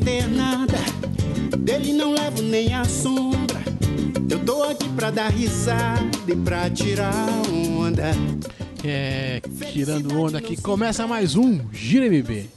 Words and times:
Ter 0.00 0.26
nada, 0.26 0.76
dele 1.56 1.92
não 1.92 2.12
levo 2.12 2.42
nem 2.42 2.74
a 2.74 2.84
sombra. 2.84 3.62
Eu 4.28 4.40
tô 4.40 4.64
aqui 4.64 4.88
pra 4.88 5.10
dar 5.10 5.28
risada 5.28 6.02
e 6.26 6.34
pra 6.34 6.68
tirar 6.68 7.14
onda. 7.48 8.10
É, 8.84 9.40
tirando 9.72 10.20
onda 10.20 10.38
aqui, 10.38 10.60
começa 10.60 11.06
mais 11.06 11.36
um 11.36 11.60
Gira 11.72 12.06
MB, 12.06 12.50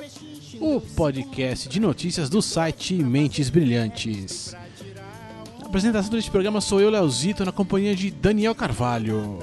o 0.60 0.82
podcast 0.82 1.70
de 1.70 1.80
notícias 1.80 2.28
do 2.28 2.42
site 2.42 2.96
Mentes 2.96 3.52
Brilhantes. 3.52 4.56
A 5.62 5.68
apresentação 5.68 6.10
deste 6.10 6.32
programa 6.32 6.60
sou 6.60 6.82
eu, 6.82 6.90
Leozito, 6.90 7.46
na 7.46 7.52
companhia 7.52 7.96
de 7.96 8.10
Daniel 8.10 8.56
Carvalho. 8.56 9.40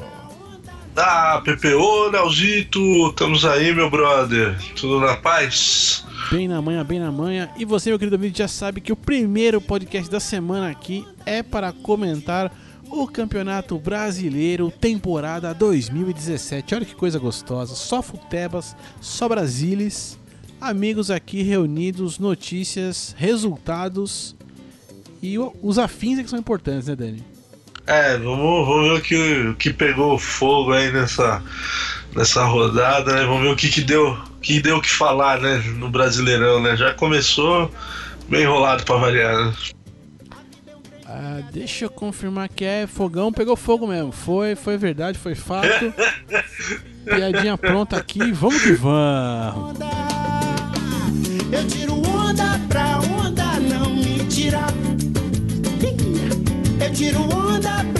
Ah, 0.96 1.40
PPO, 1.44 2.10
Leozito, 2.10 2.80
estamos 3.08 3.44
aí, 3.44 3.72
meu 3.72 3.88
brother. 3.88 4.58
Tudo 4.74 5.00
na 5.00 5.16
paz? 5.16 5.93
Bem 6.30 6.48
na 6.48 6.60
manhã, 6.60 6.84
bem 6.84 6.98
na 6.98 7.12
manhã. 7.12 7.50
E 7.56 7.64
você, 7.64 7.90
meu 7.90 7.98
querido 7.98 8.16
amigo, 8.16 8.36
já 8.36 8.48
sabe 8.48 8.80
que 8.80 8.92
o 8.92 8.96
primeiro 8.96 9.60
podcast 9.60 10.10
da 10.10 10.18
semana 10.18 10.70
aqui 10.70 11.06
é 11.26 11.42
para 11.42 11.72
comentar 11.72 12.52
o 12.88 13.06
Campeonato 13.06 13.78
Brasileiro 13.78 14.70
temporada 14.70 15.52
2017. 15.52 16.74
Olha 16.74 16.84
que 16.84 16.94
coisa 16.94 17.18
gostosa. 17.18 17.74
Só 17.74 18.02
Futebas, 18.02 18.74
só 19.00 19.28
Brasilis. 19.28 20.18
Amigos 20.60 21.10
aqui 21.10 21.42
reunidos, 21.42 22.18
notícias, 22.18 23.14
resultados 23.18 24.34
e 25.22 25.38
os 25.38 25.78
afins 25.78 26.18
é 26.18 26.22
que 26.22 26.28
são 26.28 26.38
importantes, 26.38 26.86
né, 26.86 26.94
Dani? 26.94 27.24
É, 27.86 28.16
vamos, 28.16 28.66
ver 28.66 28.92
o 28.92 29.00
que, 29.00 29.48
o 29.48 29.54
que 29.54 29.72
pegou 29.72 30.18
fogo 30.18 30.72
aí 30.72 30.90
nessa, 30.90 31.42
nessa 32.14 32.44
rodada, 32.44 33.12
né? 33.12 33.24
Vamos 33.24 33.42
ver 33.42 33.48
o 33.48 33.56
que, 33.56 33.68
que 33.68 33.80
deu 33.80 34.16
que 34.40 34.60
deu 34.60 34.76
o 34.76 34.82
que 34.82 34.90
falar, 34.90 35.40
né? 35.40 35.62
No 35.78 35.88
Brasileirão, 35.88 36.60
né? 36.60 36.76
Já 36.76 36.92
começou 36.92 37.70
bem 38.28 38.42
enrolado 38.42 38.84
pra 38.84 38.96
variar, 38.96 39.34
né? 39.36 39.54
Ah, 41.06 41.40
deixa 41.52 41.84
eu 41.84 41.90
confirmar 41.90 42.48
que 42.48 42.64
é 42.64 42.86
fogão, 42.86 43.32
pegou 43.32 43.56
fogo 43.56 43.86
mesmo. 43.86 44.12
Foi, 44.12 44.54
foi 44.54 44.76
verdade, 44.76 45.18
foi 45.18 45.34
fato. 45.34 45.68
Piadinha 47.04 47.56
pronta 47.56 47.96
aqui, 47.96 48.32
vamos 48.32 48.60
que 48.62 48.72
vamos. 48.72 49.78
Eu 51.52 51.66
tiro 51.68 51.94
onda 51.94 52.60
pra 52.68 52.98
onda 52.98 53.60
não 53.60 53.90
me 53.90 54.24
tirar. 54.26 54.72
Eu 56.84 56.92
tiro 56.92 57.22
onda 57.22 57.84
pra 57.92 57.93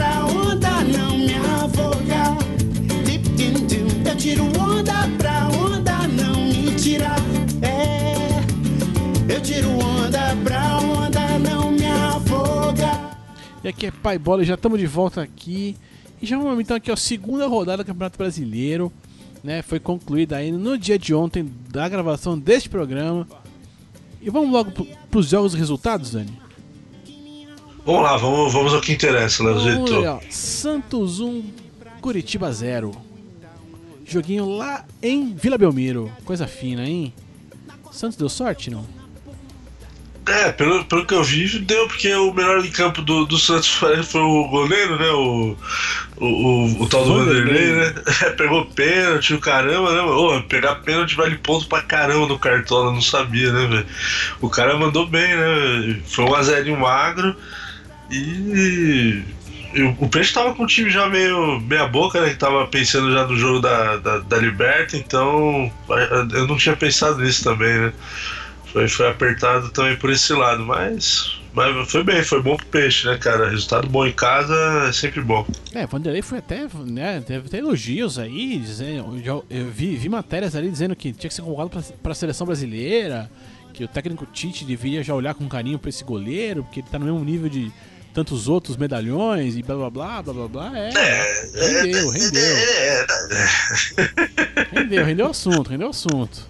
Eu 4.15 4.19
tiro 4.19 4.45
onda 4.45 4.93
pra 5.19 5.49
onda 5.49 6.07
não 6.07 6.45
me 6.45 6.73
tirar. 6.77 7.19
É, 7.61 9.35
eu 9.35 9.41
tiro 9.43 9.71
onda 9.71 10.37
pra 10.45 10.79
onda 10.79 11.37
não 11.41 11.73
me 11.73 11.85
afogar. 11.85 13.19
E 13.65 13.67
aqui 13.67 13.87
é 13.87 13.91
Pai 13.91 14.17
Bola 14.17 14.43
e 14.43 14.45
já 14.45 14.55
estamos 14.55 14.79
de 14.79 14.87
volta 14.87 15.21
aqui. 15.21 15.77
E 16.23 16.27
já 16.27 16.39
vamos 16.39 16.61
então 16.61 16.77
aqui 16.77 16.93
a 16.93 16.97
segunda 16.97 17.49
rodada 17.49 17.83
do 17.83 17.87
Campeonato 17.89 18.17
Brasileiro. 18.17 18.93
Né, 19.43 19.63
foi 19.63 19.81
concluída 19.81 20.37
aí 20.37 20.53
no 20.53 20.79
dia 20.79 20.97
de 20.97 21.13
ontem 21.13 21.53
da 21.69 21.89
gravação 21.89 22.39
deste 22.39 22.69
programa. 22.69 23.27
E 24.23 24.31
vamos 24.31 24.53
logo 24.53 24.71
para 25.11 25.19
os 25.19 25.27
jogos 25.27 25.55
e 25.55 25.59
resultados, 25.59 26.13
Dani? 26.13 26.39
Vamos 27.85 28.03
lá, 28.03 28.17
vamos, 28.17 28.53
vamos 28.53 28.75
ao 28.75 28.81
que 28.81 28.93
interessa. 28.93 29.43
Né, 29.43 29.51
Santos 30.31 31.19
1, 31.19 31.43
Curitiba 32.01 32.53
0. 32.53 33.13
Joguinho 34.05 34.49
lá 34.49 34.85
em 35.03 35.35
Vila 35.35 35.59
Belmiro. 35.59 36.13
Coisa 36.25 36.47
fina, 36.47 36.87
hein? 36.87 37.13
Santos 37.91 38.17
deu 38.17 38.29
sorte, 38.29 38.71
não? 38.71 38.87
É, 40.27 40.51
pelo, 40.53 40.85
pelo 40.87 41.07
que 41.07 41.13
eu 41.13 41.23
vi, 41.23 41.59
deu, 41.59 41.87
porque 41.87 42.13
o 42.15 42.33
melhor 42.33 42.65
em 42.65 42.71
campo 42.71 43.03
do, 43.03 43.27
do 43.27 43.37
Santos 43.39 43.69
foi, 43.75 44.03
foi 44.03 44.23
o 44.23 44.49
goleiro, 44.49 44.99
né? 44.99 45.11
O, 45.11 45.57
o, 46.17 46.27
o, 46.27 46.83
o 46.83 46.89
tal 46.89 47.05
do 47.05 47.19
Vanderlei, 47.19 47.73
né? 47.73 47.95
É, 48.23 48.31
pegou 48.31 48.65
pênalti, 48.67 49.35
o 49.35 49.41
caramba, 49.41 49.93
né? 49.93 50.01
Ô, 50.01 50.43
pegar 50.43 50.77
pênalti 50.77 51.15
vale 51.15 51.37
ponto 51.37 51.67
pra 51.67 51.83
caramba 51.83 52.27
no 52.27 52.39
cartola, 52.39 52.93
não 52.93 53.03
sabia, 53.03 53.53
né, 53.53 53.67
velho? 53.67 53.87
O 54.41 54.49
cara 54.49 54.79
mandou 54.79 55.07
bem, 55.07 55.37
né? 55.37 56.01
Foi 56.07 56.25
um 56.25 56.35
a 56.35 56.43
zero 56.43 56.75
magro. 56.79 57.37
E 58.11 59.23
o 59.99 60.09
Peixe 60.09 60.33
tava 60.33 60.55
com 60.55 60.65
o 60.65 60.67
time 60.67 60.91
já 60.91 61.09
meio 61.09 61.61
meia 61.61 61.87
boca, 61.87 62.21
né? 62.21 62.31
Que 62.31 62.37
tava 62.37 62.67
pensando 62.67 63.13
já 63.13 63.27
no 63.27 63.37
jogo 63.37 63.61
da, 63.61 63.97
da, 63.97 64.19
da 64.19 64.37
Liberta, 64.37 64.97
então 64.97 65.71
eu 66.33 66.47
não 66.47 66.57
tinha 66.57 66.77
pensado 66.77 67.21
nisso 67.21 67.43
também, 67.43 67.79
né? 67.79 67.93
Foi, 68.73 68.89
foi 68.89 69.09
apertado 69.09 69.71
também 69.71 69.97
por 69.97 70.11
esse 70.11 70.33
lado, 70.33 70.65
mas, 70.65 71.41
mas 71.53 71.91
foi 71.91 72.03
bem, 72.03 72.23
foi 72.25 72.43
bom 72.43 72.57
pro 72.57 72.67
Peixe, 72.67 73.07
né, 73.07 73.17
cara? 73.17 73.49
Resultado 73.49 73.89
bom 73.89 74.05
em 74.05 74.13
casa 74.13 74.55
é 74.89 74.93
sempre 74.93 75.21
bom. 75.21 75.47
É, 75.73 75.87
Vanderlei 75.87 76.23
foi 76.23 76.39
até, 76.39 76.67
né, 76.85 77.23
teve 77.25 77.47
até 77.47 77.59
elogios 77.59 78.19
aí, 78.19 78.59
dizendo, 78.59 79.21
eu, 79.25 79.45
eu 79.49 79.71
vi, 79.71 79.97
vi 79.97 80.09
matérias 80.09 80.57
ali 80.57 80.69
dizendo 80.71 80.97
que 80.97 81.13
tinha 81.13 81.29
que 81.29 81.35
ser 81.35 81.43
convocado 81.43 81.71
pra, 81.71 81.83
pra 82.03 82.15
seleção 82.15 82.47
brasileira, 82.47 83.31
que 83.73 83.85
o 83.85 83.89
técnico 83.89 84.27
Tite 84.27 84.65
deveria 84.65 85.03
já 85.03 85.15
olhar 85.15 85.35
com 85.35 85.49
carinho 85.49 85.79
pra 85.79 85.89
esse 85.89 86.03
goleiro, 86.03 86.65
porque 86.65 86.81
ele 86.81 86.89
tá 86.91 86.99
no 86.99 87.07
mesmo 87.07 87.25
nível 87.25 87.49
de 87.49 87.73
tantos 88.15 88.49
outros 88.49 88.77
medalhões 88.77 89.57
e 89.57 89.63
blá 89.63 89.75
blá 89.75 89.91
blá 89.91 90.23
blá 90.23 90.33
blá 90.33 90.49
blá. 90.49 90.79
É, 90.79 90.91
rendeu, 91.83 92.11
rendeu. 92.11 92.57
Rendeu, 94.73 95.05
rendeu 95.05 95.27
o 95.27 95.31
assunto, 95.31 95.69
rendeu 95.69 95.89
o 95.89 95.91
assunto. 95.91 96.49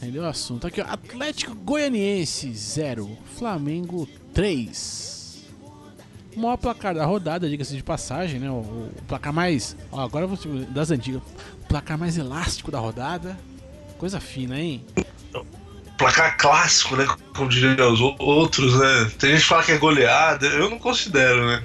Rendeu 0.00 0.24
o 0.24 0.26
assunto. 0.26 0.66
Aqui, 0.66 0.80
ó, 0.80 0.84
Atlético 0.84 1.54
Goianiense 1.54 2.52
0, 2.52 3.16
Flamengo 3.38 4.08
3. 4.34 5.44
O 6.36 6.40
maior 6.40 6.56
placar 6.56 6.94
da 6.94 7.06
rodada, 7.06 7.48
diga-se 7.48 7.74
de 7.76 7.82
passagem, 7.82 8.40
né? 8.40 8.50
O, 8.50 8.56
o 8.58 8.92
placar 9.06 9.32
mais. 9.32 9.76
Ó, 9.92 10.00
agora 10.00 10.24
eu 10.24 10.28
vou 10.28 10.38
das 10.66 10.90
antigas. 10.90 11.22
O 11.62 11.66
placar 11.68 11.96
mais 11.96 12.18
elástico 12.18 12.70
da 12.70 12.78
rodada. 12.80 13.38
Coisa 13.96 14.20
fina, 14.20 14.60
hein? 14.60 14.84
Placar 15.96 16.36
clássico, 16.36 16.96
né? 16.96 17.06
Como 17.34 17.48
diriam 17.48 17.92
os 17.92 18.00
outros, 18.18 18.78
né? 18.78 19.10
Tem 19.18 19.30
gente 19.30 19.42
que 19.42 19.48
fala 19.48 19.62
que 19.62 19.72
é 19.72 19.78
goleada, 19.78 20.46
eu 20.46 20.70
não 20.70 20.78
considero, 20.78 21.46
né? 21.46 21.62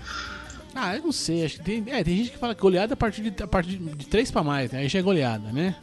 Ah, 0.73 0.95
eu 0.95 1.03
não 1.03 1.11
sei. 1.11 1.45
Acho 1.45 1.57
que 1.57 1.63
tem, 1.63 1.83
é, 1.87 2.03
tem 2.03 2.17
gente 2.17 2.31
que 2.31 2.37
fala 2.37 2.55
que 2.55 2.61
goleada 2.61 2.93
a 2.93 2.97
partir 2.97 3.21
de, 3.21 3.43
a 3.43 3.47
partir 3.47 3.77
de 3.77 4.07
3 4.07 4.31
pra 4.31 4.43
mais, 4.43 4.71
né? 4.71 4.79
Aí 4.79 4.89
já 4.89 4.99
é 4.99 5.01
goleada, 5.01 5.51
né? 5.51 5.75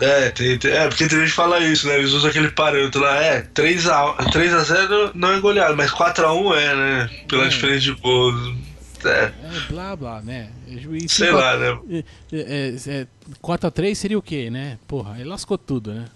É, 0.00 0.30
tem, 0.30 0.58
tem, 0.58 0.70
é, 0.70 0.88
porque 0.88 1.06
tem 1.06 1.18
gente 1.18 1.28
que 1.28 1.34
fala 1.34 1.58
isso, 1.60 1.86
né? 1.86 1.98
Eles 1.98 2.12
usam 2.12 2.30
aquele 2.30 2.50
parâmetro 2.50 3.02
lá, 3.02 3.22
é, 3.22 3.42
3x, 3.42 4.30
3 4.32 4.54
a 4.54 4.60
0 4.60 5.10
não 5.14 5.32
é 5.32 5.40
goleada, 5.40 5.76
mas 5.76 5.90
4x1 5.90 6.56
é, 6.56 6.74
né? 6.74 7.10
Pela 7.28 7.44
é. 7.44 7.48
diferença 7.48 7.80
de 7.80 7.92
gols. 7.92 8.56
É. 9.04 9.24
é, 9.24 9.32
blá 9.68 9.96
blá, 9.96 10.20
né? 10.22 10.50
Juiz, 10.68 11.10
Sei 11.12 11.30
4, 11.30 11.40
lá, 11.40 11.56
né? 11.56 12.04
É, 12.32 12.74
é, 12.86 13.06
4x3 13.42 13.94
seria 13.94 14.18
o 14.18 14.22
quê, 14.22 14.50
né? 14.50 14.78
Porra, 14.86 15.14
aí 15.14 15.24
lascou 15.24 15.56
tudo, 15.58 15.92
né? 15.92 16.06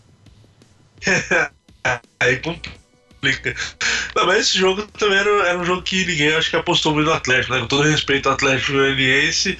Aí 2.20 2.36
complica. 2.38 3.54
Não, 4.14 4.26
mas 4.26 4.40
esse 4.40 4.58
jogo 4.58 4.86
também 4.98 5.18
era, 5.18 5.30
era, 5.48 5.58
um 5.58 5.64
jogo 5.64 5.82
que 5.82 6.04
ninguém 6.04 6.34
acho 6.34 6.50
que 6.50 6.56
apostou 6.56 6.94
muito 6.94 7.06
no 7.06 7.12
Atlético, 7.12 7.54
né? 7.54 7.60
Com 7.60 7.66
todo 7.66 7.82
respeito 7.82 8.28
ao 8.28 8.34
Atlético 8.34 8.72
Goianiense, 8.72 9.58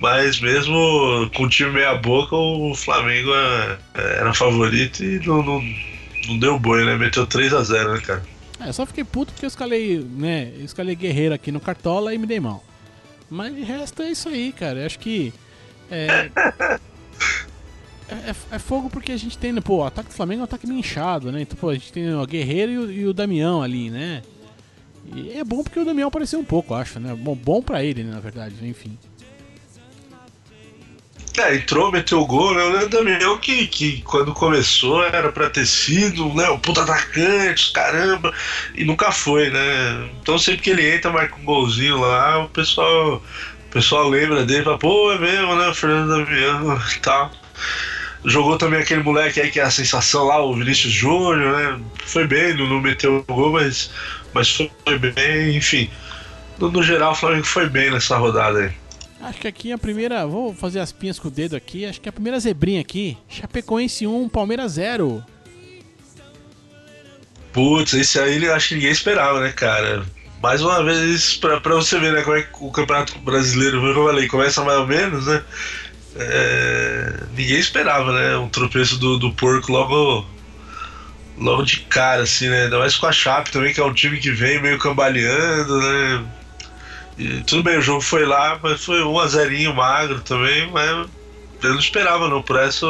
mas 0.00 0.40
mesmo 0.40 1.30
com 1.34 1.44
o 1.44 1.48
time 1.48 1.70
meia 1.70 1.94
boca, 1.94 2.36
o 2.36 2.74
Flamengo 2.74 3.32
era, 3.34 3.80
é, 3.94 4.18
era 4.20 4.34
favorito 4.34 5.02
e 5.02 5.18
não, 5.26 5.42
não, 5.42 5.64
não 6.28 6.38
deu 6.38 6.58
boi, 6.58 6.84
né? 6.84 6.96
Meteu 6.96 7.26
3x0, 7.26 7.94
né, 7.94 8.00
cara? 8.00 8.22
É, 8.60 8.72
só 8.72 8.84
fiquei 8.84 9.04
puto 9.04 9.32
porque 9.32 9.46
eu 9.46 9.48
escalei, 9.48 9.98
né? 9.98 10.52
Eu 10.56 10.64
escalei 10.64 10.94
Guerreiro 10.94 11.34
aqui 11.34 11.52
no 11.52 11.60
Cartola 11.60 12.14
e 12.14 12.18
me 12.18 12.26
dei 12.26 12.40
mal. 12.40 12.64
Mas 13.30 13.54
de 13.54 13.62
resto 13.62 14.02
é 14.02 14.10
isso 14.10 14.28
aí, 14.28 14.52
cara. 14.52 14.80
Eu 14.80 14.86
acho 14.86 14.98
que. 14.98 15.32
É, 15.90 16.30
É, 18.08 18.30
é, 18.30 18.34
é, 18.52 18.58
fogo 18.58 18.88
porque 18.88 19.12
a 19.12 19.16
gente 19.16 19.36
tem, 19.36 19.52
né, 19.52 19.60
pô, 19.60 19.78
o 19.78 19.84
ataque 19.84 20.08
do 20.08 20.14
Flamengo 20.14 20.40
é 20.40 20.42
um 20.42 20.44
ataque 20.44 20.66
meio 20.66 20.80
inchado, 20.80 21.30
né? 21.30 21.42
Então, 21.42 21.56
pô, 21.58 21.68
a 21.68 21.74
gente 21.74 21.92
tem 21.92 22.14
o 22.14 22.26
Guerreiro 22.26 22.72
e 22.72 22.78
o, 22.78 22.90
e 22.90 23.06
o 23.06 23.12
Damião 23.12 23.62
ali, 23.62 23.90
né? 23.90 24.22
E 25.14 25.32
é 25.32 25.44
bom 25.44 25.62
porque 25.62 25.78
o 25.78 25.84
Damião 25.84 26.08
apareceu 26.08 26.38
um 26.38 26.44
pouco, 26.44 26.74
acho, 26.74 26.98
né? 26.98 27.14
Bom, 27.14 27.34
bom 27.34 27.62
pra 27.62 27.84
ele, 27.84 28.02
né, 28.02 28.12
na 28.12 28.20
verdade, 28.20 28.54
enfim. 28.62 28.98
É, 31.38 31.54
entrou, 31.54 31.92
meteu 31.92 32.20
o 32.20 32.26
gol, 32.26 32.52
né? 32.54 32.84
O 32.84 32.88
Damião 32.88 33.38
que, 33.38 33.66
que 33.68 34.02
quando 34.02 34.32
começou 34.34 35.04
era 35.04 35.30
pra 35.30 35.48
ter 35.48 35.66
sido, 35.66 36.34
né? 36.34 36.48
O 36.48 36.58
puta 36.58 36.82
atacante, 36.82 37.72
caramba, 37.72 38.34
e 38.74 38.84
nunca 38.84 39.12
foi, 39.12 39.48
né? 39.50 40.10
Então 40.20 40.36
sempre 40.38 40.62
que 40.62 40.70
ele 40.70 40.94
entra, 40.94 41.12
marca 41.12 41.36
um 41.36 41.44
golzinho 41.44 42.00
lá, 42.00 42.44
o 42.44 42.48
pessoal, 42.48 43.16
o 43.16 43.70
pessoal 43.70 44.08
lembra 44.08 44.44
dele, 44.44 44.64
fala, 44.64 44.78
pô, 44.78 45.12
é 45.12 45.18
mesmo, 45.18 45.54
né? 45.54 45.68
O 45.68 45.74
Fernando 45.74 46.24
Damião 46.24 46.80
e 46.96 46.98
tal. 47.00 47.30
Jogou 48.24 48.58
também 48.58 48.80
aquele 48.80 49.02
moleque 49.02 49.40
aí 49.40 49.50
que 49.50 49.60
é 49.60 49.62
a 49.62 49.70
sensação 49.70 50.24
lá, 50.24 50.42
o 50.42 50.54
Vinícius 50.54 50.92
Júnior, 50.92 51.56
né? 51.56 51.80
Foi 52.04 52.26
bem, 52.26 52.54
não, 52.54 52.66
não 52.66 52.80
meteu 52.80 53.18
o 53.18 53.34
gol, 53.34 53.52
mas, 53.52 53.90
mas 54.34 54.50
foi 54.50 54.98
bem, 54.98 55.56
enfim. 55.56 55.88
No, 56.58 56.70
no, 56.70 56.82
geral, 56.82 57.12
o 57.12 57.14
Flamengo 57.14 57.44
foi 57.44 57.68
bem 57.68 57.90
nessa 57.90 58.16
rodada 58.16 58.58
aí. 58.58 58.72
Acho 59.20 59.40
que 59.40 59.48
aqui 59.48 59.72
a 59.72 59.78
primeira. 59.78 60.26
Vou 60.26 60.52
fazer 60.52 60.80
as 60.80 60.92
pinhas 60.92 61.18
com 61.18 61.28
o 61.28 61.30
dedo 61.30 61.56
aqui. 61.56 61.86
Acho 61.86 62.00
que 62.00 62.08
a 62.08 62.12
primeira 62.12 62.38
zebrinha 62.38 62.80
aqui. 62.80 63.16
Chapecoense 63.28 64.06
1, 64.06 64.28
Palmeiras 64.28 64.72
0. 64.72 65.24
Putz, 67.52 67.94
esse 67.94 68.18
aí 68.18 68.42
eu 68.42 68.54
acho 68.54 68.68
que 68.68 68.74
ninguém 68.74 68.90
esperava, 68.90 69.40
né, 69.40 69.52
cara? 69.52 70.04
Mais 70.42 70.62
uma 70.62 70.84
vez, 70.84 71.36
pra, 71.36 71.60
pra 71.60 71.74
você 71.74 71.98
ver, 71.98 72.12
né, 72.12 72.22
como 72.22 72.36
é 72.36 72.42
que 72.42 72.50
o 72.60 72.70
Campeonato 72.70 73.18
Brasileiro, 73.18 73.80
como 73.80 73.92
eu 73.92 74.06
falei, 74.06 74.28
começa 74.28 74.64
mais 74.64 74.78
ou 74.78 74.86
menos, 74.86 75.26
né? 75.26 75.42
É, 76.16 77.24
ninguém 77.36 77.58
esperava, 77.58 78.12
né? 78.12 78.36
Um 78.36 78.48
tropeço 78.48 78.98
do, 78.98 79.18
do 79.18 79.32
porco 79.32 79.70
logo 79.70 80.26
logo 81.40 81.62
de 81.62 81.80
cara, 81.80 82.22
assim, 82.22 82.48
né? 82.48 82.64
Ainda 82.64 82.78
mais 82.78 82.96
com 82.96 83.06
a 83.06 83.12
Chape 83.12 83.50
também, 83.50 83.72
que 83.72 83.80
é 83.80 83.84
um 83.84 83.94
time 83.94 84.18
que 84.18 84.30
vem 84.30 84.60
meio 84.60 84.78
cambaleando, 84.78 85.80
né? 85.80 86.26
E, 87.16 87.42
tudo 87.44 87.62
bem, 87.62 87.78
o 87.78 87.82
jogo 87.82 88.00
foi 88.00 88.24
lá, 88.24 88.58
mas 88.62 88.84
foi 88.84 89.02
um 89.02 89.18
a 89.18 89.26
zerinho 89.26 89.74
magro 89.74 90.20
também, 90.20 90.70
mas 90.70 91.08
eu 91.62 91.70
não 91.72 91.78
esperava 91.78 92.28
não, 92.28 92.42
por 92.42 92.56
essa 92.56 92.86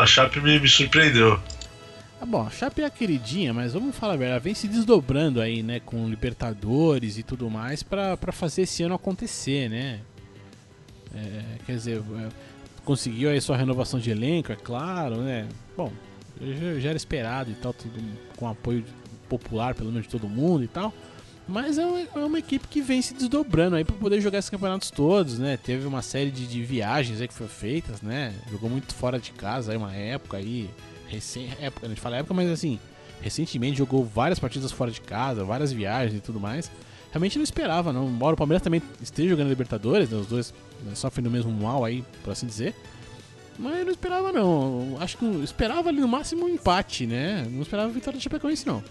a 0.00 0.06
Chape 0.06 0.40
me, 0.40 0.58
me 0.58 0.68
surpreendeu. 0.68 1.40
Ah, 2.20 2.26
bom, 2.26 2.46
a 2.46 2.50
Chape 2.50 2.82
é 2.82 2.86
a 2.86 2.90
queridinha, 2.90 3.52
mas 3.52 3.72
vamos 3.72 3.96
falar 3.96 4.14
a 4.14 4.16
verdade, 4.16 4.32
ela 4.34 4.40
vem 4.40 4.54
se 4.54 4.68
desdobrando 4.68 5.40
aí, 5.40 5.62
né, 5.62 5.80
com 5.80 6.08
Libertadores 6.08 7.18
e 7.18 7.22
tudo 7.22 7.50
mais 7.50 7.82
pra 7.82 8.16
fazer 8.30 8.62
esse 8.62 8.82
ano 8.82 8.94
acontecer, 8.94 9.68
né? 9.68 10.00
É, 11.14 11.42
quer 11.66 11.72
dizer, 11.72 11.98
é, 11.98 12.28
conseguiu 12.84 13.30
aí 13.30 13.40
sua 13.40 13.56
renovação 13.56 14.00
de 14.00 14.10
elenco, 14.10 14.52
é 14.52 14.56
claro, 14.56 15.16
né? 15.16 15.48
Bom, 15.76 15.92
já, 16.40 16.80
já 16.80 16.88
era 16.90 16.96
esperado 16.96 17.50
e 17.50 17.54
tal, 17.54 17.72
tudo 17.72 18.00
com 18.36 18.48
apoio 18.48 18.84
popular, 19.28 19.74
pelo 19.74 19.90
menos 19.90 20.04
de 20.06 20.10
todo 20.10 20.28
mundo 20.28 20.64
e 20.64 20.68
tal. 20.68 20.92
Mas 21.46 21.76
é 21.76 21.84
uma, 21.84 22.00
é 22.00 22.24
uma, 22.24 22.38
equipe 22.38 22.68
que 22.68 22.80
vem 22.80 23.02
se 23.02 23.14
desdobrando 23.14 23.74
aí 23.74 23.84
para 23.84 23.96
poder 23.96 24.20
jogar 24.20 24.38
esses 24.38 24.50
campeonatos 24.50 24.90
todos, 24.90 25.38
né? 25.38 25.56
Teve 25.56 25.86
uma 25.86 26.00
série 26.00 26.30
de, 26.30 26.46
de, 26.46 26.62
viagens 26.62 27.20
aí 27.20 27.26
que 27.26 27.34
foram 27.34 27.50
feitas, 27.50 28.00
né? 28.00 28.32
Jogou 28.50 28.70
muito 28.70 28.94
fora 28.94 29.18
de 29.18 29.32
casa 29.32 29.72
aí 29.72 29.76
uma 29.76 29.94
época 29.94 30.36
aí, 30.36 30.70
recém, 31.08 31.50
época, 31.60 31.86
a 31.86 31.88
gente 31.88 32.00
fala 32.00 32.16
época, 32.16 32.32
mas 32.32 32.48
assim, 32.48 32.78
recentemente 33.20 33.78
jogou 33.78 34.04
várias 34.04 34.38
partidas 34.38 34.70
fora 34.70 34.90
de 34.90 35.00
casa, 35.00 35.44
várias 35.44 35.72
viagens 35.72 36.16
e 36.16 36.20
tudo 36.20 36.38
mais. 36.38 36.70
Realmente 37.10 37.36
não 37.36 37.44
esperava, 37.44 37.92
não. 37.92 38.08
Embora 38.08 38.34
o 38.34 38.36
Palmeiras 38.36 38.62
também 38.62 38.80
esteja 39.00 39.30
jogando 39.30 39.48
Libertadores, 39.48 40.10
né? 40.10 40.16
os 40.16 40.26
dois 40.26 40.54
sofrem 40.94 41.24
do 41.24 41.30
mesmo 41.30 41.50
mal 41.50 41.84
aí, 41.84 42.04
por 42.22 42.32
assim 42.32 42.46
dizer. 42.46 42.74
Mas 43.58 43.78
eu 43.78 43.84
não 43.84 43.92
esperava 43.92 44.32
não. 44.32 44.96
Acho 45.00 45.18
que 45.18 45.24
esperava 45.42 45.88
ali 45.88 46.00
no 46.00 46.08
máximo 46.08 46.46
um 46.46 46.48
empate, 46.48 47.06
né? 47.06 47.46
Não 47.50 47.62
esperava 47.62 47.88
a 47.88 47.92
vitória 47.92 48.18
do 48.18 48.22
Chapecoense 48.22 48.66
não. 48.66 48.82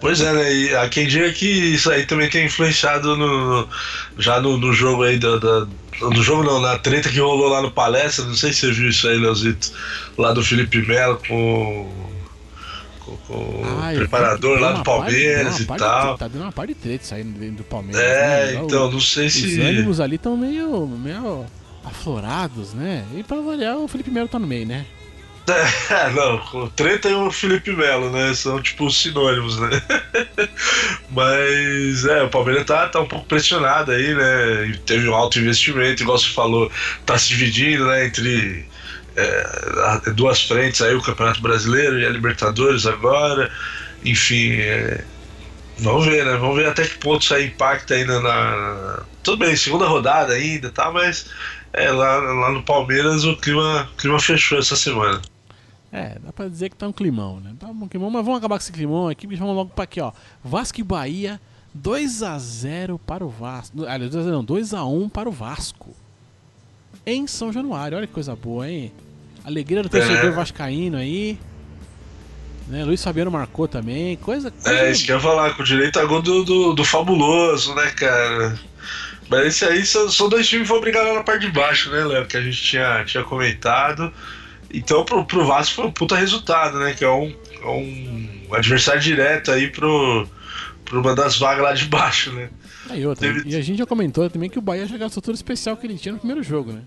Pois 0.00 0.20
é, 0.20 0.32
né? 0.32 0.54
E 0.54 0.76
há 0.76 0.88
quem 0.88 1.06
diga 1.06 1.32
que 1.32 1.46
isso 1.46 1.90
aí 1.90 2.04
também 2.04 2.28
tem 2.28 2.44
influenciado 2.44 3.16
no, 3.16 3.66
já 4.18 4.38
no, 4.38 4.58
no 4.58 4.72
jogo 4.72 5.02
aí 5.02 5.18
da, 5.18 5.38
da, 5.38 5.66
No 6.02 6.22
jogo 6.22 6.42
não, 6.42 6.60
na 6.60 6.76
treta 6.78 7.08
que 7.08 7.18
rolou 7.18 7.48
lá 7.48 7.62
no 7.62 7.70
palestra, 7.70 8.24
não 8.26 8.34
sei 8.34 8.52
se 8.52 8.60
você 8.60 8.72
viu 8.72 8.90
isso 8.90 9.08
aí, 9.08 9.18
Leozito, 9.18 9.72
lá 10.18 10.32
do 10.32 10.44
Felipe 10.44 10.86
Melo 10.86 11.18
com, 11.26 11.90
com, 13.04 13.16
com 13.16 13.62
ah, 13.64 13.92
o 13.92 13.96
preparador 13.96 14.58
lá 14.58 14.72
do 14.72 14.82
Palmeiras 14.82 15.60
e 15.60 15.66
tal. 15.66 16.16
tá 16.16 16.28
dando 16.28 16.42
uma 16.42 16.52
parte 16.52 16.74
de 16.74 16.80
treta 16.80 17.04
saindo 17.04 17.38
dentro 17.38 17.56
do 17.56 17.64
Palmeiras. 17.64 18.02
É, 18.02 18.52
né? 18.52 18.62
então, 18.64 18.90
não 18.90 19.00
sei 19.00 19.26
os 19.26 19.32
se. 19.34 19.46
Os 19.46 19.58
ânimos 19.58 20.00
ali 20.00 20.16
estão 20.16 20.36
meio, 20.36 20.86
meio 20.86 21.44
aflorados, 21.84 22.72
né? 22.72 23.04
E 23.14 23.22
pra 23.22 23.40
variar, 23.40 23.76
o 23.76 23.86
Felipe 23.86 24.10
Melo 24.10 24.28
tá 24.28 24.38
no 24.38 24.46
meio, 24.46 24.66
né? 24.66 24.86
É, 25.90 26.08
não, 26.10 26.42
o 26.54 26.70
Treta 26.70 27.08
e 27.08 27.12
o 27.12 27.30
Felipe 27.30 27.70
Melo, 27.70 28.10
né? 28.10 28.32
São 28.32 28.62
tipo 28.62 28.90
sinônimos, 28.90 29.58
né? 29.60 29.68
Mas 31.10 32.06
é, 32.06 32.22
o 32.22 32.30
Palmeiras 32.30 32.64
tá, 32.64 32.88
tá 32.88 33.00
um 33.00 33.06
pouco 33.06 33.26
pressionado 33.26 33.92
aí, 33.92 34.14
né? 34.14 34.78
Teve 34.86 35.06
um 35.06 35.14
alto 35.14 35.38
investimento, 35.38 36.02
igual 36.02 36.18
você 36.18 36.28
falou, 36.28 36.70
tá 37.04 37.18
se 37.18 37.28
dividindo, 37.28 37.86
né? 37.86 38.06
Entre 38.06 38.66
é, 39.16 40.10
duas 40.10 40.42
frentes 40.42 40.80
aí, 40.82 40.94
o 40.94 41.02
Campeonato 41.02 41.40
Brasileiro 41.40 41.98
e 41.98 42.06
a 42.06 42.10
Libertadores 42.10 42.86
agora. 42.86 43.50
Enfim, 44.04 44.52
é, 44.52 45.04
vamos 45.78 46.06
ver, 46.06 46.24
né? 46.24 46.36
Vamos 46.36 46.56
ver 46.56 46.68
até 46.68 46.84
que 46.84 46.98
ponto 46.98 47.22
isso 47.22 47.34
aí 47.34 47.46
impacta 47.46 47.94
ainda 47.94 48.20
na. 48.20 49.02
Tudo 49.22 49.38
bem, 49.38 49.56
segunda 49.56 49.86
rodada 49.86 50.34
ainda, 50.34 50.70
tá? 50.70 50.90
Mas 50.90 51.30
é, 51.72 51.90
lá, 51.90 52.16
lá 52.16 52.52
no 52.52 52.62
Palmeiras 52.62 53.24
o 53.24 53.36
clima, 53.36 53.88
o 53.92 53.96
clima 53.96 54.20
fechou 54.20 54.58
essa 54.58 54.76
semana. 54.76 55.20
É, 55.90 56.18
dá 56.18 56.32
pra 56.32 56.48
dizer 56.48 56.70
que 56.70 56.76
tá 56.76 56.88
um 56.88 56.92
climão, 56.92 57.38
né? 57.38 57.54
Tá 57.58 57.68
um 57.68 57.88
climão, 57.88 58.10
mas 58.10 58.24
vamos 58.24 58.38
acabar 58.38 58.56
com 58.56 58.62
esse 58.62 58.72
climão 58.72 59.08
aqui 59.08 59.28
e 59.30 59.36
vamos 59.36 59.54
logo 59.54 59.70
pra 59.70 59.84
aqui, 59.84 60.00
ó. 60.00 60.12
Vasco 60.42 60.80
e 60.80 60.82
Bahia, 60.82 61.40
2x0 61.76 62.98
para 63.06 63.24
o 63.24 63.28
Vasco. 63.28 63.84
Aliás, 63.86 64.12
2x0 64.12 64.24
não, 64.24 64.44
2x1 64.44 65.10
para 65.10 65.28
o 65.28 65.32
Vasco. 65.32 65.94
Em 67.06 67.26
São 67.26 67.52
Januário, 67.52 67.98
olha 67.98 68.06
que 68.06 68.12
coisa 68.12 68.34
boa, 68.34 68.68
hein? 68.68 68.92
Alegria 69.44 69.82
do 69.82 69.88
torcedor 69.88 70.24
é. 70.24 70.30
vascaíno 70.30 70.96
aí. 70.96 71.38
Né? 72.66 72.82
Luiz 72.84 73.02
Fabiano 73.04 73.30
marcou 73.30 73.68
também. 73.68 74.16
Coisa. 74.16 74.50
coisa 74.50 74.78
é, 74.78 74.90
isso 74.90 75.04
que 75.04 75.12
eu 75.12 75.16
ia 75.16 75.22
falar, 75.22 75.54
com 75.54 75.62
direito 75.62 75.98
a 75.98 76.04
gol 76.04 76.22
do, 76.22 76.44
do, 76.44 76.72
do 76.72 76.84
fabuloso, 76.84 77.74
né, 77.74 77.90
cara? 77.90 78.58
Mas 79.28 79.46
esse 79.46 79.64
aí 79.64 79.84
são, 79.84 80.10
são 80.10 80.28
dois 80.28 80.48
times 80.48 80.66
que 80.66 80.72
vão 80.72 80.80
brigar 80.80 81.04
lá 81.04 81.14
na 81.14 81.22
parte 81.22 81.46
de 81.46 81.52
baixo, 81.52 81.90
né, 81.90 82.04
Léo? 82.04 82.26
Que 82.26 82.38
a 82.38 82.42
gente 82.42 82.62
tinha, 82.62 83.04
tinha 83.04 83.22
comentado. 83.22 84.12
Então 84.72 85.04
pro, 85.04 85.24
pro 85.24 85.46
Vasco 85.46 85.74
foi 85.74 85.86
um 85.86 85.92
puta 85.92 86.16
resultado, 86.16 86.78
né? 86.78 86.94
Que 86.94 87.04
é 87.04 87.10
um, 87.10 87.34
é 87.62 87.66
um 87.66 88.54
adversário 88.54 89.00
direto 89.00 89.50
aí 89.50 89.68
pro, 89.68 90.26
pro 90.84 91.00
uma 91.00 91.14
das 91.14 91.38
vagas 91.38 91.62
lá 91.62 91.72
de 91.74 91.84
baixo, 91.84 92.32
né? 92.32 92.48
Aí 92.90 93.06
outra, 93.06 93.32
Teve... 93.32 93.48
E 93.48 93.56
a 93.56 93.60
gente 93.60 93.78
já 93.78 93.86
comentou 93.86 94.28
também 94.28 94.50
que 94.50 94.58
o 94.58 94.62
Bahia 94.62 94.86
já 94.86 94.96
gastou 94.96 95.22
todo 95.22 95.34
especial 95.34 95.76
que 95.76 95.86
ele 95.86 95.98
tinha 95.98 96.12
no 96.12 96.18
primeiro 96.18 96.42
jogo, 96.42 96.72
né? 96.72 96.82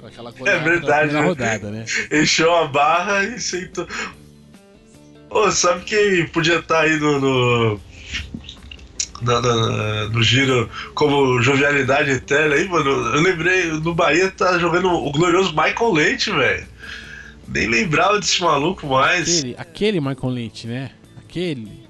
Com 0.00 0.06
aquela 0.06 0.30
é 0.30 0.58
verdade, 0.58 1.12
né? 1.12 1.20
rodada, 1.20 1.70
né? 1.70 1.84
Encheu 2.12 2.54
a 2.54 2.66
barra 2.66 3.24
e 3.24 3.40
sentou. 3.40 3.86
Ô, 5.30 5.50
sabe 5.50 5.84
quem 5.84 6.26
podia 6.28 6.58
estar 6.58 6.76
tá 6.76 6.80
aí 6.82 6.98
no, 6.98 7.20
no 7.20 7.80
na, 9.22 9.40
na, 9.40 10.08
no 10.08 10.22
giro 10.22 10.68
como 10.94 11.40
jovialidade 11.40 12.10
eterna 12.10 12.54
aí, 12.54 12.68
mano. 12.68 12.90
Eu 12.90 13.22
lembrei, 13.22 13.66
no 13.66 13.94
Bahia 13.94 14.30
tá 14.30 14.58
jogando 14.58 14.88
o 14.88 15.10
glorioso 15.10 15.50
Michael 15.50 15.92
Leite, 15.92 16.30
velho. 16.30 16.66
Nem 17.48 17.68
lembrava 17.68 18.18
desse 18.18 18.40
maluco 18.42 18.86
mais. 18.86 19.38
Aquele, 19.38 19.54
aquele 19.56 20.00
Michael 20.00 20.32
Leite, 20.32 20.66
né? 20.66 20.90
Aquele. 21.18 21.85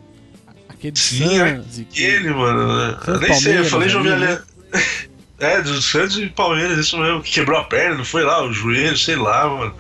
Aquele 0.79 0.97
Sim, 0.97 1.39
Santos, 1.39 1.81
aquele, 1.81 2.31
mano. 2.31 2.77
Né? 2.77 2.99
Eu 3.07 3.21
nem 3.21 3.35
sei, 3.35 3.59
eu 3.59 3.65
falei 3.65 3.89
jovialidade. 3.89 4.43
Né? 4.73 4.83
É, 5.39 5.61
dos 5.61 5.85
Santos 5.85 6.17
e 6.17 6.29
Palmeiras, 6.29 6.79
isso 6.79 6.97
mesmo. 6.97 7.23
Que 7.23 7.31
quebrou 7.31 7.61
a 7.61 7.65
perna, 7.65 7.97
não 7.97 8.07
foi 8.07 8.25
lá, 8.25 8.43
o 8.43 8.55
joelho, 8.55 8.97
sei 8.97 9.17
lá, 9.17 9.47
mano. 9.47 9.75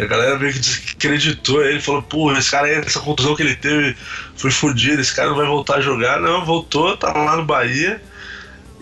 A 0.00 0.06
galera 0.06 0.38
meio 0.38 0.52
que 0.52 0.60
desacreditou 0.60 1.62
ele, 1.64 1.80
falou, 1.80 2.00
pô, 2.00 2.32
esse 2.32 2.50
cara 2.50 2.66
aí, 2.66 2.76
essa 2.76 3.00
contusão 3.00 3.36
que 3.36 3.42
ele 3.42 3.56
teve 3.56 3.94
foi 4.36 4.50
fodido, 4.50 5.02
esse 5.02 5.14
cara 5.14 5.28
não 5.28 5.36
vai 5.36 5.46
voltar 5.46 5.76
a 5.76 5.80
jogar. 5.80 6.20
Não, 6.20 6.46
voltou, 6.46 6.96
tá 6.96 7.12
lá 7.12 7.36
no 7.36 7.44
Bahia. 7.44 8.00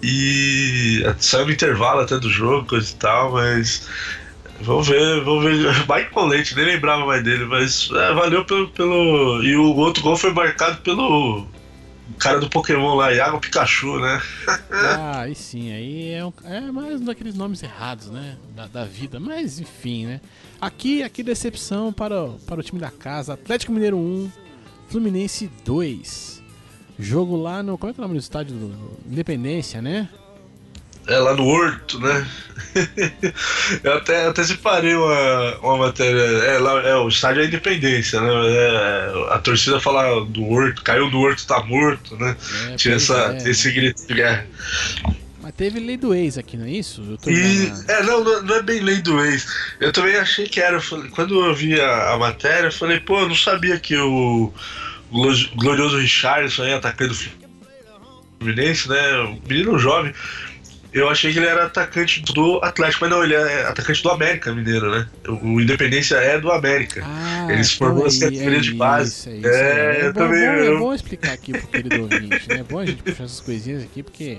E 0.02 1.02
saiu 1.18 1.46
no 1.46 1.52
intervalo 1.52 2.02
até 2.02 2.18
do 2.18 2.30
jogo, 2.30 2.68
coisa 2.68 2.88
e 2.88 2.94
tal, 2.94 3.32
mas. 3.32 3.88
Vamos 4.60 4.88
ver, 4.88 5.20
vamos 5.22 5.44
ver. 5.44 5.72
Michael 5.86 6.26
Leite, 6.26 6.56
nem 6.56 6.64
lembrava 6.64 7.04
mais 7.04 7.22
dele, 7.22 7.44
mas 7.44 7.90
é, 7.92 8.14
valeu 8.14 8.44
pelo, 8.44 8.68
pelo. 8.68 9.42
E 9.42 9.56
o 9.56 9.74
outro 9.76 10.02
gol 10.02 10.16
foi 10.16 10.32
marcado 10.32 10.80
pelo 10.82 11.46
cara 12.18 12.38
do 12.38 12.48
Pokémon 12.48 12.94
lá, 12.94 13.12
Iago 13.12 13.40
Pikachu, 13.40 13.98
né? 13.98 14.22
ah, 14.70 15.20
aí 15.22 15.34
sim, 15.34 15.72
aí 15.72 16.12
é, 16.12 16.24
um, 16.24 16.32
é 16.44 16.60
mais 16.72 17.00
um 17.00 17.04
daqueles 17.04 17.34
nomes 17.34 17.62
errados, 17.62 18.10
né? 18.10 18.36
Da, 18.54 18.66
da, 18.66 18.84
vida, 18.84 19.18
mas 19.18 19.58
enfim, 19.58 20.06
né? 20.06 20.20
Aqui, 20.60 21.02
aqui 21.02 21.22
decepção 21.22 21.92
para, 21.92 22.28
para 22.46 22.60
o 22.60 22.62
time 22.62 22.80
da 22.80 22.90
casa, 22.90 23.34
Atlético 23.34 23.72
Mineiro 23.72 23.96
1, 23.96 24.30
Fluminense 24.88 25.50
2. 25.64 26.42
Jogo 26.98 27.36
lá 27.36 27.62
no. 27.62 27.76
Como 27.76 27.90
é 27.90 27.94
que 27.94 28.00
é 28.00 28.02
o 28.02 28.06
nome 28.06 28.18
do 28.18 28.22
estádio? 28.22 28.72
Independência, 29.10 29.82
né? 29.82 30.08
É 31.06 31.18
lá 31.18 31.34
no 31.34 31.46
Horto, 31.46 32.00
né? 32.00 32.26
eu 33.82 33.92
até, 33.94 34.26
até 34.26 34.44
separei 34.44 34.94
uma, 34.94 35.58
uma 35.58 35.78
matéria. 35.78 36.20
É, 36.20 36.58
lá, 36.58 36.80
é, 36.82 36.94
o 36.96 37.08
estádio 37.08 37.42
é 37.42 37.46
Independência, 37.46 38.20
né? 38.20 38.28
É, 38.28 39.34
a 39.34 39.38
torcida 39.38 39.80
fala 39.80 40.24
do 40.26 40.44
Horto, 40.44 40.82
caiu 40.82 41.10
do 41.10 41.18
Horto, 41.18 41.46
tá 41.46 41.62
morto, 41.64 42.16
né? 42.16 42.36
É, 42.70 42.76
Tinha 42.76 42.96
essa, 42.96 43.36
é. 43.44 43.50
esse 43.50 43.70
grito 43.70 44.06
de 44.06 44.14
guerra. 44.14 44.46
Mas 45.40 45.54
teve 45.54 45.78
lei 45.78 45.96
do 45.96 46.12
ex 46.12 46.36
aqui, 46.38 46.56
não 46.56 46.66
é 46.66 46.70
isso? 46.70 47.16
e, 47.26 47.72
é, 47.88 48.02
não, 48.02 48.42
não 48.42 48.56
é 48.56 48.62
bem 48.62 48.80
lei 48.80 49.00
do 49.00 49.24
ex. 49.24 49.46
Eu 49.80 49.92
também 49.92 50.16
achei 50.16 50.48
que 50.48 50.60
era. 50.60 50.80
Quando 51.12 51.44
eu 51.44 51.54
vi 51.54 51.80
a, 51.80 52.14
a 52.14 52.18
matéria, 52.18 52.66
eu 52.66 52.72
falei, 52.72 52.98
pô, 52.98 53.20
eu 53.20 53.28
não 53.28 53.36
sabia 53.36 53.78
que 53.78 53.96
o, 53.96 54.52
o 55.10 55.22
glorioso 55.54 55.98
Richardson 55.98 56.64
aí, 56.64 56.72
atacante 56.72 57.10
do 57.10 57.46
Fluminense, 58.40 58.88
né? 58.88 59.18
Um 59.20 59.40
menino 59.48 59.78
jovem 59.78 60.12
eu 60.98 61.08
achei 61.10 61.32
que 61.32 61.38
ele 61.38 61.46
era 61.46 61.66
atacante 61.66 62.22
do 62.32 62.58
Atlético, 62.62 63.04
mas 63.04 63.10
não, 63.10 63.22
ele 63.24 63.34
é 63.34 63.66
atacante 63.66 64.02
do 64.02 64.10
América 64.10 64.52
Mineiro, 64.54 64.90
né? 64.90 65.06
O 65.42 65.60
Independência 65.60 66.16
é 66.16 66.40
do 66.40 66.50
América. 66.50 67.02
Ah, 67.04 67.48
ele 67.50 67.62
se 67.64 67.76
formou 67.76 68.04
nas 68.04 68.18
categorias 68.18 68.58
é 68.58 68.60
de 68.60 68.74
base. 68.74 69.10
isso, 69.10 69.28
é 69.28 69.36
isso, 69.36 69.48
É, 69.48 69.96
é 70.00 70.06
eu 70.06 70.12
bom, 70.12 70.20
também. 70.20 70.40
bom- 70.40 70.52
é 70.52 70.66
eu- 70.68 70.78
bom 70.78 70.94
explicar 70.94 71.32
aqui 71.32 71.52
pro 71.52 71.66
querido 71.68 72.02
ouvinte, 72.02 72.48
né? 72.48 72.60
É 72.60 72.62
bom 72.62 72.78
a 72.78 72.86
gente 72.86 73.02
puxar 73.02 73.24
essas 73.24 73.40
coisinhas 73.40 73.82
aqui, 73.82 74.02
porque 74.02 74.38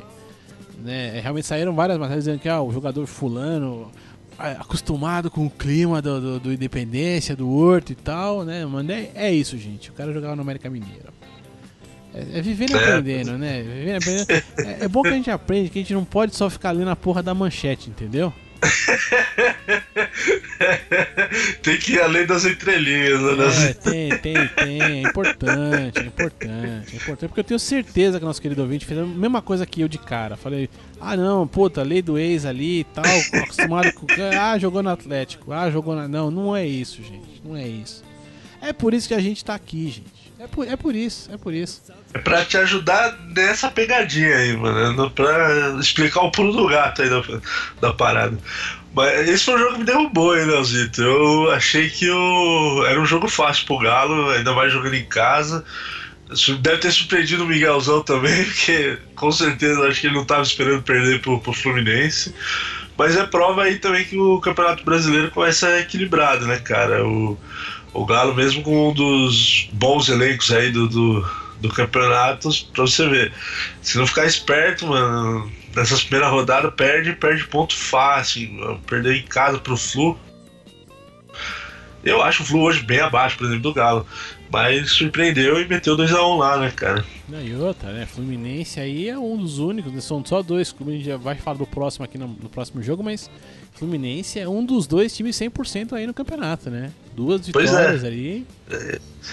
né, 0.83 1.19
realmente 1.21 1.47
saíram 1.47 1.73
várias 1.75 1.97
matérias 1.97 2.25
dizendo 2.25 2.39
que 2.39 2.49
ah, 2.49 2.61
o 2.61 2.71
jogador 2.71 3.05
fulano 3.07 3.91
ah, 4.37 4.51
acostumado 4.59 5.29
com 5.31 5.45
o 5.45 5.49
clima 5.49 6.01
do, 6.01 6.19
do, 6.21 6.39
do 6.39 6.53
Independência, 6.53 7.35
do 7.35 7.49
Horto 7.49 7.91
e 7.91 7.95
tal, 7.95 8.43
né? 8.43 8.65
Mano, 8.65 8.91
é, 8.91 9.09
é 9.15 9.31
isso, 9.31 9.57
gente. 9.57 9.89
O 9.89 9.93
cara 9.93 10.11
jogava 10.13 10.35
no 10.35 10.41
América 10.43 10.69
Mineiro. 10.69 11.13
É, 12.33 12.39
é 12.39 12.41
vivendo 12.41 12.71
e 12.71 12.73
É. 12.73 12.77
aprendendo, 12.77 13.37
né? 13.37 13.61
Vivendo 13.61 13.87
e 13.87 13.95
aprendendo. 13.95 14.31
É, 14.59 14.85
é 14.85 14.87
bom 14.87 15.01
que 15.01 15.09
a 15.09 15.13
gente 15.13 15.31
aprende 15.31 15.69
que 15.69 15.79
a 15.79 15.81
gente 15.81 15.93
não 15.93 16.05
pode 16.05 16.35
só 16.35 16.49
ficar 16.49 16.69
ali 16.69 16.83
na 16.83 16.95
porra 16.95 17.21
da 17.21 17.33
manchete, 17.33 17.89
entendeu? 17.89 18.33
Tem 21.61 21.77
que 21.77 21.93
ir 21.93 22.01
além 22.01 22.25
das 22.25 22.45
entrelinhas, 22.45 23.19
né? 23.21 23.69
É, 23.69 23.73
tem, 23.73 24.17
tem, 24.17 24.47
tem. 24.47 24.81
É 24.81 25.01
importante, 25.01 25.99
é 25.99 26.03
importante. 26.03 26.93
É 26.93 26.95
importante 26.95 27.27
porque 27.29 27.39
eu 27.41 27.43
tenho 27.43 27.59
certeza 27.59 28.17
que 28.17 28.25
o 28.25 28.27
nosso 28.27 28.41
querido 28.41 28.61
ouvinte 28.61 28.85
fez 28.85 28.99
a 28.99 29.05
mesma 29.05 29.41
coisa 29.41 29.65
que 29.65 29.81
eu 29.81 29.87
de 29.87 29.97
cara. 29.97 30.37
Falei, 30.37 30.69
ah 30.99 31.15
não, 31.15 31.47
puta, 31.47 31.83
lei 31.83 32.01
do 32.01 32.17
ex 32.17 32.45
ali 32.45 32.79
e 32.79 32.83
tal, 32.83 33.05
acostumado 33.43 33.91
com. 33.93 34.07
Ah, 34.39 34.57
jogou 34.57 34.81
no 34.81 34.89
Atlético. 34.89 35.51
Ah, 35.53 35.69
jogou 35.69 35.95
na. 35.95 36.07
Não, 36.07 36.31
não 36.31 36.55
é 36.55 36.65
isso, 36.65 37.01
gente. 37.03 37.41
Não 37.43 37.55
é 37.55 37.67
isso. 37.67 38.03
É 38.61 38.73
por 38.73 38.93
isso 38.93 39.07
que 39.07 39.13
a 39.13 39.19
gente 39.21 39.43
tá 39.45 39.53
aqui, 39.53 39.87
gente. 39.89 40.16
É 40.39 40.45
por, 40.45 40.67
é 40.67 40.75
por 40.75 40.95
isso, 40.95 41.31
é 41.31 41.37
por 41.37 41.53
isso. 41.53 41.81
É 42.13 42.19
pra 42.19 42.45
te 42.45 42.57
ajudar 42.57 43.17
nessa 43.35 43.69
pegadinha 43.71 44.35
aí, 44.35 44.55
mano. 44.55 45.09
Pra 45.11 45.75
explicar 45.79 46.21
o 46.21 46.31
pulo 46.31 46.53
do 46.53 46.67
gato 46.67 47.01
aí 47.01 47.09
da, 47.09 47.23
da 47.81 47.93
parada. 47.93 48.37
Mas 48.93 49.27
esse 49.29 49.45
foi 49.45 49.55
um 49.55 49.59
jogo 49.59 49.73
que 49.73 49.79
me 49.79 49.85
derrubou, 49.85 50.37
hein, 50.37 50.45
Leozito? 50.45 51.01
Eu 51.01 51.51
achei 51.51 51.89
que 51.89 52.09
o... 52.09 52.85
era 52.85 52.99
um 52.99 53.05
jogo 53.05 53.27
fácil 53.27 53.65
pro 53.65 53.79
Galo, 53.79 54.29
ainda 54.29 54.53
mais 54.53 54.71
jogando 54.71 54.95
em 54.95 55.05
casa. 55.05 55.63
Deve 56.61 56.79
ter 56.79 56.91
surpreendido 56.91 57.43
o 57.43 57.47
Miguelzão 57.47 58.01
também, 58.03 58.43
porque 58.45 58.97
com 59.15 59.31
certeza 59.31 59.87
acho 59.87 60.01
que 60.01 60.07
ele 60.07 60.15
não 60.15 60.25
tava 60.25 60.43
esperando 60.43 60.83
perder 60.83 61.21
pro, 61.21 61.39
pro 61.39 61.53
Fluminense. 61.53 62.33
Mas 62.97 63.15
é 63.15 63.25
prova 63.25 63.63
aí 63.63 63.77
também 63.77 64.03
que 64.03 64.17
o 64.17 64.39
Campeonato 64.39 64.83
Brasileiro 64.83 65.29
começa 65.31 65.79
equilibrado, 65.79 66.47
né, 66.47 66.57
cara? 66.57 67.05
O, 67.05 67.37
o 67.97 68.05
Galo, 68.05 68.35
mesmo 68.35 68.61
com 68.61 68.89
um 68.89 68.93
dos 68.93 69.67
bons 69.73 70.07
elencos 70.07 70.51
aí 70.51 70.71
do, 70.71 70.87
do, 70.87 71.27
do 71.59 71.69
campeonato, 71.69 72.47
pra 72.71 72.83
você 72.83 73.09
ver. 73.09 73.33
Se 73.81 73.97
não 73.97 74.05
ficar 74.05 74.25
esperto, 74.25 74.85
mano, 74.85 75.51
nessas 75.75 76.03
primeiras 76.03 76.31
rodadas, 76.31 76.71
perde, 76.75 77.13
perde 77.13 77.47
ponto 77.47 77.75
fácil. 77.75 78.53
mano. 78.53 78.79
Perder 78.85 79.15
em 79.15 79.23
casa 79.23 79.57
pro 79.57 79.75
Flu. 79.75 80.15
Eu 82.03 82.21
acho 82.21 82.43
o 82.43 82.45
Flu 82.45 82.61
hoje 82.61 82.83
bem 82.83 82.99
abaixo, 82.99 83.35
por 83.35 83.45
exemplo, 83.45 83.63
do 83.63 83.73
Galo. 83.73 84.05
Mas 84.51 84.91
surpreendeu 84.91 85.59
e 85.61 85.67
meteu 85.67 85.95
2x1 85.97 86.37
lá, 86.37 86.57
né, 86.57 86.71
cara? 86.75 87.03
Não, 87.27 87.41
e 87.41 87.53
outra, 87.55 87.91
né? 87.91 88.05
Fluminense 88.05 88.79
aí 88.79 89.09
é 89.09 89.17
um 89.17 89.37
dos 89.37 89.59
únicos, 89.59 89.91
né? 89.91 89.99
são 90.01 90.23
só 90.25 90.41
dois 90.41 90.71
clubes, 90.71 90.93
a 90.93 90.97
gente 90.97 91.07
já 91.07 91.17
vai 91.17 91.35
falar 91.35 91.57
do 91.57 91.65
próximo 91.67 92.05
aqui 92.05 92.17
no, 92.17 92.27
no 92.27 92.49
próximo 92.49 92.81
jogo, 92.81 93.03
mas 93.03 93.29
Fluminense 93.73 94.39
é 94.39 94.47
um 94.47 94.65
dos 94.65 94.87
dois 94.87 95.15
times 95.15 95.35
100% 95.35 95.93
aí 95.93 96.07
no 96.07 96.13
campeonato, 96.13 96.69
né? 96.69 96.91
Duas 97.15 97.41
é. 97.41 97.45
vitórias 97.45 98.03
ali. 98.03 98.45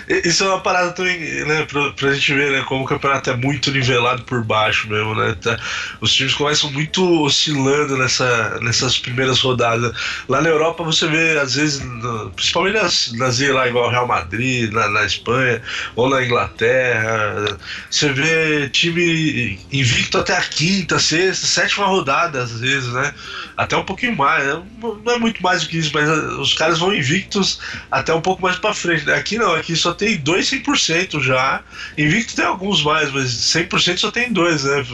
E- 0.08 0.28
Isso 0.28 0.44
é 0.44 0.48
uma 0.48 0.60
parada 0.60 0.92
também, 0.92 1.18
né, 1.46 1.64
pra, 1.64 1.92
pra 1.92 2.12
gente 2.12 2.34
ver, 2.34 2.50
né, 2.50 2.62
como 2.66 2.84
o 2.84 2.86
campeonato 2.86 3.30
é 3.30 3.36
muito 3.36 3.70
nivelado 3.70 4.22
por 4.24 4.42
baixo 4.44 4.88
mesmo, 4.88 5.14
né? 5.14 5.34
tá- 5.40 5.58
os 6.00 6.12
times 6.12 6.34
começam 6.34 6.70
muito 6.72 7.22
oscilando 7.22 7.96
nessa, 7.96 8.58
nessas 8.60 8.98
primeiras 8.98 9.40
rodadas. 9.40 9.92
Lá 10.28 10.40
na 10.42 10.48
Europa 10.48 10.82
você 10.82 11.06
vê, 11.06 11.38
às 11.38 11.54
vezes, 11.54 11.80
no- 11.80 12.30
principalmente 12.30 12.74
nas, 12.74 13.12
nas 13.12 13.40
lá, 13.40 13.68
igual 13.68 13.86
o 13.88 13.90
Real 13.90 14.06
Madrid, 14.06 14.70
na, 14.72 14.88
na 14.88 15.03
Espanha, 15.06 15.62
ou 15.96 16.08
na 16.08 16.22
Inglaterra, 16.24 17.58
você 17.90 18.12
vê 18.12 18.68
time 18.70 19.58
invicto 19.72 20.18
até 20.18 20.36
a 20.36 20.40
quinta, 20.42 20.98
sexta, 20.98 21.46
sétima 21.46 21.86
rodada, 21.86 22.42
às 22.42 22.58
vezes, 22.60 22.92
né? 22.92 23.14
Até 23.56 23.76
um 23.76 23.84
pouquinho 23.84 24.16
mais, 24.16 24.44
né? 24.44 24.62
não 25.04 25.12
é 25.14 25.18
muito 25.18 25.42
mais 25.42 25.62
do 25.62 25.68
que 25.68 25.78
isso, 25.78 25.90
mas 25.94 26.08
ah, 26.08 26.40
os 26.40 26.54
caras 26.54 26.78
vão 26.78 26.92
invictos 26.94 27.60
até 27.90 28.12
um 28.12 28.20
pouco 28.20 28.42
mais 28.42 28.56
pra 28.56 28.74
frente. 28.74 29.04
né? 29.06 29.14
Aqui 29.14 29.38
não, 29.38 29.54
aqui 29.54 29.76
só 29.76 29.94
tem 29.94 30.16
dois 30.18 30.50
100% 30.50 31.20
já. 31.22 31.62
Invicto 31.96 32.34
tem 32.34 32.44
alguns 32.44 32.82
mais, 32.82 33.10
mas 33.12 33.30
100% 33.30 33.98
só 33.98 34.10
tem 34.10 34.32
dois, 34.32 34.64
né? 34.64 34.84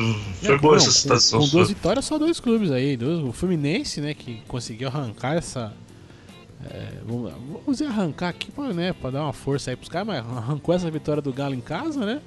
Foi 0.42 0.58
boa 0.58 0.72
não, 0.72 0.76
essa 0.76 0.86
com- 0.86 0.92
situação. 0.92 1.38
Com, 1.40 1.46
sua. 1.46 1.58
duas 1.60 1.68
vitórias, 1.70 2.04
só 2.04 2.18
dois 2.18 2.38
clubes 2.38 2.70
aí. 2.70 2.96
Dois, 2.96 3.18
o 3.24 3.32
Fluminense, 3.32 4.00
né, 4.00 4.12
que 4.14 4.40
conseguiu 4.46 4.88
arrancar 4.88 5.36
essa. 5.36 5.72
É, 6.68 6.92
vamos, 7.04 7.32
vamos 7.64 7.82
arrancar 7.82 8.28
aqui 8.28 8.50
pra, 8.50 8.72
né, 8.72 8.92
pra 8.92 9.10
dar 9.10 9.22
uma 9.22 9.32
força 9.32 9.70
aí 9.70 9.76
pros 9.76 9.88
caras, 9.88 10.06
mas 10.06 10.18
arrancou 10.18 10.74
essa 10.74 10.90
vitória 10.90 11.22
do 11.22 11.32
Galo 11.32 11.54
em 11.54 11.60
casa, 11.60 12.04
né? 12.04 12.20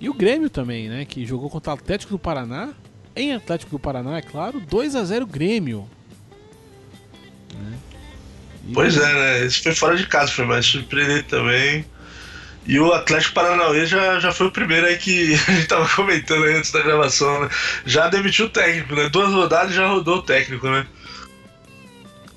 E 0.00 0.08
o 0.08 0.14
Grêmio 0.14 0.50
também, 0.50 0.88
né, 0.88 1.04
que 1.04 1.24
jogou 1.26 1.48
contra 1.50 1.72
o 1.72 1.74
Atlético 1.74 2.12
do 2.12 2.18
Paraná. 2.18 2.70
Em 3.16 3.34
Atlético 3.34 3.72
do 3.72 3.78
Paraná, 3.78 4.18
é 4.18 4.22
claro, 4.22 4.60
2 4.60 4.94
a 4.94 5.04
0 5.04 5.26
Grêmio. 5.26 5.88
Né? 7.54 7.78
Pois 8.72 8.96
é, 8.96 9.14
né? 9.14 9.44
Esse 9.44 9.60
foi 9.60 9.74
fora 9.74 9.96
de 9.96 10.06
casa, 10.06 10.30
foi 10.30 10.44
mais 10.44 10.66
surpreendente 10.66 11.24
também. 11.24 11.84
E 12.64 12.78
o 12.78 12.92
Atlético 12.92 13.34
Paranauê 13.34 13.86
já, 13.86 14.20
já 14.20 14.30
foi 14.30 14.46
o 14.48 14.52
primeiro 14.52 14.86
aí 14.86 14.98
que 14.98 15.32
a 15.48 15.52
gente 15.52 15.66
tava 15.66 15.88
comentando 15.88 16.44
antes 16.44 16.70
da 16.70 16.82
gravação, 16.82 17.40
né? 17.40 17.48
Já 17.86 18.08
demitiu 18.08 18.46
o 18.46 18.50
técnico, 18.50 18.94
né? 18.94 19.08
Duas 19.08 19.32
rodadas 19.32 19.74
já 19.74 19.88
rodou 19.88 20.18
o 20.18 20.22
técnico, 20.22 20.68
né? 20.68 20.86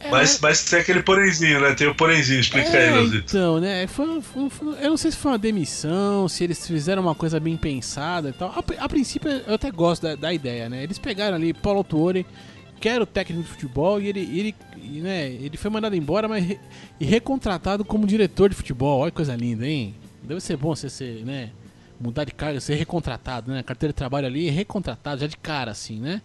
É, 0.03 0.09
Mas, 0.11 0.39
mas 0.39 0.63
tem 0.65 0.79
aquele 0.79 1.03
porenzinho, 1.03 1.59
né? 1.61 1.73
Tem 1.75 1.87
o 1.87 1.95
porenzinho, 1.95 2.39
explica 2.39 2.69
aí, 2.77 2.87
É, 2.87 2.91
Leozito. 2.91 3.25
então, 3.35 3.59
né? 3.59 3.85
Foi, 3.87 4.21
foi- 4.21 4.49
foi- 4.49 4.75
eu 4.83 4.89
não 4.89 4.97
sei 4.97 5.11
se 5.11 5.17
foi 5.17 5.31
uma 5.31 5.37
demissão, 5.37 6.27
se 6.27 6.43
eles 6.43 6.65
fizeram 6.65 7.01
uma 7.01 7.15
coisa 7.15 7.39
bem 7.39 7.55
pensada 7.57 8.29
e 8.29 8.33
tal. 8.33 8.49
A, 8.49 8.83
a 8.83 8.89
princípio, 8.89 9.29
eu 9.29 9.53
até 9.55 9.69
gosto 9.71 10.03
da, 10.03 10.15
da 10.15 10.33
ideia, 10.33 10.67
né? 10.69 10.83
Eles 10.83 10.97
pegaram 10.97 11.35
ali 11.35 11.53
Paulo 11.53 11.79
Autuori, 11.79 12.25
que 12.79 12.89
era 12.89 13.03
o 13.03 13.05
técnico 13.05 13.43
de 13.43 13.49
futebol, 13.49 14.01
e 14.01 14.07
ele, 14.07 14.19
ele, 14.21 14.55
e, 14.81 15.01
né, 15.01 15.27
ele 15.27 15.55
foi 15.55 15.69
mandado 15.69 15.95
embora, 15.95 16.27
mas 16.27 16.43
re- 16.43 16.59
e 16.99 17.05
recontratado 17.05 17.85
como 17.85 18.07
diretor 18.07 18.49
de 18.49 18.55
futebol. 18.55 19.01
Olha 19.01 19.11
que 19.11 19.15
coisa 19.17 19.35
linda, 19.35 19.67
hein? 19.67 19.95
Deve 20.23 20.41
ser 20.41 20.57
bom 20.57 20.75
você 20.75 20.89
ser, 20.89 21.23
né? 21.23 21.49
Mudar 21.99 22.23
de 22.23 22.31
cargo, 22.31 22.59
ser 22.59 22.73
recontratado, 22.75 23.51
né? 23.51 23.61
Carteira 23.61 23.93
de 23.93 23.97
trabalho 23.97 24.25
ali, 24.25 24.49
recontratado, 24.49 25.21
já 25.21 25.27
de 25.27 25.37
cara, 25.37 25.69
assim, 25.69 25.99
né? 25.99 26.21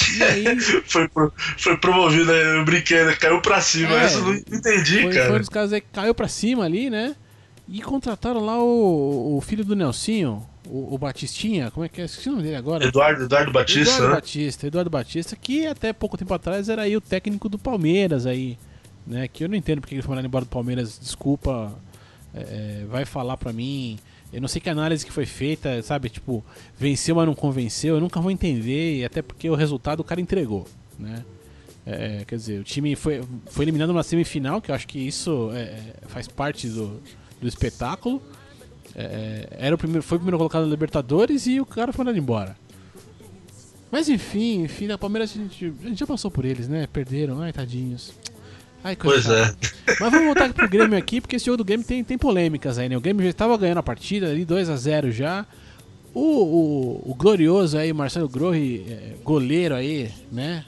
Foi, 0.86 1.08
foi 1.56 1.76
promovido, 1.76 2.30
aí, 2.32 2.58
eu 2.58 2.64
brinquei, 2.64 3.04
né? 3.04 3.14
Caiu 3.14 3.40
pra 3.40 3.60
cima. 3.60 4.00
É, 4.00 4.14
eu 4.14 4.20
não 4.22 4.34
entendi, 4.34 5.02
Foi, 5.02 5.12
cara. 5.12 5.26
foi 5.26 5.36
um 5.36 5.40
dos 5.40 5.48
casos 5.48 5.72
aí 5.72 5.80
que 5.80 5.88
caiu 5.92 6.14
pra 6.14 6.28
cima 6.28 6.64
ali, 6.64 6.90
né? 6.90 7.14
E 7.68 7.80
contrataram 7.80 8.44
lá 8.44 8.58
o, 8.60 9.36
o 9.36 9.40
filho 9.40 9.64
do 9.64 9.76
Nelsinho, 9.76 10.44
o, 10.66 10.94
o 10.94 10.98
Batistinha, 10.98 11.70
como 11.70 11.84
é 11.86 11.88
que 11.88 12.00
é? 12.00 12.04
Esqueci 12.04 12.28
o 12.28 12.32
nome 12.32 12.44
dele 12.44 12.56
agora. 12.56 12.84
Eduardo, 12.84 13.24
Eduardo 13.24 13.52
Batista, 13.52 13.94
Eduardo 13.94 14.08
né? 14.08 14.14
Batista, 14.14 14.66
Eduardo 14.66 14.90
Batista, 14.90 15.36
que 15.36 15.66
até 15.66 15.92
pouco 15.92 16.16
tempo 16.16 16.34
atrás 16.34 16.68
era 16.68 16.82
aí 16.82 16.96
o 16.96 17.00
técnico 17.00 17.48
do 17.48 17.58
Palmeiras 17.58 18.26
aí, 18.26 18.58
né? 19.06 19.28
Que 19.28 19.44
eu 19.44 19.48
não 19.48 19.56
entendo 19.56 19.80
porque 19.80 19.94
ele 19.94 20.02
foi 20.02 20.10
mandado 20.10 20.26
embora 20.26 20.44
do 20.44 20.50
Palmeiras, 20.50 20.98
desculpa, 21.00 21.72
é, 22.34 22.84
vai 22.88 23.04
falar 23.04 23.36
pra 23.36 23.52
mim. 23.52 23.98
Eu 24.32 24.40
não 24.40 24.48
sei 24.48 24.60
que 24.60 24.70
análise 24.70 25.04
que 25.04 25.12
foi 25.12 25.26
feita, 25.26 25.82
sabe? 25.82 26.08
Tipo, 26.08 26.44
venceu, 26.78 27.16
mas 27.16 27.26
não 27.26 27.34
convenceu. 27.34 27.96
Eu 27.96 28.00
nunca 28.00 28.20
vou 28.20 28.30
entender, 28.30 28.98
e 28.98 29.04
até 29.04 29.22
porque 29.22 29.50
o 29.50 29.54
resultado 29.54 30.00
o 30.00 30.04
cara 30.04 30.20
entregou, 30.20 30.66
né? 30.98 31.24
É, 31.84 32.24
quer 32.26 32.36
dizer, 32.36 32.60
o 32.60 32.64
time 32.64 32.94
foi, 32.94 33.22
foi 33.46 33.64
eliminado 33.64 33.88
numa 33.88 34.02
semifinal, 34.02 34.60
que 34.60 34.70
eu 34.70 34.74
acho 34.74 34.86
que 34.86 34.98
isso 34.98 35.50
é, 35.52 35.94
faz 36.06 36.28
parte 36.28 36.68
do, 36.68 37.00
do 37.40 37.48
espetáculo. 37.48 38.22
É, 38.94 39.48
era 39.52 39.74
o 39.74 39.78
primeiro, 39.78 40.02
foi 40.02 40.16
o 40.16 40.20
primeiro 40.20 40.38
colocado 40.38 40.64
na 40.64 40.70
Libertadores 40.70 41.46
e 41.46 41.60
o 41.60 41.66
cara 41.66 41.92
foi 41.92 42.04
mandado 42.04 42.18
embora. 42.18 42.56
Mas 43.90 44.08
enfim, 44.08 44.62
enfim, 44.62 44.86
da 44.86 44.96
Palmeiras 44.96 45.32
a 45.32 45.34
gente, 45.34 45.72
a 45.84 45.88
gente 45.88 45.98
já 45.98 46.06
passou 46.06 46.30
por 46.30 46.44
eles, 46.44 46.68
né? 46.68 46.86
Perderam, 46.86 47.40
ai 47.40 47.52
tadinhos. 47.52 48.12
Ai, 48.82 48.96
Pois 48.96 49.26
é. 49.28 49.46
chata. 49.46 49.58
Mas 50.00 50.10
vamos 50.10 50.26
voltar 50.26 50.52
pro 50.54 50.68
Grêmio 50.68 50.96
aqui, 50.98 51.20
porque 51.20 51.36
esse 51.36 51.44
jogo 51.46 51.58
do 51.58 51.64
Grêmio 51.64 51.84
tem, 51.86 52.02
tem 52.02 52.16
polêmicas 52.16 52.78
aí, 52.78 52.88
né? 52.88 52.96
O 52.96 53.00
Grêmio 53.00 53.22
já 53.22 53.30
estava 53.30 53.56
ganhando 53.58 53.78
a 53.78 53.82
partida 53.82 54.28
ali, 54.30 54.44
2 54.44 54.68
a 54.70 54.76
0 54.76 55.12
já. 55.12 55.44
O, 56.14 56.20
o, 56.20 57.10
o 57.10 57.14
glorioso 57.14 57.76
aí, 57.76 57.92
Marcelo 57.92 58.28
Groi, 58.28 58.84
é, 58.88 59.14
goleiro 59.22 59.74
aí, 59.74 60.10
né? 60.32 60.64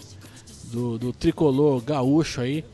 Do, 0.65 0.99
do 0.99 1.13
tricolor 1.13 1.81
gaúcho 1.83 2.41
aí. 2.43 2.65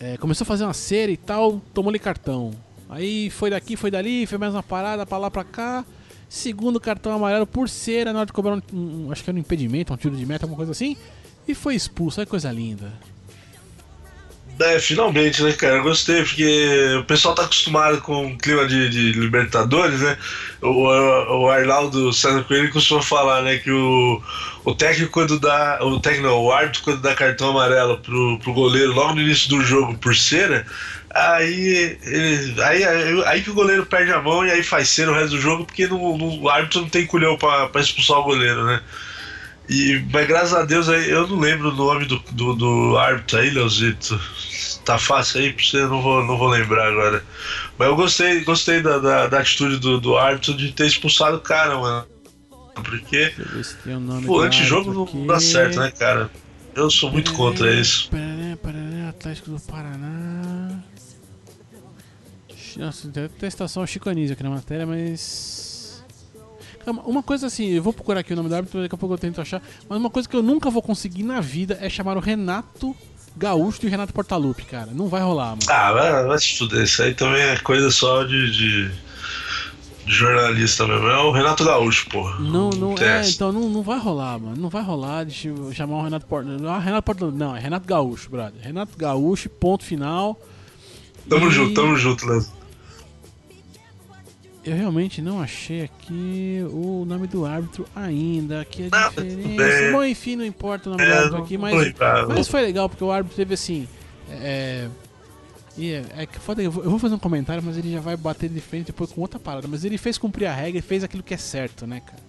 é, 0.00 0.16
começou 0.16 0.44
a 0.44 0.46
fazer 0.46 0.64
uma 0.64 0.74
cera 0.74 1.10
e 1.12 1.16
tal, 1.16 1.60
tomou-lhe 1.72 1.98
cartão. 1.98 2.50
Aí 2.88 3.30
foi 3.30 3.50
daqui, 3.50 3.76
foi 3.76 3.90
dali, 3.90 4.26
foi 4.26 4.38
mais 4.38 4.52
uma 4.54 4.62
parada 4.62 5.04
pra 5.06 5.18
lá, 5.18 5.30
pra 5.30 5.44
cá. 5.44 5.84
Segundo 6.28 6.80
cartão 6.80 7.12
amarelo 7.12 7.46
por 7.46 7.68
cera, 7.68 8.12
na 8.12 8.20
hora 8.20 8.26
de 8.26 8.32
cobrar 8.32 8.56
um, 8.56 8.62
um- 9.06 9.12
acho 9.12 9.22
que 9.22 9.30
era 9.30 9.36
um 9.36 9.40
impedimento, 9.40 9.92
um 9.92 9.96
tiro 9.96 10.16
de 10.16 10.26
meta, 10.26 10.44
alguma 10.46 10.56
coisa 10.56 10.72
assim. 10.72 10.96
E 11.46 11.54
foi 11.54 11.74
expulso, 11.74 12.20
olha 12.20 12.26
que 12.26 12.30
coisa 12.30 12.50
linda. 12.50 12.92
É, 14.60 14.78
finalmente, 14.78 15.42
né, 15.42 15.52
cara? 15.52 15.80
Gostei, 15.80 16.22
porque 16.22 16.96
o 17.00 17.04
pessoal 17.04 17.34
tá 17.34 17.42
acostumado 17.42 18.00
com 18.00 18.28
o 18.28 18.38
clima 18.38 18.64
de, 18.66 18.88
de 18.88 19.12
Libertadores, 19.12 20.00
né? 20.00 20.16
O, 20.62 20.84
o 21.42 21.50
Arnaldo 21.50 22.12
César 22.12 22.44
Coelho 22.44 22.72
costuma 22.72 23.02
falar, 23.02 23.42
né, 23.42 23.58
que 23.58 23.70
o, 23.70 24.22
o 24.64 24.74
técnico 24.74 25.10
quando 25.10 25.40
dá. 25.40 25.78
O 25.82 25.98
técnico 25.98 26.28
não, 26.28 26.40
o 26.40 26.52
árbitro 26.52 26.82
quando 26.84 27.00
dá 27.00 27.14
cartão 27.16 27.50
amarelo 27.50 27.98
pro, 27.98 28.38
pro 28.38 28.52
goleiro 28.52 28.92
logo 28.92 29.14
no 29.14 29.22
início 29.22 29.48
do 29.48 29.60
jogo 29.60 29.98
por 29.98 30.14
cera, 30.14 30.64
aí, 31.10 31.98
ele, 32.02 32.62
aí, 32.62 32.84
aí, 32.84 33.24
aí 33.26 33.42
que 33.42 33.50
o 33.50 33.54
goleiro 33.54 33.84
perde 33.86 34.12
a 34.12 34.22
mão 34.22 34.46
e 34.46 34.52
aí 34.52 34.62
faz 34.62 34.88
cera 34.88 35.10
o 35.10 35.14
resto 35.14 35.30
do 35.30 35.40
jogo, 35.40 35.64
porque 35.64 35.88
no, 35.88 36.16
no, 36.16 36.42
o 36.42 36.48
árbitro 36.48 36.80
não 36.80 36.88
tem 36.88 37.06
culhão 37.06 37.36
pra, 37.36 37.68
pra 37.68 37.80
expulsar 37.80 38.18
o 38.18 38.24
goleiro, 38.24 38.64
né? 38.64 38.80
E, 39.68 40.04
mas 40.12 40.26
graças 40.26 40.54
a 40.54 40.64
Deus 40.64 40.88
aí, 40.88 41.08
eu 41.08 41.26
não 41.26 41.38
lembro 41.38 41.70
o 41.70 41.74
nome 41.74 42.04
do, 42.04 42.18
do, 42.32 42.54
do 42.54 42.98
árbitro 42.98 43.38
aí, 43.38 43.50
Leozito. 43.50 44.20
Tá 44.84 44.98
fácil 44.98 45.40
aí 45.40 45.52
pra 45.52 45.64
você, 45.64 45.82
não 45.86 46.02
vou, 46.02 46.22
não 46.22 46.36
vou 46.36 46.48
lembrar 46.48 46.88
agora. 46.88 47.24
Mas 47.78 47.88
eu 47.88 47.96
gostei, 47.96 48.44
gostei 48.44 48.82
da, 48.82 48.98
da, 48.98 49.26
da 49.26 49.38
atitude 49.40 49.78
do, 49.78 49.98
do 49.98 50.18
árbitro 50.18 50.54
de 50.54 50.72
ter 50.72 50.86
expulsado 50.86 51.38
o 51.38 51.40
cara, 51.40 51.78
mano. 51.78 52.06
Porque 52.74 53.32
o 54.26 54.40
antijogo 54.40 54.92
não 54.92 55.26
dá 55.26 55.36
aqui. 55.36 55.44
certo, 55.44 55.78
né, 55.78 55.90
cara? 55.92 56.30
Eu 56.74 56.90
sou 56.90 57.10
muito 57.10 57.32
contra 57.32 57.72
isso. 57.72 58.10
Paraná, 58.10 58.56
Paraná, 58.56 59.08
Atlético 59.08 59.50
do 59.50 59.60
Paraná. 59.60 60.82
Nossa, 62.76 63.08
até 63.08 63.46
a 63.46 63.48
estação 63.48 63.86
Chico 63.86 64.10
Anísio 64.10 64.34
aqui 64.34 64.42
na 64.42 64.50
matéria, 64.50 64.84
mas. 64.84 65.63
Calma, 66.84 67.02
uma 67.06 67.22
coisa 67.22 67.46
assim, 67.46 67.68
eu 67.70 67.82
vou 67.82 67.92
procurar 67.92 68.20
aqui 68.20 68.32
o 68.32 68.36
nome 68.36 68.48
do 68.48 68.54
árbitro, 68.54 68.82
daqui 68.82 68.94
a 68.94 68.98
pouco 68.98 69.14
eu 69.14 69.18
tento 69.18 69.40
achar. 69.40 69.62
Mas 69.88 69.98
uma 69.98 70.10
coisa 70.10 70.28
que 70.28 70.36
eu 70.36 70.42
nunca 70.42 70.68
vou 70.70 70.82
conseguir 70.82 71.22
na 71.22 71.40
vida 71.40 71.78
é 71.80 71.88
chamar 71.88 72.16
o 72.16 72.20
Renato 72.20 72.94
Gaúcho 73.36 73.80
e 73.82 73.86
o 73.86 73.90
Renato 73.90 74.12
Portaluppi, 74.12 74.64
cara. 74.64 74.90
Não 74.92 75.08
vai 75.08 75.22
rolar, 75.22 75.50
mano. 75.50 75.62
Ah, 75.68 75.92
vai, 75.92 76.24
vai 76.24 76.38
se 76.38 76.56
fuder. 76.58 76.82
Isso 76.84 77.02
aí 77.02 77.14
também 77.14 77.42
é 77.42 77.56
coisa 77.58 77.90
só 77.90 78.22
de, 78.22 78.50
de, 78.52 78.90
jornalista 80.06 80.86
mesmo. 80.86 81.06
É 81.08 81.18
o 81.18 81.30
Renato 81.32 81.64
Gaúcho, 81.64 82.08
porra. 82.10 82.38
Não, 82.40 82.70
não, 82.70 82.94
é, 82.98 83.28
então 83.28 83.50
não, 83.52 83.68
não 83.68 83.82
vai 83.82 83.98
rolar, 83.98 84.38
mano. 84.38 84.56
Não 84.56 84.68
vai 84.68 84.82
rolar 84.82 85.24
de 85.24 85.32
ch- 85.32 85.74
chamar 85.74 85.96
o 85.96 86.02
Renato 86.02 86.26
Portaluppi. 86.26 86.66
Ah, 86.66 86.78
Renato 86.78 87.02
Portaluppi. 87.04 87.38
Não, 87.38 87.56
é 87.56 87.60
Renato 87.60 87.86
Gaúcho, 87.86 88.30
brother. 88.30 88.60
Renato 88.62 88.96
Gaúcho, 88.96 89.48
ponto 89.48 89.84
final. 89.84 90.38
Tamo 91.28 91.48
E- 91.48 91.50
junto, 91.50 91.74
tamo 91.74 91.96
junto, 91.96 92.26
Léo. 92.26 92.44
Eu 94.64 94.74
realmente 94.74 95.20
não 95.20 95.40
achei 95.42 95.82
aqui 95.82 96.64
o 96.70 97.04
nome 97.06 97.26
do 97.26 97.44
árbitro 97.44 97.86
ainda. 97.94 98.62
Aqui 98.62 98.88
a 98.90 99.06
Ah, 99.06 99.10
tudo 99.10 99.26
diferença. 99.26 99.92
Bom, 99.92 100.04
enfim, 100.04 100.36
não 100.36 100.44
importa 100.44 100.88
o 100.88 100.92
nome 100.92 101.04
do 101.04 101.10
É, 101.10 101.12
árbitro 101.14 101.36
não, 101.38 101.44
aqui, 101.44 101.58
mas, 101.58 101.94
mas 102.28 102.48
foi 102.48 102.62
legal 102.62 102.88
porque 102.88 103.04
o 103.04 103.10
árbitro 103.10 103.36
teve 103.36 103.54
assim. 103.54 103.86
É. 104.30 104.88
E 105.76 105.92
é, 105.92 106.04
é 106.18 106.26
que 106.26 106.38
foda, 106.38 106.62
eu 106.62 106.70
vou, 106.70 106.98
fazer 106.98 107.14
um 107.14 107.18
comentário, 107.18 107.62
mas 107.62 107.76
ele 107.76 107.92
já 107.92 108.00
vai 108.00 108.16
bater 108.16 108.48
de 108.48 108.60
frente 108.60 108.86
depois 108.86 109.10
com 109.10 109.20
outra 109.20 109.38
parada. 109.40 109.66
Mas 109.68 109.84
ele 109.84 109.98
fez 109.98 110.16
cumprir 110.16 110.46
a 110.46 110.54
regra 110.54 110.78
e 110.78 110.82
fez 110.82 111.02
aquilo 111.02 111.22
que 111.22 111.34
é 111.34 111.36
certo, 111.36 111.86
né, 111.86 112.00
cara? 112.00 112.22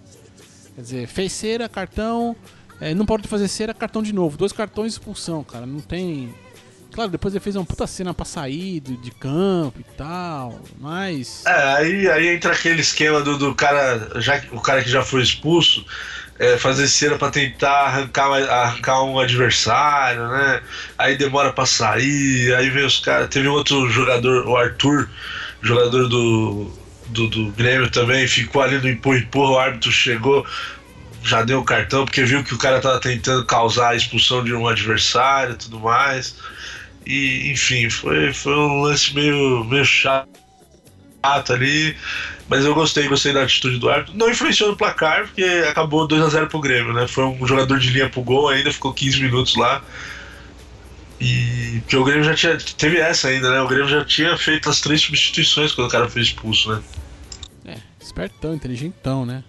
Quer 0.74 0.80
dizer, 0.82 1.06
fez 1.06 1.32
cera, 1.32 1.68
cartão. 1.68 2.36
é, 2.80 2.92
não 2.92 3.06
pode 3.06 3.26
fazer 3.28 3.48
cera, 3.48 3.72
cartão 3.72 4.02
de 4.02 4.12
novo. 4.12 4.36
Dois 4.36 4.52
cartões 4.52 4.92
expulsão, 4.94 5.42
cara. 5.44 5.64
Não 5.64 5.80
tem. 5.80 6.34
Claro, 6.96 7.10
depois 7.10 7.34
ele 7.34 7.44
fez 7.44 7.54
uma 7.54 7.64
puta 7.66 7.86
cena 7.86 8.14
pra 8.14 8.24
sair 8.24 8.80
de 8.80 9.10
campo 9.10 9.78
e 9.78 9.84
tal. 9.98 10.58
Mas. 10.80 11.44
É, 11.44 11.74
aí, 11.74 12.08
aí 12.08 12.28
entra 12.28 12.54
aquele 12.54 12.80
esquema 12.80 13.20
do, 13.20 13.36
do 13.36 13.54
cara, 13.54 14.18
já, 14.18 14.42
o 14.50 14.62
cara 14.62 14.82
que 14.82 14.88
já 14.88 15.02
foi 15.02 15.20
expulso, 15.20 15.84
é, 16.38 16.56
fazer 16.56 16.88
cera 16.88 17.18
pra 17.18 17.30
tentar 17.30 17.82
arrancar, 17.82 18.32
arrancar 18.32 19.02
um 19.02 19.18
adversário, 19.18 20.26
né? 20.26 20.62
Aí 20.96 21.18
demora 21.18 21.52
pra 21.52 21.66
sair, 21.66 22.54
aí 22.54 22.70
vem 22.70 22.86
os 22.86 22.98
caras. 22.98 23.28
Teve 23.28 23.46
um 23.46 23.52
outro 23.52 23.90
jogador, 23.90 24.48
o 24.48 24.56
Arthur, 24.56 25.06
jogador 25.60 26.08
do, 26.08 26.72
do, 27.08 27.28
do 27.28 27.52
Grêmio 27.52 27.90
também, 27.90 28.26
ficou 28.26 28.62
ali 28.62 28.78
no 28.78 28.88
empurra-empurra, 28.88 29.50
o 29.50 29.58
árbitro 29.58 29.92
chegou, 29.92 30.46
já 31.22 31.42
deu 31.42 31.60
o 31.60 31.64
cartão, 31.64 32.06
porque 32.06 32.24
viu 32.24 32.42
que 32.42 32.54
o 32.54 32.58
cara 32.58 32.80
tava 32.80 32.98
tentando 32.98 33.44
causar 33.44 33.90
a 33.90 33.96
expulsão 33.96 34.42
de 34.42 34.54
um 34.54 34.66
adversário 34.66 35.52
e 35.52 35.56
tudo 35.56 35.78
mais. 35.78 36.34
E, 37.06 37.52
enfim, 37.52 37.88
foi, 37.88 38.32
foi 38.32 38.52
um 38.52 38.80
lance 38.82 39.14
meio, 39.14 39.64
meio 39.64 39.84
chato 39.84 40.28
ali. 41.52 41.96
Mas 42.48 42.64
eu 42.64 42.74
gostei, 42.74 43.08
gostei 43.08 43.32
da 43.32 43.42
atitude 43.42 43.78
do 43.78 43.88
árbitro. 43.88 44.16
Não 44.16 44.30
influenciou 44.30 44.70
no 44.70 44.76
placar, 44.76 45.24
porque 45.26 45.44
acabou 45.68 46.06
2x0 46.06 46.48
pro 46.48 46.60
Grêmio, 46.60 46.92
né? 46.92 47.06
Foi 47.08 47.24
um 47.24 47.46
jogador 47.46 47.78
de 47.78 47.90
linha 47.90 48.08
pro 48.08 48.22
gol 48.22 48.48
ainda, 48.48 48.72
ficou 48.72 48.92
15 48.92 49.20
minutos 49.20 49.56
lá. 49.56 49.82
E 51.20 51.80
porque 51.80 51.96
o 51.96 52.04
Grêmio 52.04 52.24
já 52.24 52.34
tinha. 52.34 52.58
Teve 52.76 52.98
essa 52.98 53.28
ainda, 53.28 53.50
né? 53.50 53.60
O 53.60 53.68
Grêmio 53.68 53.88
já 53.88 54.04
tinha 54.04 54.36
feito 54.36 54.68
as 54.68 54.80
três 54.80 55.00
substituições 55.00 55.72
quando 55.72 55.88
o 55.88 55.90
cara 55.90 56.08
foi 56.08 56.22
expulso, 56.22 56.70
né? 56.72 56.82
É, 57.64 57.76
espertão, 58.00 58.54
inteligentão, 58.54 59.24
né? 59.24 59.42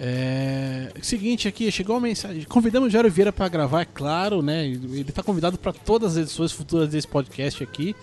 É, 0.00 0.92
seguinte 1.02 1.48
aqui, 1.48 1.70
chegou 1.72 1.96
uma 1.96 2.02
mensagem. 2.02 2.44
Convidamos 2.44 2.88
o 2.88 2.90
Jairo 2.90 3.10
Vieira 3.10 3.32
pra 3.32 3.48
gravar, 3.48 3.82
é 3.82 3.84
claro, 3.84 4.40
né? 4.40 4.64
Ele 4.64 5.10
tá 5.12 5.24
convidado 5.24 5.58
pra 5.58 5.72
todas 5.72 6.12
as 6.12 6.22
edições 6.22 6.52
futuras 6.52 6.88
desse 6.88 7.08
podcast 7.08 7.62
aqui. 7.64 7.96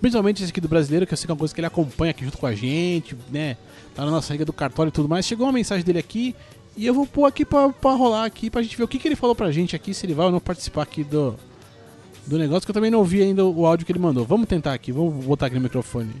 Principalmente 0.00 0.42
esse 0.42 0.50
aqui 0.52 0.60
do 0.60 0.68
brasileiro, 0.68 1.06
que 1.06 1.12
eu 1.12 1.16
sei 1.16 1.26
que 1.26 1.32
é 1.32 1.34
uma 1.34 1.38
coisa 1.38 1.52
que 1.52 1.60
ele 1.60 1.66
acompanha 1.66 2.12
aqui 2.12 2.24
junto 2.24 2.38
com 2.38 2.46
a 2.46 2.54
gente, 2.54 3.16
né? 3.30 3.56
Tá 3.94 4.04
na 4.04 4.12
nossa 4.12 4.32
liga 4.32 4.44
do 4.44 4.52
cartório 4.52 4.90
e 4.90 4.92
tudo 4.92 5.08
mais. 5.08 5.26
Chegou 5.26 5.44
uma 5.44 5.52
mensagem 5.52 5.84
dele 5.84 5.98
aqui 5.98 6.36
e 6.76 6.86
eu 6.86 6.94
vou 6.94 7.04
pôr 7.04 7.26
aqui 7.26 7.44
pra 7.44 7.66
rolar 7.82 8.24
aqui 8.24 8.48
pra 8.48 8.62
gente 8.62 8.76
ver 8.76 8.84
o 8.84 8.88
que, 8.88 8.98
que 8.98 9.08
ele 9.08 9.16
falou 9.16 9.34
pra 9.34 9.50
gente 9.50 9.74
aqui, 9.74 9.92
se 9.92 10.06
ele 10.06 10.14
vai 10.14 10.26
ou 10.26 10.32
não 10.32 10.40
participar 10.40 10.82
aqui 10.82 11.02
do, 11.02 11.34
do 12.26 12.38
negócio, 12.38 12.64
que 12.64 12.70
eu 12.70 12.74
também 12.74 12.92
não 12.92 13.00
ouvi 13.00 13.20
ainda 13.22 13.44
o 13.44 13.66
áudio 13.66 13.84
que 13.84 13.90
ele 13.90 13.98
mandou. 13.98 14.24
Vamos 14.24 14.46
tentar 14.46 14.72
aqui, 14.72 14.92
vamos 14.92 15.24
botar 15.24 15.46
aqui 15.46 15.56
no 15.56 15.62
microfone. 15.62 16.14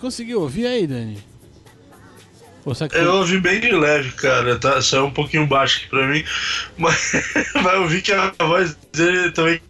Conseguiu 0.00 0.40
ouvir 0.40 0.66
aí, 0.66 0.86
Dani? 0.86 1.18
Foi- 2.64 2.74
Eu 2.92 3.14
ouvi 3.16 3.40
bem 3.40 3.60
de 3.60 3.72
leve, 3.72 4.12
cara. 4.12 4.58
Tá, 4.58 4.80
saiu 4.82 5.06
um 5.06 5.10
pouquinho 5.10 5.46
baixo 5.46 5.78
aqui 5.78 5.88
pra 5.88 6.06
mim. 6.06 6.22
Mas, 6.76 7.12
mas 7.54 7.74
eu 7.74 7.86
vi 7.88 8.02
que 8.02 8.12
a 8.12 8.32
voz 8.40 8.76
dele 8.92 9.30
também 9.32 9.60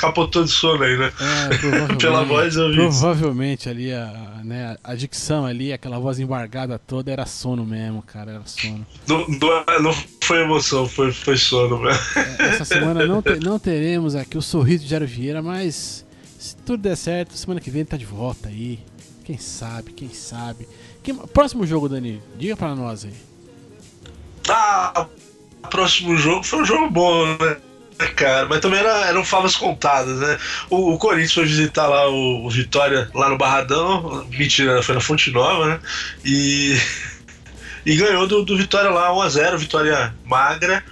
capotou 0.00 0.44
de 0.44 0.50
sono 0.50 0.82
aí, 0.82 0.96
né? 0.96 1.12
É, 1.20 1.94
Pela 1.98 2.24
voz 2.24 2.56
eu 2.56 2.68
vi. 2.70 2.76
Provavelmente 2.76 3.68
ali 3.68 3.92
a, 3.92 4.40
né, 4.44 4.76
a 4.82 4.94
dicção 4.94 5.44
ali, 5.46 5.72
aquela 5.72 5.98
voz 5.98 6.18
embargada 6.20 6.78
toda 6.78 7.10
era 7.12 7.26
sono 7.26 7.64
mesmo, 7.64 8.02
cara, 8.02 8.32
era 8.32 8.42
sono. 8.46 8.84
Não, 9.06 9.26
não, 9.28 9.82
não 9.82 9.92
foi 10.22 10.42
emoção, 10.42 10.88
foi, 10.88 11.12
foi 11.12 11.36
sono 11.36 11.78
mesmo. 11.80 12.00
É, 12.40 12.44
Essa 12.48 12.64
semana 12.64 13.06
não, 13.06 13.20
te- 13.22 13.38
não 13.40 13.58
teremos 13.58 14.14
aqui 14.16 14.36
o 14.38 14.42
sorriso 14.42 14.84
de 14.84 14.90
Jairo 14.90 15.06
Vieira, 15.06 15.42
mas 15.42 16.04
se 16.38 16.56
tudo 16.56 16.82
der 16.82 16.96
certo, 16.96 17.36
semana 17.36 17.60
que 17.60 17.70
vem 17.70 17.80
ele 17.80 17.88
tá 17.88 17.96
de 17.96 18.04
volta 18.06 18.48
aí. 18.48 18.78
Quem 19.26 19.36
sabe, 19.38 19.92
quem 19.92 20.08
sabe. 20.14 20.68
Quem- 21.02 21.16
próximo 21.16 21.66
jogo, 21.66 21.88
Dani, 21.88 22.22
diga 22.38 22.56
pra 22.56 22.76
nós 22.76 23.04
aí. 23.04 23.12
Ah, 24.48 25.06
próximo 25.68 26.16
jogo 26.16 26.44
foi 26.44 26.60
um 26.60 26.64
jogo 26.64 26.88
bom, 26.88 27.26
né? 27.26 27.56
Cara, 28.14 28.46
mas 28.46 28.60
também 28.60 28.78
era, 28.78 29.06
eram 29.06 29.24
favas 29.24 29.56
contadas, 29.56 30.20
né? 30.20 30.38
O, 30.70 30.92
o 30.92 30.98
Corinthians 30.98 31.32
foi 31.32 31.44
visitar 31.46 31.86
lá 31.88 32.08
o, 32.08 32.46
o 32.46 32.50
Vitória, 32.50 33.10
lá 33.14 33.28
no 33.28 33.36
Barradão. 33.38 34.24
Mentira, 34.30 34.82
foi 34.82 34.94
na 34.94 35.00
Fonte 35.00 35.30
Nova, 35.32 35.66
né? 35.66 35.80
E, 36.24 36.76
e 37.84 37.96
ganhou 37.96 38.28
do, 38.28 38.44
do 38.44 38.56
Vitória 38.56 38.90
lá 38.90 39.10
1x0, 39.10 39.56
vitória 39.56 40.14
magra 40.24 40.84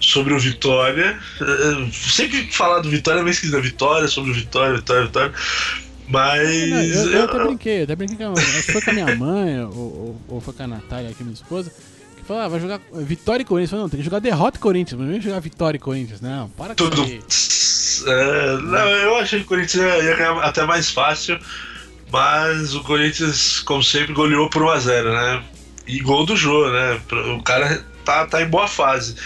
sobre 0.00 0.32
o 0.32 0.38
Vitória. 0.38 1.18
Eh, 1.40 1.88
Sempre 1.92 2.50
falar 2.52 2.80
do 2.80 2.88
Vitória 2.88 3.18
é 3.20 3.22
meio 3.22 3.32
esquisito, 3.34 3.60
Vitória 3.60 4.08
sobre 4.08 4.30
o 4.30 4.34
Vitória, 4.34 4.76
Vitória, 4.76 5.04
Vitória. 5.06 5.32
Mas. 6.08 6.70
Não, 6.70 6.82
eu, 6.82 7.10
eu 7.12 7.24
até 7.24 7.44
brinquei, 7.44 7.78
eu 7.80 7.84
até 7.84 7.96
brinquei 7.96 8.16
com 8.16 8.32
a, 8.32 8.36
foi 8.36 8.80
com 8.80 8.90
a 8.90 8.92
minha 8.92 9.16
mãe, 9.16 9.60
ou, 9.62 9.72
ou, 9.74 10.20
ou 10.28 10.40
foi 10.40 10.54
com 10.54 10.62
a 10.62 10.66
Natália, 10.66 11.10
aqui, 11.10 11.22
minha 11.22 11.34
esposa, 11.34 11.70
que 12.16 12.24
falou, 12.24 12.42
ah, 12.42 12.48
vai 12.48 12.60
jogar 12.60 12.80
Vitória 12.92 13.42
e 13.42 13.44
Corinthians. 13.44 13.72
Eu 13.72 13.78
falei, 13.78 13.82
não, 13.82 13.90
tem 13.90 13.98
que 13.98 14.04
jogar 14.04 14.18
derrota 14.18 14.56
e 14.56 14.60
Corinthians, 14.60 14.98
mas 14.98 15.08
não 15.08 15.16
é 15.16 15.20
jogar 15.20 15.40
Vitória 15.40 15.76
e 15.76 15.80
Corinthians, 15.80 16.20
não, 16.20 16.48
para 16.50 16.68
com 16.68 16.74
Tudo. 16.74 17.02
É, 18.06 18.56
não, 18.62 18.88
eu 18.88 19.16
achei 19.16 19.40
que 19.40 19.44
o 19.44 19.48
Corinthians 19.48 19.82
ia, 20.04 20.16
ganhar 20.16 20.38
até 20.38 20.64
mais 20.64 20.90
fácil, 20.90 21.38
mas 22.10 22.74
o 22.74 22.82
Corinthians, 22.82 23.60
como 23.60 23.82
sempre, 23.82 24.14
goleou 24.14 24.48
por 24.48 24.62
1x0, 24.62 25.12
né? 25.12 25.44
E 25.86 26.00
gol 26.00 26.24
do 26.24 26.36
Jô, 26.36 26.70
né? 26.70 27.00
O 27.36 27.42
cara 27.42 27.84
tá, 28.04 28.26
tá 28.26 28.42
em 28.42 28.48
boa 28.48 28.68
fase. 28.68 29.16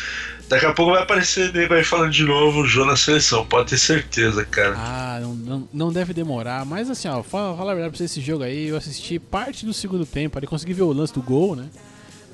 Daqui 0.52 0.66
a 0.66 0.72
pouco 0.74 0.92
vai 0.92 1.02
aparecer 1.02 1.50
nego 1.50 1.72
aí 1.72 1.82
falando 1.82 2.10
de 2.12 2.24
novo 2.24 2.60
o 2.60 2.66
Jô 2.66 2.84
na 2.84 2.94
seleção, 2.94 3.42
pode 3.46 3.70
ter 3.70 3.78
certeza, 3.78 4.44
cara. 4.44 4.74
Ah, 4.76 5.18
não, 5.22 5.34
não, 5.34 5.68
não 5.72 5.92
deve 5.92 6.12
demorar, 6.12 6.66
mas 6.66 6.90
assim, 6.90 7.08
ó, 7.08 7.22
fala, 7.22 7.56
fala 7.56 7.72
a 7.72 7.74
verdade 7.74 7.90
pra 7.92 7.96
você, 7.98 8.04
esse 8.04 8.20
jogo 8.20 8.44
aí, 8.44 8.66
eu 8.68 8.76
assisti 8.76 9.18
parte 9.18 9.64
do 9.64 9.72
segundo 9.72 10.04
tempo, 10.04 10.36
ali 10.36 10.46
consegui 10.46 10.74
ver 10.74 10.82
o 10.82 10.92
lance 10.92 11.14
do 11.14 11.22
gol, 11.22 11.56
né? 11.56 11.70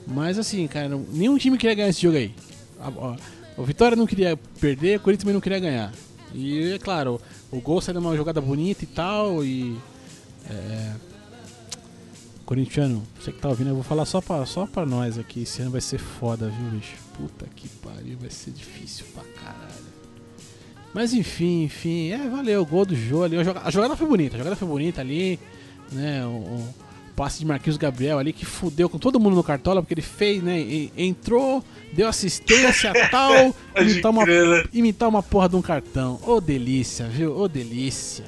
Mas 0.04 0.36
assim, 0.36 0.66
cara, 0.66 0.88
nenhum 1.12 1.38
time 1.38 1.56
queria 1.56 1.76
ganhar 1.76 1.88
esse 1.90 2.02
jogo 2.02 2.16
aí. 2.16 2.34
A- 2.80 3.16
O 3.56 3.62
Vitória 3.64 3.96
não 3.96 4.06
queria 4.06 4.36
perder, 4.60 4.96
o 4.96 5.00
Corinthians 5.00 5.22
também 5.22 5.34
não 5.34 5.40
queria 5.40 5.60
ganhar. 5.60 5.92
E 6.34 6.72
é 6.72 6.78
claro, 6.78 7.20
o 7.52 7.60
gol 7.60 7.80
saiu 7.80 8.00
de 8.00 8.04
uma 8.04 8.16
jogada 8.16 8.40
bonita 8.40 8.82
e 8.82 8.86
tal, 8.88 9.44
e. 9.44 9.76
É, 10.50 10.90
Corintiano, 12.48 13.02
você 13.20 13.30
que 13.30 13.38
tá 13.38 13.46
ouvindo, 13.50 13.68
eu 13.68 13.74
vou 13.74 13.84
falar 13.84 14.06
só 14.06 14.22
pra, 14.22 14.46
só 14.46 14.64
pra 14.66 14.86
nós 14.86 15.18
aqui. 15.18 15.42
Esse 15.42 15.60
ano 15.60 15.70
vai 15.70 15.82
ser 15.82 15.98
foda, 15.98 16.48
viu, 16.48 16.70
bicho? 16.70 16.94
Puta 17.14 17.44
que 17.54 17.68
pariu, 17.68 18.16
vai 18.18 18.30
ser 18.30 18.52
difícil 18.52 19.04
pra 19.12 19.22
caralho. 19.38 19.68
Mas 20.94 21.12
enfim, 21.12 21.64
enfim, 21.64 22.08
é, 22.10 22.26
valeu, 22.26 22.62
o 22.62 22.64
gol 22.64 22.86
do 22.86 22.96
Jô 22.96 23.22
ali. 23.22 23.36
A 23.36 23.44
joga- 23.44 23.60
a 23.62 23.70
jogada 23.70 23.94
foi 23.94 24.06
bonita, 24.08 24.36
a 24.36 24.38
jogada 24.38 24.56
foi 24.56 24.66
bonita 24.66 25.02
ali, 25.02 25.38
né? 25.92 26.24
O, 26.24 26.28
o 26.30 26.74
passe 27.14 27.40
de 27.40 27.44
Marquinhos 27.44 27.76
Gabriel 27.76 28.18
ali 28.18 28.32
que 28.32 28.46
fudeu 28.46 28.88
com 28.88 28.96
todo 28.98 29.20
mundo 29.20 29.36
no 29.36 29.44
cartola, 29.44 29.82
porque 29.82 29.92
ele 29.92 30.00
fez, 30.00 30.42
né? 30.42 30.58
e- 30.58 30.90
entrou, 30.96 31.62
deu 31.92 32.08
assistência 32.08 32.94
tal, 33.12 33.54
imitar 33.78 34.10
uma, 34.10 34.24
né? 34.24 34.64
imitar 34.72 35.06
uma 35.06 35.22
porra 35.22 35.50
de 35.50 35.56
um 35.56 35.60
cartão. 35.60 36.18
Ô 36.26 36.40
delícia, 36.40 37.06
viu? 37.08 37.36
Ô 37.38 37.46
delícia. 37.46 38.24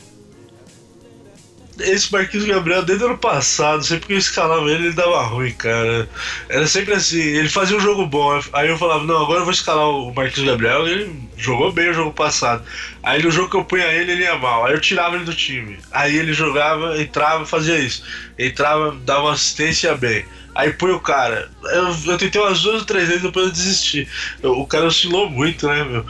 Esse 1.81 2.13
Marquinhos 2.13 2.47
Gabriel, 2.47 2.85
desde 2.85 3.05
o 3.05 3.09
ano 3.09 3.19
passado, 3.19 3.83
sempre 3.85 4.07
que 4.09 4.13
eu 4.15 4.19
escalava 4.19 4.71
ele, 4.71 4.87
ele 4.87 4.95
dava 4.95 5.23
ruim, 5.23 5.53
cara. 5.55 6.09
Era 6.49 6.67
sempre 6.67 6.95
assim, 6.95 7.21
ele 7.21 7.49
fazia 7.49 7.77
um 7.77 7.81
jogo 7.81 8.07
bom, 8.07 8.41
aí 8.53 8.69
eu 8.69 8.79
falava, 8.79 9.05
não, 9.05 9.23
agora 9.23 9.41
eu 9.41 9.45
vou 9.45 9.53
escalar 9.53 9.89
o 9.89 10.13
Marquinhos 10.15 10.49
Gabriel, 10.51 10.87
ele 10.87 11.29
jogou 11.37 11.73
bem 11.73 11.89
o 11.91 11.95
jogo 11.95 12.13
passado. 12.13 12.63
Aí 13.03 13.23
no 13.23 13.31
jogo 13.31 13.51
que 13.51 13.57
eu 13.57 13.65
punha 13.65 13.87
ele, 13.87 14.13
ele 14.13 14.23
ia 14.25 14.37
mal, 14.39 14.65
aí 14.67 14.73
eu 14.75 14.81
tirava 14.81 15.17
ele 15.17 15.25
do 15.25 15.35
time. 15.35 15.79
Aí 15.91 16.17
ele 16.17 16.33
jogava, 16.33 17.01
entrava, 17.01 17.47
fazia 17.47 17.79
isso. 17.79 18.03
Entrava, 18.39 18.93
dava 19.03 19.23
uma 19.23 19.33
assistência 19.33 19.89
ia 19.89 19.95
bem. 19.97 20.27
Aí 20.55 20.73
põe 20.73 20.91
o 20.91 21.01
cara. 21.01 21.49
Eu, 21.63 22.13
eu 22.13 22.19
tentei 22.19 22.41
umas 22.41 22.61
duas 22.61 22.81
ou 22.81 22.85
três 22.87 23.07
vezes, 23.07 23.23
depois 23.23 23.47
eu 23.47 23.53
desisti. 23.53 24.09
O 24.43 24.67
cara 24.67 24.87
oscilou 24.87 25.31
muito, 25.31 25.67
né, 25.69 25.85
meu? 25.85 26.05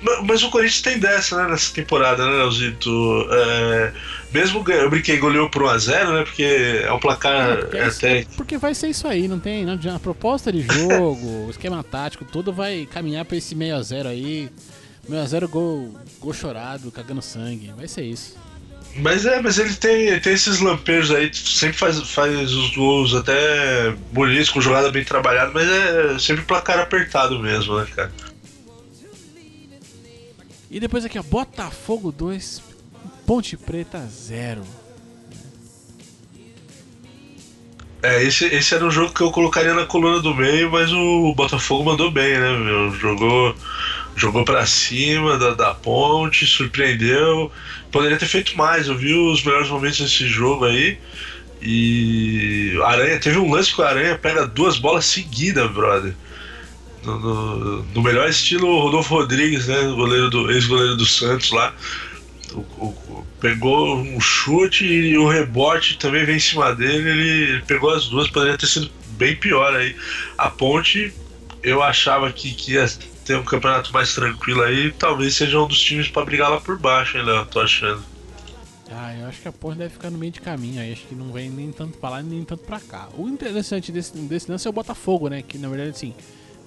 Ma- 0.00 0.22
Mas, 0.22 0.42
o 0.42 0.50
Corinthians 0.50 0.82
tem 0.82 0.98
dessa, 0.98 1.36
né, 1.42 1.50
nessa 1.50 1.72
temporada, 1.72 2.24
né, 2.24 2.32
Leozito? 2.32 2.90
É, 3.30 3.92
mesmo 4.32 4.64
eu 4.68 4.90
brinquei, 4.90 5.16
goleou 5.18 5.48
por 5.48 5.62
1x0, 5.62 6.12
né? 6.12 6.24
Porque 6.24 6.80
é 6.84 6.92
um 6.92 6.98
placar 6.98 7.58
Porque, 7.58 7.76
é 7.76 7.84
até. 7.86 8.26
porque 8.36 8.58
vai 8.58 8.74
ser 8.74 8.88
isso 8.88 9.06
aí, 9.06 9.28
não 9.28 9.38
tem. 9.38 9.64
Não, 9.64 9.78
a 9.94 9.98
proposta 9.98 10.52
de 10.52 10.62
jogo, 10.62 11.46
o 11.46 11.50
esquema 11.50 11.82
tático, 11.82 12.24
tudo 12.24 12.52
vai 12.52 12.86
caminhar 12.90 13.24
pra 13.24 13.36
esse 13.36 13.54
meio 13.54 13.76
a 13.76 13.82
zero 13.82 14.08
aí. 14.08 14.50
Meio 15.08 15.22
a 15.22 15.26
zero 15.26 15.48
gol, 15.48 15.94
gol 16.20 16.32
chorado, 16.32 16.90
cagando 16.90 17.22
sangue. 17.22 17.72
Vai 17.76 17.86
ser 17.86 18.02
isso. 18.02 18.36
Mas 18.96 19.26
é, 19.26 19.40
mas 19.42 19.58
ele 19.58 19.74
tem, 19.74 20.08
ele 20.08 20.20
tem 20.20 20.32
esses 20.32 20.58
lampejos 20.58 21.14
aí, 21.14 21.30
sempre 21.34 21.76
faz, 21.76 22.00
faz 22.10 22.52
os 22.52 22.74
gols 22.74 23.14
até 23.14 23.94
bonitos, 24.10 24.48
com 24.48 24.60
jogada 24.60 24.90
bem 24.90 25.04
trabalhada, 25.04 25.50
mas 25.52 25.68
é 25.68 26.18
sempre 26.18 26.44
placar 26.44 26.78
apertado 26.78 27.38
mesmo, 27.38 27.78
né, 27.78 27.86
cara? 27.94 28.10
E 30.70 30.80
depois 30.80 31.04
aqui, 31.04 31.18
ó, 31.18 31.22
Botafogo 31.22 32.10
2, 32.10 32.62
Ponte 33.26 33.56
Preta 33.56 34.06
0. 34.08 34.62
É, 38.02 38.22
esse, 38.22 38.44
esse 38.46 38.74
era 38.74 38.84
um 38.84 38.90
jogo 38.90 39.12
que 39.12 39.20
eu 39.22 39.32
colocaria 39.32 39.74
na 39.74 39.84
coluna 39.84 40.20
do 40.20 40.34
meio, 40.34 40.70
mas 40.70 40.92
o 40.92 41.34
Botafogo 41.34 41.84
mandou 41.84 42.10
bem, 42.10 42.38
né, 42.38 42.56
meu? 42.56 42.92
Jogou, 42.94 43.56
jogou 44.14 44.44
pra 44.44 44.64
cima 44.64 45.36
da, 45.38 45.54
da 45.54 45.74
ponte, 45.74 46.46
surpreendeu. 46.46 47.50
Poderia 47.90 48.16
ter 48.16 48.26
feito 48.26 48.56
mais, 48.56 48.86
eu 48.86 48.96
vi 48.96 49.12
os 49.12 49.42
melhores 49.42 49.68
momentos 49.68 49.98
desse 49.98 50.28
jogo 50.28 50.66
aí. 50.66 50.98
E 51.60 52.78
Aranha, 52.84 53.18
teve 53.18 53.38
um 53.38 53.50
lance 53.50 53.74
que 53.74 53.80
o 53.80 53.84
Aranha 53.84 54.16
pega 54.16 54.46
duas 54.46 54.78
bolas 54.78 55.04
seguidas, 55.06 55.68
brother. 55.72 56.14
No, 57.02 57.18
no- 57.18 57.82
no 57.82 58.02
melhor 58.02 58.28
estilo 58.28 58.78
Rodolfo 58.82 59.14
Rodrigues, 59.14 59.66
né? 59.66 59.80
Goleiro 59.82 60.30
do, 60.30 60.50
ex-goleiro 60.52 60.96
do 60.96 61.06
Santos 61.06 61.50
lá. 61.50 61.74
O- 62.52 62.60
o- 62.86 63.05
pegou 63.40 63.96
um 63.96 64.20
chute 64.20 64.84
e 64.84 65.16
o 65.16 65.28
rebote 65.28 65.98
também 65.98 66.24
vem 66.24 66.36
em 66.36 66.40
cima 66.40 66.74
dele. 66.74 67.08
Ele, 67.08 67.62
pegou 67.62 67.90
as 67.90 68.08
duas, 68.08 68.28
poderia 68.28 68.58
ter 68.58 68.66
sido 68.66 68.90
bem 69.10 69.36
pior 69.36 69.74
aí. 69.74 69.96
A 70.36 70.50
ponte, 70.50 71.12
eu 71.62 71.82
achava 71.82 72.30
que, 72.32 72.52
que 72.52 72.72
ia 72.72 72.86
ter 73.24 73.36
um 73.36 73.44
campeonato 73.44 73.92
mais 73.92 74.14
tranquilo 74.14 74.62
aí. 74.62 74.92
Talvez 74.92 75.34
seja 75.34 75.60
um 75.60 75.66
dos 75.66 75.80
times 75.80 76.08
pra 76.08 76.24
brigar 76.24 76.50
lá 76.50 76.60
por 76.60 76.78
baixo, 76.78 77.18
hein, 77.18 77.24
Léo? 77.24 77.46
Tô 77.46 77.60
achando. 77.60 78.02
Ah, 78.90 79.14
eu 79.16 79.26
acho 79.26 79.42
que 79.42 79.48
a 79.48 79.52
Ponte 79.52 79.78
deve 79.78 79.90
ficar 79.90 80.10
no 80.10 80.18
meio 80.18 80.32
de 80.32 80.40
caminho 80.40 80.80
aí. 80.80 80.92
Acho 80.92 81.06
que 81.06 81.14
não 81.14 81.32
vem 81.32 81.50
nem 81.50 81.72
tanto 81.72 81.98
pra 81.98 82.10
lá 82.10 82.22
nem 82.22 82.44
tanto 82.44 82.62
pra 82.64 82.78
cá. 82.78 83.08
O 83.16 83.28
interessante 83.28 83.90
desse, 83.90 84.16
desse 84.16 84.50
lance 84.50 84.66
é 84.66 84.70
o 84.70 84.72
Botafogo, 84.72 85.28
né? 85.28 85.42
Que 85.42 85.58
na 85.58 85.68
verdade, 85.68 85.90
assim, 85.90 86.14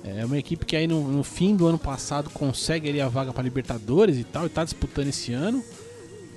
é 0.04 0.26
uma 0.26 0.38
equipe 0.38 0.66
que 0.66 0.76
aí 0.76 0.88
no, 0.88 1.02
no 1.08 1.24
fim 1.24 1.56
do 1.56 1.66
ano 1.68 1.80
passado 1.80 2.30
consegue 2.30 2.90
ali 2.90 3.00
a 3.00 3.08
vaga 3.08 3.32
pra 3.32 3.42
Libertadores 3.42 4.18
e 4.18 4.24
tal, 4.24 4.46
e 4.46 4.50
tá 4.50 4.64
disputando 4.64 5.08
esse 5.08 5.32
ano. 5.34 5.64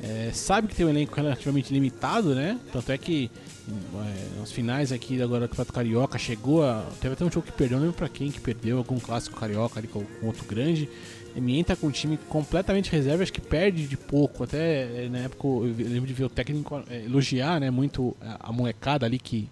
É, 0.02 0.30
sabe 0.32 0.66
que 0.66 0.74
tem 0.74 0.84
um 0.84 0.88
elenco 0.88 1.14
relativamente 1.14 1.72
limitado, 1.72 2.34
né? 2.34 2.58
Tanto 2.72 2.90
é 2.90 2.98
que 2.98 3.30
é, 3.68 4.40
nas 4.40 4.50
finais 4.50 4.90
aqui 4.90 5.22
agora 5.22 5.46
do 5.46 5.48
Campeonato 5.50 5.72
Carioca 5.72 6.18
chegou 6.18 6.64
a. 6.64 6.84
Teve 7.00 7.14
até 7.14 7.24
um 7.24 7.30
jogo 7.30 7.46
que 7.46 7.52
perdeu, 7.52 7.78
não 7.78 7.84
lembro 7.86 7.96
pra 7.96 8.08
quem 8.08 8.28
que 8.28 8.40
perdeu, 8.40 8.78
algum 8.78 8.98
clássico 8.98 9.38
carioca 9.38 9.78
ali 9.78 9.86
com, 9.86 10.04
com 10.04 10.26
outro 10.26 10.44
grande. 10.44 10.88
Ele 11.36 11.56
entra 11.56 11.76
com 11.76 11.86
um 11.86 11.90
time 11.90 12.18
completamente 12.28 12.90
reserva, 12.90 13.22
acho 13.22 13.32
que 13.32 13.40
perde 13.40 13.86
de 13.86 13.96
pouco. 13.96 14.42
Até 14.42 15.04
é, 15.04 15.08
na 15.08 15.18
época 15.18 15.46
eu 15.46 15.74
lembro 15.88 16.08
de 16.08 16.12
ver 16.12 16.24
o 16.24 16.28
técnico 16.28 16.82
é, 16.90 17.04
elogiar 17.04 17.60
né, 17.60 17.70
muito 17.70 18.16
a, 18.20 18.52
molecada 18.52 19.06
ali 19.06 19.20
que, 19.20 19.48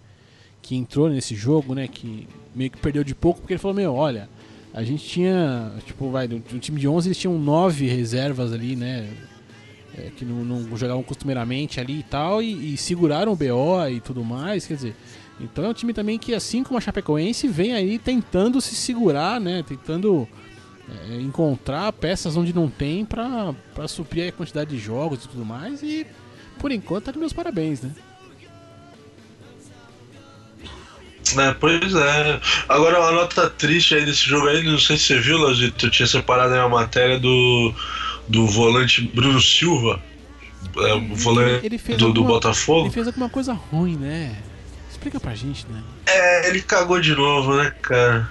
que 0.61 0.75
entrou 0.75 1.09
nesse 1.09 1.37
jogo, 1.37 1.77
né? 1.77 1.87
Que 1.87 2.27
meio 2.55 2.73
que 2.73 2.79
perdeu 2.79 3.05
de 3.05 3.15
pouco, 3.15 3.41
porque 3.41 3.53
ele 3.53 3.61
falou, 3.61 3.77
meu, 3.77 3.95
olha, 3.95 4.29
a 4.75 4.83
gente 4.83 5.07
tinha, 5.07 5.73
tipo, 5.87 6.11
vai, 6.11 6.27
do 6.27 6.41
time 6.59 6.81
de 6.81 6.89
11 6.89 7.09
eles 7.09 7.19
tinham 7.19 7.39
nove 7.39 7.87
reservas 7.87 8.53
ali, 8.53 8.75
né? 8.75 9.09
É, 10.07 10.11
que 10.11 10.25
não, 10.25 10.45
não 10.45 10.77
jogavam 10.77 11.03
costumeiramente 11.03 11.81
ali 11.81 12.01
e 12.01 12.03
tal, 12.03 12.43
e, 12.43 12.75
e 12.75 12.77
seguraram 12.77 13.33
o 13.33 13.37
BO 13.37 13.89
e 13.91 14.01
tudo 14.01 14.25
mais, 14.25 14.67
quer 14.67 14.75
dizer. 14.75 14.97
Então 15.41 15.65
é 15.65 15.69
um 15.69 15.73
time 15.73 15.93
também 15.93 16.19
que, 16.19 16.35
assim 16.35 16.63
como 16.63 16.79
a 16.79 16.81
Chapecoense, 16.81 17.49
vem 17.49 17.73
aí 17.73 17.99
tentando 17.99 18.61
se 18.61 18.75
segurar, 18.75 19.41
né? 19.41 19.65
Tentando 19.67 20.29
é, 20.89 21.21
encontrar 21.21 21.93
peças 21.93 22.37
onde 22.37 22.53
não 22.53 22.69
tem 22.69 23.05
pra 23.05 23.55
suprir 23.89 24.29
a 24.29 24.33
quantidade 24.33 24.71
de 24.71 24.79
jogos 24.79 25.25
e 25.25 25.29
tudo 25.29 25.45
mais. 25.45 25.83
E 25.83 26.07
por 26.59 26.71
enquanto 26.71 27.05
tá 27.05 27.13
de 27.13 27.19
meus 27.19 27.33
parabéns, 27.33 27.81
né? 27.81 27.91
É, 31.39 31.55
pois 31.55 31.95
é. 31.95 32.41
Agora, 32.69 32.99
uma 33.01 33.13
nota 33.13 33.49
triste 33.49 33.95
aí 33.95 34.05
desse 34.05 34.29
jogo 34.29 34.49
aí, 34.49 34.63
não 34.65 34.79
sei 34.79 34.97
se 34.97 35.05
você 35.05 35.21
viu, 35.21 35.39
Lazito, 35.39 35.87
eu 35.87 35.91
tinha 35.91 36.07
separado 36.07 36.53
aí 36.53 36.61
uma 36.61 36.81
matéria 36.81 37.19
do, 37.19 37.73
do 38.31 38.47
volante 38.47 39.03
Bruno 39.15 39.41
Silva, 39.41 40.01
é, 40.79 40.95
o 40.95 41.15
volante 41.15 41.67
Ele 41.67 41.79
fez 41.79 41.99
do, 41.99 42.05
do 42.13 42.21
alguma- 42.21 42.29
Botafogo. 42.35 42.87
Ele 42.87 42.95
fez 42.95 43.07
alguma 43.07 43.29
coisa 43.29 43.53
ruim, 43.53 43.97
né? 43.97 44.37
Explica 44.91 45.19
pra 45.19 45.35
gente, 45.35 45.67
né? 45.69 45.83
É, 46.07 46.49
ele 46.49 46.61
cagou 46.63 47.01
de 47.01 47.15
novo, 47.15 47.57
né, 47.57 47.73
cara? 47.83 48.29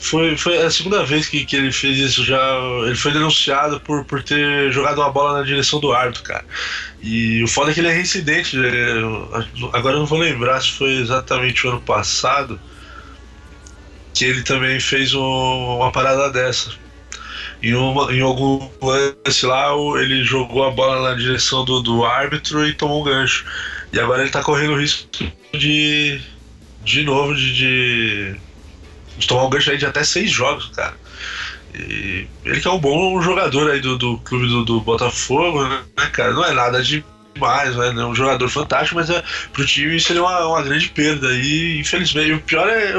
Foi, 0.00 0.36
foi 0.36 0.62
a 0.62 0.70
segunda 0.70 1.04
vez 1.04 1.26
que, 1.26 1.44
que 1.44 1.56
ele 1.56 1.72
fez 1.72 1.98
isso 1.98 2.24
já. 2.24 2.38
Ele 2.86 2.94
foi 2.94 3.12
denunciado 3.12 3.80
por, 3.80 4.04
por 4.04 4.22
ter 4.22 4.70
jogado 4.72 4.98
uma 5.00 5.10
bola 5.10 5.38
na 5.38 5.44
direção 5.44 5.80
do 5.80 5.92
árbitro, 5.92 6.22
cara. 6.22 6.44
E 7.02 7.42
o 7.42 7.48
foda 7.48 7.70
é 7.70 7.74
que 7.74 7.80
ele 7.80 7.88
é 7.88 7.92
reincidente. 7.92 8.56
é, 8.56 8.92
agora 9.72 9.96
eu 9.96 10.00
não 10.00 10.06
vou 10.06 10.18
lembrar 10.18 10.60
se 10.60 10.70
foi 10.72 10.92
exatamente 10.94 11.66
o 11.66 11.70
ano 11.70 11.80
passado 11.80 12.60
que 14.14 14.24
ele 14.24 14.42
também 14.42 14.78
fez 14.80 15.14
um- 15.14 15.20
uma 15.78 15.90
parada 15.90 16.30
dessa. 16.30 16.70
Em, 17.62 17.74
uma, 17.74 18.12
em 18.12 18.20
algum 18.20 18.70
lance 18.80 19.44
lá, 19.44 19.72
ele 20.00 20.22
jogou 20.22 20.64
a 20.64 20.70
bola 20.70 21.10
na 21.10 21.16
direção 21.16 21.64
do, 21.64 21.80
do 21.80 22.04
árbitro 22.04 22.66
e 22.66 22.72
tomou 22.72 23.00
um 23.00 23.04
gancho. 23.04 23.44
E 23.92 23.98
agora 23.98 24.22
ele 24.22 24.30
tá 24.30 24.42
correndo 24.42 24.74
o 24.74 24.80
risco 24.80 25.08
de. 25.52 26.20
De 26.84 27.02
novo, 27.02 27.34
de. 27.34 27.54
de, 27.54 28.36
de 29.18 29.26
tomar 29.26 29.44
um 29.44 29.50
gancho 29.50 29.70
aí 29.70 29.78
de 29.78 29.86
até 29.86 30.04
seis 30.04 30.30
jogos, 30.30 30.68
cara. 30.68 30.94
E 31.74 32.26
ele 32.44 32.60
que 32.60 32.68
é 32.68 32.70
um 32.70 32.78
bom 32.78 33.20
jogador 33.20 33.70
aí 33.70 33.80
do, 33.80 33.98
do 33.98 34.18
clube 34.18 34.46
do, 34.46 34.64
do 34.64 34.80
Botafogo, 34.80 35.66
né, 35.66 35.82
cara? 36.12 36.32
Não 36.32 36.44
é 36.44 36.52
nada 36.52 36.82
demais, 36.82 37.76
né? 37.76 37.88
É 37.88 38.06
um 38.06 38.14
jogador 38.14 38.48
fantástico, 38.48 38.96
mas 38.96 39.10
é, 39.10 39.22
pro 39.52 39.66
time 39.66 39.98
seria 40.00 40.22
uma, 40.22 40.46
uma 40.46 40.62
grande 40.62 40.88
perda. 40.90 41.32
E 41.34 41.80
infelizmente, 41.80 42.32
o 42.32 42.40
pior 42.40 42.68
é, 42.68 42.94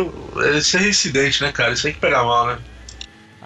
é 0.55 0.61
ser 0.61 0.79
reincidente, 0.79 1.41
né, 1.41 1.51
cara? 1.51 1.73
Isso 1.73 1.83
tem 1.83 1.93
que 1.93 1.99
pegar 1.99 2.23
mal, 2.23 2.47
né? 2.47 2.59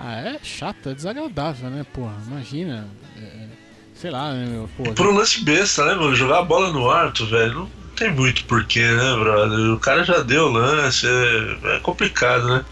Ah, 0.05 0.19
é 0.19 0.39
chato, 0.43 0.89
é 0.89 0.93
desagradável, 0.93 1.69
né? 1.69 1.85
Porra, 1.93 2.15
imagina. 2.27 2.87
é, 3.17 3.47
sei 3.95 4.11
lá, 4.11 4.33
né, 4.33 4.45
meu? 4.45 4.69
Pô, 4.75 4.83
Por 4.93 5.07
um 5.07 5.15
lance 5.15 5.41
besta, 5.45 5.85
né, 5.85 5.95
mano? 5.95 6.13
Jogar 6.13 6.39
a 6.39 6.43
bola 6.43 6.71
no 6.73 6.89
alto, 6.89 7.25
velho, 7.25 7.53
não 7.53 7.69
tem 7.95 8.11
muito 8.11 8.43
porquê, 8.45 8.81
né, 8.81 9.15
brother? 9.17 9.73
O 9.73 9.79
cara 9.79 10.03
já 10.03 10.19
deu 10.21 10.47
o 10.47 10.51
lance, 10.51 11.07
é, 11.07 11.75
é 11.77 11.79
complicado, 11.79 12.47
né? 12.47 12.65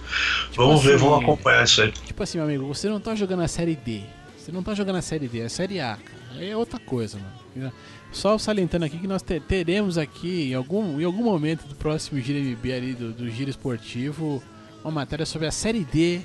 vamos 0.56 0.84
ver, 0.84 0.96
assim, 0.96 1.06
vamos 1.06 1.24
acompanhar 1.24 1.63
isso 1.63 1.82
aí. 1.84 1.91
Tipo 1.91 2.22
assim, 2.24 2.38
meu 2.38 2.46
amigo, 2.48 2.67
você 2.67 2.89
não 2.89 3.00
tá 3.00 3.15
jogando 3.15 3.44
a 3.44 3.48
série 3.48 3.76
D. 3.78 4.02
Você 4.38 4.52
não 4.52 4.62
tá 4.62 4.74
jogando 4.74 4.98
a 4.98 5.02
série 5.02 5.28
D, 5.30 5.39
é 5.39 5.46
a 5.46 5.50
série 5.50 5.80
A, 5.80 5.98
cara. 5.98 6.44
É 6.46 6.58
outra 6.58 6.80
coisa, 6.80 7.17
mano. 7.56 7.72
Só 8.12 8.38
salientando 8.38 8.84
aqui 8.84 8.98
que 8.98 9.08
nós 9.08 9.22
te- 9.22 9.39
teremos 9.39 9.98
aqui, 9.98 10.50
em 10.52 10.54
algum, 10.54 11.00
em 11.00 11.06
algum 11.06 11.24
momento 11.24 11.65
do 11.65 11.76
próximo 11.76 12.20
Giro 12.20 12.39
MB 12.39 12.74
ali, 12.74 12.94
do, 12.94 13.13
do 13.13 13.30
Giro 13.30 13.50
Esportivo, 13.50 14.44
uma 14.84 14.91
matéria 14.91 15.26
sobre 15.26 15.48
a 15.48 15.52
série 15.52 15.86
D 15.86 16.20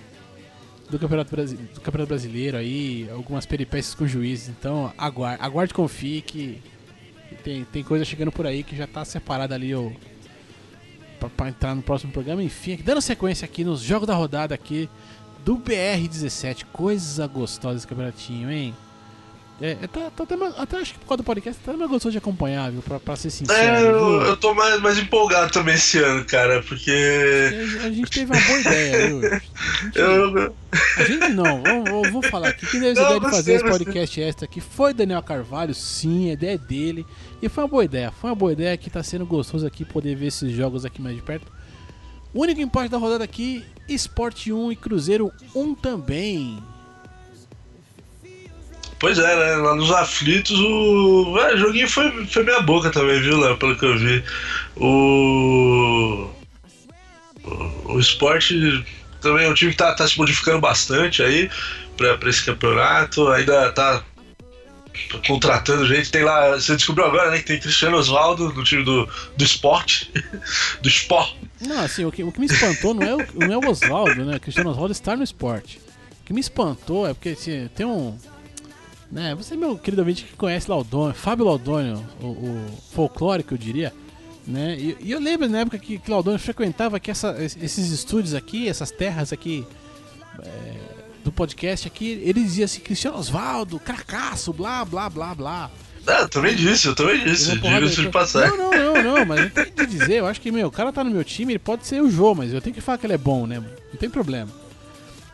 do 0.91 0.99
Campeonato, 0.99 1.31
Brasi- 1.35 1.57
do 1.57 1.81
Campeonato 1.81 2.09
Brasileiro 2.09 2.57
aí, 2.57 3.09
algumas 3.11 3.45
peripécias 3.47 3.95
com 3.95 4.07
juízes. 4.07 4.49
Então, 4.49 4.93
aguarde, 4.97 5.43
aguarde 5.43 5.75
confie 5.75 6.21
que 6.23 6.61
tem, 7.43 7.65
tem 7.65 7.83
coisa 7.83 8.05
chegando 8.05 8.31
por 8.33 8.47
aí 8.47 8.63
que 8.63 8.77
já 8.77 8.87
tá 8.87 9.05
separada 9.05 9.55
ali 9.55 9.75
o, 9.75 9.93
pra, 11.19 11.29
pra 11.29 11.49
entrar 11.49 11.75
no 11.75 11.83
próximo 11.83 12.13
programa. 12.13 12.43
Enfim, 12.43 12.79
dando 12.85 13.01
sequência 13.01 13.45
aqui 13.45 13.65
nos 13.65 13.81
jogos 13.81 14.07
da 14.07 14.15
rodada 14.15 14.55
aqui 14.55 14.89
do 15.45 15.57
BR17. 15.59 16.65
Coisa 16.73 17.27
gostosa 17.27 17.77
esse 17.79 17.87
campeonatinho, 17.87 18.51
hein? 18.51 18.75
É, 19.61 19.71
é, 19.71 19.87
tá, 19.87 20.11
tá 20.11 20.25
até, 20.25 20.35
até 20.59 20.77
acho 20.79 20.93
que 20.93 20.99
por 20.99 21.07
causa 21.07 21.23
do 21.23 21.27
podcast 21.27 21.63
tá 21.63 21.71
até 21.71 21.79
mais 21.79 21.91
gostoso 21.91 22.13
de 22.13 22.19
acompanhar, 22.19 22.71
viu? 22.71 22.83
Pra, 22.83 23.01
pra 23.01 23.17
ser 23.17 23.31
sincero. 23.31 23.59
É, 23.59 23.83
eu, 23.83 24.23
eu 24.23 24.37
tô 24.37 24.53
mais, 24.53 24.79
mais 24.83 24.99
empolgado 24.99 25.51
também 25.51 25.77
esse 25.77 25.99
ano, 25.99 26.25
cara, 26.27 26.63
porque. 26.63 26.93
A 27.83 27.91
gente 27.91 28.11
teve 28.11 28.31
uma 28.31 28.41
boa 28.41 28.61
ideia, 28.61 29.07
viu? 29.09 29.21
A 29.37 29.85
gente, 29.85 29.99
Eu, 29.99 30.55
a 30.99 31.05
gente 31.05 31.29
não, 31.31 31.63
vamos, 31.63 32.11
vou, 32.11 32.23
falar 32.23 32.49
aqui. 32.49 32.67
Quem 32.67 32.87
essa 32.87 33.01
Não, 33.01 33.07
ideia 33.07 33.21
de 33.21 33.31
fazer 33.31 33.55
esse 33.55 33.65
podcast 33.65 34.21
extra 34.21 34.45
aqui 34.45 34.61
foi 34.61 34.93
Daniel 34.93 35.23
Carvalho, 35.23 35.75
sim, 35.75 36.29
a 36.29 36.35
ideia 36.35 36.55
é 36.55 36.59
dele. 36.59 37.07
E 37.41 37.49
foi 37.49 37.65
uma 37.65 37.69
boa 37.69 37.85
ideia, 37.85 38.11
foi 38.11 38.31
uma 38.31 38.37
boa 38.37 38.53
ideia 38.53 38.77
que 38.77 38.91
tá 38.91 39.03
sendo 39.03 39.25
gostoso 39.25 39.67
aqui 39.67 39.85
poder 39.85 40.15
ver 40.17 40.27
esses 40.27 40.53
jogos 40.53 40.85
aqui 40.85 41.01
mais 41.01 41.17
de 41.17 41.23
perto. 41.23 41.51
O 42.35 42.43
único 42.43 42.61
empate 42.61 42.91
da 42.91 42.99
rodada 42.99 43.25
aqui, 43.25 43.65
Sport 43.89 44.49
1 44.49 44.73
e 44.73 44.77
Cruzeiro 44.77 45.33
1 45.55 45.75
também. 45.75 46.63
Pois 48.99 49.19
é, 49.19 49.37
né? 49.37 49.57
Lá 49.57 49.75
nos 49.75 49.91
aflitos, 49.91 50.59
o. 50.59 51.39
É, 51.39 51.55
o 51.55 51.59
joguinho 51.59 51.89
foi, 51.89 52.27
foi 52.27 52.43
meia 52.45 52.61
boca 52.61 52.91
também, 52.91 53.21
viu, 53.21 53.39
Léo? 53.39 53.57
Pelo 53.59 53.77
que 53.77 53.85
eu 53.85 53.99
vi. 53.99 54.25
O. 54.77 56.31
O, 57.85 57.99
esporte 58.01 58.85
também 59.21 59.47
é 59.47 59.49
um 59.49 59.55
time 59.55 59.71
que 59.71 59.77
tá, 59.77 59.95
tá 59.95 60.07
se 60.07 60.19
modificando 60.19 60.61
bastante 60.61 61.23
aí 61.23 61.49
pra, 61.97 62.17
pra 62.17 62.29
esse 62.29 62.45
campeonato. 62.45 63.29
Ainda 63.29 63.71
tá 63.73 64.03
contratando 65.27 65.87
gente. 65.87 66.11
Tem 66.11 66.25
lá. 66.25 66.53
Você 66.53 66.75
descobriu 66.75 67.07
agora, 67.07 67.31
né? 67.31 67.39
Que 67.39 67.45
tem 67.45 67.61
Cristiano 67.61 67.99
Osvaldo 67.99 68.53
no 68.53 68.65
time 68.65 68.83
do, 68.83 69.09
do 69.37 69.45
esporte. 69.45 70.11
do 70.81 70.89
esporte. 70.89 71.37
Não, 71.61 71.81
assim, 71.81 72.05
o 72.05 72.13
que, 72.13 72.23
o 72.23 72.33
que 72.33 72.41
me 72.41 72.47
espantou 72.47 72.95
não 72.95 73.03
é 73.03 73.15
o, 73.15 73.27
não 73.35 73.53
é 73.53 73.57
o 73.59 73.71
Oswaldo, 73.71 74.25
né? 74.25 74.39
Cristiano 74.39 74.71
Oswaldo 74.71 74.93
está 74.93 75.17
no 75.17 75.23
esporte. 75.23 75.81
O 76.23 76.25
que 76.27 76.33
me 76.33 76.41
espantou 76.41 77.07
é 77.07 77.15
porque 77.15 77.31
assim, 77.31 77.69
tem 77.75 77.85
um. 77.87 78.19
Né, 79.11 79.35
você, 79.37 79.57
meu 79.57 79.79
querido 79.79 80.03
ouvinte 80.03 80.25
que 80.25 80.35
conhece 80.35 80.69
Laudônio, 80.71 81.15
Fábio 81.15 81.45
Laudônio, 81.45 82.05
o, 82.21 82.27
o 82.27 82.67
folclórico, 82.93 83.55
eu 83.55 83.59
diria. 83.59 83.93
Né? 84.47 84.77
E, 84.79 84.97
e 85.01 85.13
eu 85.13 85.21
lembro 85.21 85.49
na 85.49 85.61
época 85.61 85.79
que, 85.79 85.99
que 85.99 86.11
Laudônio 86.11 86.39
frequentava 86.41 86.97
aqui 86.97 87.11
essa- 87.11 87.37
esses 87.41 87.91
estúdios 87.91 88.35
aqui, 88.35 88.69
essas 88.69 88.91
terras 88.91 89.33
aqui 89.33 89.65
é, 90.43 90.73
do 91.25 91.31
podcast 91.33 91.87
aqui, 91.87 92.21
ele 92.25 92.43
dizia 92.43 92.65
assim, 92.65 92.81
Cristiano 92.81 93.17
Oswaldo, 93.17 93.79
cracaço, 93.79 94.53
blá, 94.53 94.85
blá, 94.85 95.09
blá, 95.09 95.35
blá. 95.35 95.71
Ah, 96.07 96.21
eu 96.23 96.29
também 96.29 96.55
disse, 96.55 96.87
eu 96.87 96.95
também 96.95 97.19
disse. 97.25 97.59
Diga-se 97.59 98.01
de 98.03 98.09
passagem. 98.11 98.57
Não, 98.57 98.71
não, 98.71 98.95
não, 98.95 99.03
não, 99.19 99.25
mas 99.27 99.41
eu 99.41 99.51
tenho 99.51 99.73
que 99.73 99.87
dizer, 99.87 100.15
eu 100.19 100.27
acho 100.27 100.41
que, 100.41 100.53
meu, 100.53 100.69
o 100.69 100.71
cara 100.71 100.93
tá 100.93 101.03
no 101.03 101.11
meu 101.11 101.25
time, 101.25 101.53
ele 101.55 101.59
pode 101.59 101.85
ser 101.87 102.01
o 102.01 102.09
Jô, 102.11 102.33
mas 102.35 102.53
eu 102.53 102.61
tenho 102.61 102.75
que 102.75 102.81
falar 102.81 102.99
que 102.99 103.07
ele 103.07 103.15
é 103.15 103.19
bom, 103.19 103.45
né, 103.47 103.59
mano? 103.59 103.73
Não 103.93 103.99
tem 103.99 104.09
problema. 104.11 104.51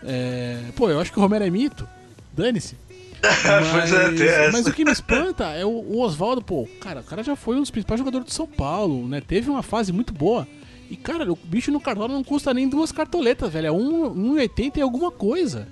É, 0.03 0.59
Pô, 0.75 0.89
eu 0.89 0.99
acho 0.99 1.13
que 1.13 1.19
o 1.19 1.23
Romero 1.23 1.45
é 1.45 1.51
mito. 1.51 1.87
Dane-se. 2.35 2.77
É, 4.23 4.25
essa. 4.47 4.53
mas 4.53 4.67
o 4.67 4.73
que 4.73 4.85
me 4.85 4.91
espanta 4.93 5.45
é 5.51 5.65
o, 5.65 5.69
o 5.69 6.01
Oswaldo, 6.01 6.43
pô, 6.43 6.69
cara, 6.81 7.01
o 7.01 7.05
cara 7.05 7.23
já 7.23 7.37
foi 7.37 7.57
um 7.57 7.61
dos 7.61 7.71
principais 7.71 7.99
jogadores 7.99 8.27
do 8.27 8.33
São 8.33 8.47
Paulo, 8.47 9.07
né? 9.09 9.21
Teve 9.21 9.49
uma 9.51 9.63
fase 9.63 9.93
muito 9.93 10.13
boa. 10.13 10.47
E, 10.91 10.97
cara, 10.97 11.31
o 11.33 11.37
bicho 11.45 11.71
no 11.71 11.81
cartola 11.81 12.09
não 12.13 12.23
custa 12.25 12.53
nem 12.53 12.69
duas 12.69 12.91
cartoletas, 12.93 13.53
velho. 13.53 13.67
É 13.69 13.71
1,80 13.71 14.77
e 14.77 14.81
alguma 14.83 15.11
coisa. 15.11 15.67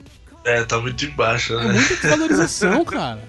É, 0.45 0.63
tá 0.65 0.81
muito 0.81 1.05
embaixo, 1.05 1.53
É 1.55 1.65
né? 1.67 1.73
muita 1.75 1.95
desvalorização, 1.97 2.85
cara. 2.87 3.23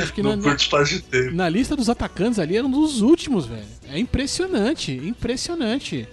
Acho 0.00 0.12
que 0.12 0.22
Não 0.22 0.34
na- 0.36 0.42
curto 0.42 0.60
espaço 0.60 0.94
de 0.94 1.02
tempo. 1.02 1.34
na 1.34 1.48
lista 1.48 1.76
dos 1.76 1.88
atacantes 1.90 2.38
ali 2.38 2.56
era 2.56 2.66
um 2.66 2.70
dos 2.70 3.00
últimos, 3.02 3.46
velho. 3.46 3.64
É 3.88 3.98
impressionante, 3.98 4.92
impressionante. 4.92 6.08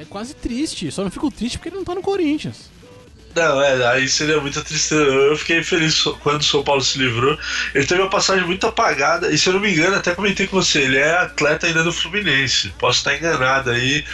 É 0.00 0.04
quase 0.08 0.34
triste. 0.34 0.90
Só 0.90 1.02
não 1.02 1.10
fico 1.10 1.30
triste 1.30 1.58
porque 1.58 1.68
ele 1.70 1.76
não 1.76 1.84
tá 1.84 1.94
no 1.94 2.02
Corinthians. 2.02 2.70
Não, 3.34 3.62
é, 3.62 3.86
aí 3.88 4.08
seria 4.08 4.40
muita 4.40 4.62
tristeza. 4.62 5.02
Eu 5.02 5.36
fiquei 5.36 5.62
feliz 5.62 6.02
quando 6.20 6.40
o 6.40 6.44
São 6.44 6.64
Paulo 6.64 6.82
se 6.82 6.98
livrou. 6.98 7.38
Ele 7.74 7.86
teve 7.86 8.00
uma 8.00 8.10
passagem 8.10 8.44
muito 8.44 8.66
apagada, 8.66 9.30
e 9.30 9.38
se 9.38 9.48
eu 9.48 9.52
não 9.52 9.60
me 9.60 9.70
engano, 9.72 9.96
até 9.96 10.14
comentei 10.14 10.46
com 10.46 10.60
você, 10.60 10.80
ele 10.80 10.98
é 10.98 11.12
atleta 11.12 11.66
ainda 11.66 11.84
do 11.84 11.92
Fluminense. 11.92 12.72
Posso 12.78 12.98
estar 12.98 13.16
enganado 13.16 13.70
aí. 13.70 14.04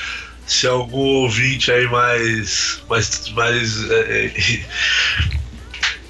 Se 0.46 0.66
algum 0.66 0.98
ouvinte 0.98 1.72
aí 1.72 1.87
mais. 1.88 2.83
mais, 2.88 3.29
mais 3.31 3.90
é, 3.90 4.27
é, 4.27 4.64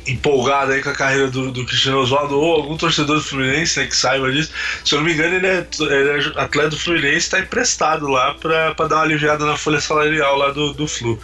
empolgado 0.06 0.72
aí 0.72 0.82
com 0.82 0.90
a 0.90 0.94
carreira 0.94 1.30
do, 1.30 1.50
do 1.50 1.64
Cristiano 1.64 1.98
Oswaldo 1.98 2.38
ou 2.38 2.56
algum 2.56 2.76
torcedor 2.76 3.16
do 3.16 3.22
Fluminense 3.22 3.78
né, 3.80 3.86
que 3.86 3.96
saiba 3.96 4.30
disso. 4.30 4.50
Se 4.84 4.94
eu 4.94 4.98
não 4.98 5.06
me 5.06 5.14
engano, 5.14 5.36
ele 5.36 5.46
é, 5.46 5.66
ele 5.80 6.10
é 6.10 6.40
atleta 6.40 6.70
do 6.70 6.78
Fluminense 6.78 7.16
está 7.18 7.40
emprestado 7.40 8.06
lá 8.08 8.34
pra 8.34 8.72
dar 8.72 8.96
uma 8.96 9.02
aliviada 9.02 9.46
na 9.46 9.56
folha 9.56 9.80
salarial 9.80 10.36
lá 10.36 10.50
do, 10.50 10.74
do 10.74 10.86
Flu. 10.86 11.18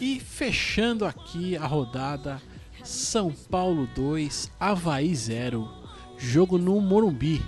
E 0.00 0.20
fechando 0.20 1.04
aqui 1.04 1.56
a 1.56 1.66
rodada, 1.66 2.40
São 2.84 3.32
Paulo 3.50 3.88
2, 3.94 4.50
Havaí 4.58 5.14
0. 5.14 5.68
Jogo 6.16 6.56
no 6.58 6.80
Morumbi. 6.80 7.42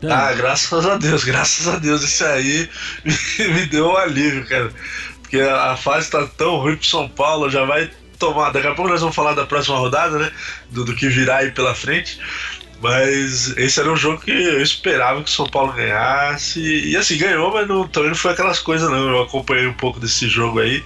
Dani, 0.00 0.12
Ah, 0.12 0.32
graças 0.32 0.86
a 0.86 0.96
Deus, 0.96 1.24
graças 1.24 1.68
a 1.68 1.78
Deus, 1.78 2.02
isso 2.02 2.24
aí 2.24 2.68
me, 3.04 3.48
me 3.54 3.66
deu 3.66 3.88
um 3.88 3.96
alívio, 3.96 4.46
cara. 4.46 4.72
Porque 5.22 5.40
a, 5.40 5.72
a 5.72 5.76
fase 5.76 6.10
tá 6.10 6.26
tão 6.26 6.56
ruim 6.56 6.76
pro 6.76 6.86
São 6.86 7.08
Paulo, 7.08 7.50
já 7.50 7.64
vai 7.64 7.90
tomar. 8.18 8.50
Daqui 8.50 8.66
a 8.66 8.74
pouco 8.74 8.90
nós 8.90 9.00
vamos 9.00 9.16
falar 9.16 9.34
da 9.34 9.46
próxima 9.46 9.76
rodada, 9.78 10.18
né? 10.18 10.30
Do, 10.70 10.84
do 10.84 10.94
que 10.94 11.08
virá 11.08 11.38
aí 11.38 11.50
pela 11.50 11.74
frente. 11.74 12.18
Mas 12.80 13.56
esse 13.56 13.80
era 13.80 13.90
um 13.90 13.96
jogo 13.96 14.20
que 14.22 14.30
eu 14.30 14.60
esperava 14.62 15.22
que 15.22 15.30
o 15.30 15.32
São 15.32 15.48
Paulo 15.48 15.72
ganhasse. 15.72 16.60
E 16.60 16.96
assim, 16.96 17.16
ganhou, 17.16 17.52
mas 17.52 17.66
não, 17.66 17.88
também 17.88 18.10
não 18.10 18.16
foi 18.16 18.32
aquelas 18.32 18.58
coisas, 18.60 18.90
não. 18.90 19.08
Eu 19.10 19.22
acompanhei 19.22 19.66
um 19.66 19.72
pouco 19.74 19.98
desse 19.98 20.28
jogo 20.28 20.60
aí. 20.60 20.84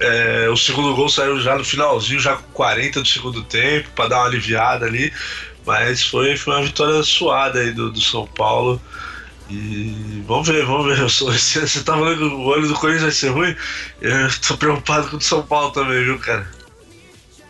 É, 0.00 0.48
o 0.48 0.56
segundo 0.56 0.94
gol 0.94 1.08
saiu 1.08 1.40
já 1.40 1.56
no 1.56 1.64
finalzinho, 1.64 2.18
já 2.20 2.34
com 2.36 2.50
40 2.52 3.00
do 3.00 3.06
segundo 3.08 3.44
tempo, 3.44 3.88
para 3.94 4.08
dar 4.08 4.16
uma 4.18 4.26
aliviada 4.26 4.86
ali. 4.86 5.12
Mas 5.64 6.02
foi, 6.02 6.36
foi 6.36 6.54
uma 6.54 6.62
vitória 6.64 7.02
suada 7.04 7.60
aí 7.60 7.72
do, 7.72 7.90
do 7.92 8.00
São 8.00 8.26
Paulo. 8.26 8.80
E 9.50 10.22
vamos 10.26 10.48
ver, 10.48 10.64
vamos 10.66 10.86
ver. 10.98 11.10
Sou- 11.10 11.32
Você 11.32 11.60
você 11.66 11.82
tá 11.84 11.94
falando 11.94 12.18
que 12.18 12.24
o 12.24 12.40
olho 12.42 12.68
do 12.68 12.74
Corinthians 12.74 13.02
vai 13.04 13.12
ser 13.12 13.28
ruim? 13.30 13.56
Eu 14.00 14.28
tô 14.46 14.56
preocupado 14.58 15.10
com 15.10 15.16
o 15.18 15.20
São 15.22 15.42
Paulo 15.46 15.72
também, 15.72 16.04
viu, 16.04 16.18
cara? 16.18 16.48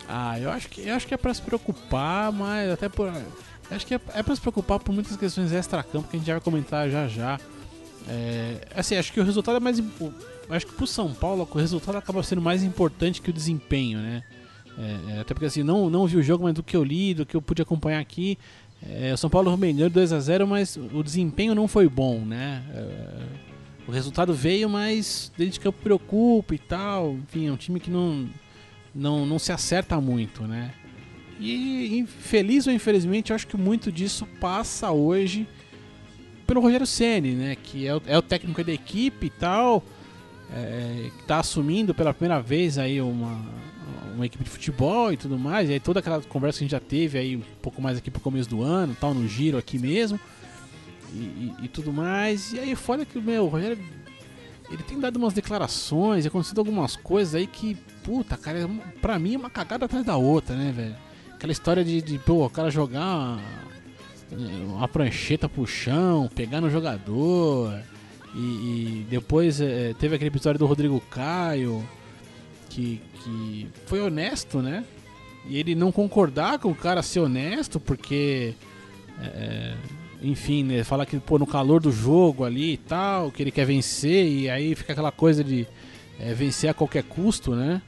Ah, 0.07 0.39
eu 0.39 0.49
acho 0.49 0.67
que 0.69 0.81
eu 0.81 0.95
acho 0.95 1.07
que 1.07 1.13
é 1.13 1.17
pra 1.17 1.33
se 1.33 1.41
preocupar, 1.41 2.31
mas 2.31 2.71
até 2.71 2.89
por 2.89 3.11
acho 3.71 3.85
que 3.85 3.95
é, 3.95 4.01
é 4.13 4.23
para 4.23 4.35
se 4.35 4.41
preocupar 4.41 4.79
por 4.79 4.93
muitas 4.93 5.15
questões 5.15 5.51
extra-campo 5.51 6.07
que 6.09 6.15
a 6.15 6.19
gente 6.19 6.27
já 6.27 6.33
vai 6.33 6.41
comentar 6.41 6.89
já 6.89 7.07
já. 7.07 7.39
É, 8.07 8.67
assim, 8.75 8.95
acho 8.95 9.13
que 9.13 9.19
o 9.19 9.23
resultado 9.23 9.57
é 9.57 9.59
mais 9.59 9.81
acho 10.49 10.67
que 10.67 10.73
pro 10.73 10.85
São 10.85 11.13
Paulo 11.13 11.47
o 11.49 11.57
resultado 11.57 11.97
acaba 11.97 12.21
sendo 12.21 12.41
mais 12.41 12.63
importante 12.63 13.21
que 13.21 13.29
o 13.29 13.33
desempenho, 13.33 13.99
né? 13.99 14.23
É, 14.77 15.15
é, 15.15 15.19
até 15.19 15.33
porque 15.33 15.45
assim, 15.45 15.63
não 15.63 15.89
não 15.89 16.05
vi 16.05 16.17
o 16.17 16.23
jogo, 16.23 16.43
mas 16.43 16.53
do 16.53 16.63
que 16.63 16.75
eu 16.75 16.83
li, 16.83 17.13
do 17.13 17.25
que 17.25 17.35
eu 17.35 17.41
pude 17.41 17.61
acompanhar 17.61 17.99
aqui, 17.99 18.37
é, 18.81 19.13
o 19.13 19.17
São 19.17 19.29
Paulo 19.29 19.53
engano 19.65 19.89
2 19.89 20.11
a 20.11 20.19
0, 20.19 20.47
mas 20.47 20.77
o 20.77 21.01
desempenho 21.01 21.55
não 21.55 21.67
foi 21.67 21.87
bom, 21.87 22.19
né? 22.19 22.63
É, 22.73 23.53
o 23.87 23.91
resultado 23.91 24.33
veio, 24.33 24.69
mas 24.69 25.31
dentro 25.37 25.53
de 25.53 25.59
campo 25.59 25.79
preocupa 25.81 26.55
e 26.55 26.57
tal. 26.57 27.13
Enfim, 27.15 27.47
é 27.47 27.51
um 27.51 27.57
time 27.57 27.79
que 27.79 27.89
não 27.89 28.29
não, 28.93 29.25
não 29.25 29.39
se 29.39 29.51
acerta 29.51 29.99
muito, 29.99 30.43
né? 30.43 30.73
E 31.39 31.97
infeliz 31.97 32.67
ou 32.67 32.73
infelizmente, 32.73 33.31
eu 33.31 33.35
acho 33.35 33.47
que 33.47 33.57
muito 33.57 33.91
disso 33.91 34.25
passa 34.39 34.91
hoje 34.91 35.47
pelo 36.45 36.61
Rogério 36.61 36.85
Ceni, 36.85 37.31
né? 37.31 37.55
Que 37.61 37.87
é 37.87 37.95
o, 37.95 38.01
é 38.05 38.17
o 38.17 38.21
técnico 38.21 38.63
da 38.63 38.71
equipe 38.71 39.27
e 39.27 39.29
tal, 39.29 39.83
é, 40.53 41.09
que 41.17 41.23
tá 41.25 41.39
assumindo 41.39 41.93
pela 41.93 42.13
primeira 42.13 42.41
vez 42.41 42.77
aí 42.77 43.01
uma, 43.01 43.41
uma 44.15 44.25
equipe 44.25 44.43
de 44.43 44.49
futebol 44.49 45.11
e 45.11 45.17
tudo 45.17 45.37
mais. 45.37 45.69
E 45.69 45.73
aí 45.73 45.79
toda 45.79 45.99
aquela 45.99 46.21
conversa 46.21 46.59
que 46.59 46.63
a 46.63 46.65
gente 46.65 46.71
já 46.71 46.79
teve 46.79 47.17
aí 47.17 47.35
um 47.37 47.41
pouco 47.61 47.81
mais 47.81 47.97
aqui 47.97 48.11
pro 48.11 48.21
começo 48.21 48.49
do 48.49 48.61
ano, 48.61 48.95
tal, 48.99 49.13
no 49.13 49.27
giro 49.27 49.57
aqui 49.57 49.79
mesmo. 49.79 50.19
E, 51.13 51.17
e- 51.17 51.53
e 51.63 51.67
tudo 51.67 51.91
mais. 51.91 52.53
E 52.53 52.59
aí 52.59 52.75
fora 52.75 53.03
que 53.05 53.19
meu, 53.19 53.45
o 53.45 53.47
Rogério 53.47 53.77
ele 54.73 54.83
tem 54.83 54.99
dado 54.99 55.17
umas 55.17 55.33
declarações, 55.33 56.25
acontecido 56.25 56.57
algumas 56.57 56.95
coisas 56.95 57.35
aí 57.35 57.45
que, 57.45 57.75
puta, 58.03 58.35
cara, 58.35 58.59
é 58.61 58.67
pra 58.99 59.19
mim 59.19 59.35
é 59.35 59.37
uma 59.37 59.49
cagada 59.49 59.85
atrás 59.85 60.03
da 60.03 60.17
outra, 60.17 60.55
né, 60.55 60.71
velho? 60.75 60.95
Aquela 61.35 61.51
história 61.51 61.83
de, 61.83 62.01
de 62.01 62.17
pô, 62.17 62.45
o 62.45 62.49
cara 62.49 62.71
jogar 62.71 63.01
uma, 63.01 63.39
uma 64.77 64.87
prancheta 64.87 65.47
pro 65.47 65.67
chão, 65.67 66.27
pegar 66.33 66.59
no 66.59 66.71
jogador, 66.71 67.79
e, 68.33 68.39
e 68.39 69.07
depois 69.09 69.61
é, 69.61 69.93
teve 69.93 70.15
aquele 70.15 70.29
episódio 70.29 70.57
do 70.57 70.65
Rodrigo 70.65 70.99
Caio, 71.01 71.87
que, 72.67 72.99
que 73.23 73.67
foi 73.85 74.01
honesto, 74.01 74.59
né? 74.59 74.83
E 75.45 75.59
ele 75.59 75.75
não 75.75 75.91
concordar 75.91 76.57
com 76.57 76.71
o 76.71 76.75
cara 76.75 77.03
ser 77.03 77.19
honesto, 77.19 77.79
porque 77.79 78.55
é, 79.21 79.75
enfim, 80.23 80.63
né, 80.63 80.83
fala 80.83 81.05
que 81.05 81.19
pô, 81.19 81.37
no 81.37 81.45
calor 81.45 81.81
do 81.81 81.91
jogo 81.91 82.45
ali 82.45 82.73
e 82.73 82.77
tal, 82.77 83.29
que 83.29 83.43
ele 83.43 83.51
quer 83.51 83.65
vencer, 83.65 84.25
e 84.25 84.49
aí 84.49 84.73
fica 84.73 84.93
aquela 84.93 85.11
coisa 85.11 85.43
de 85.43 85.67
é, 86.19 86.33
vencer 86.33 86.69
a 86.69 86.73
qualquer 86.73 87.03
custo, 87.03 87.53
né? 87.53 87.81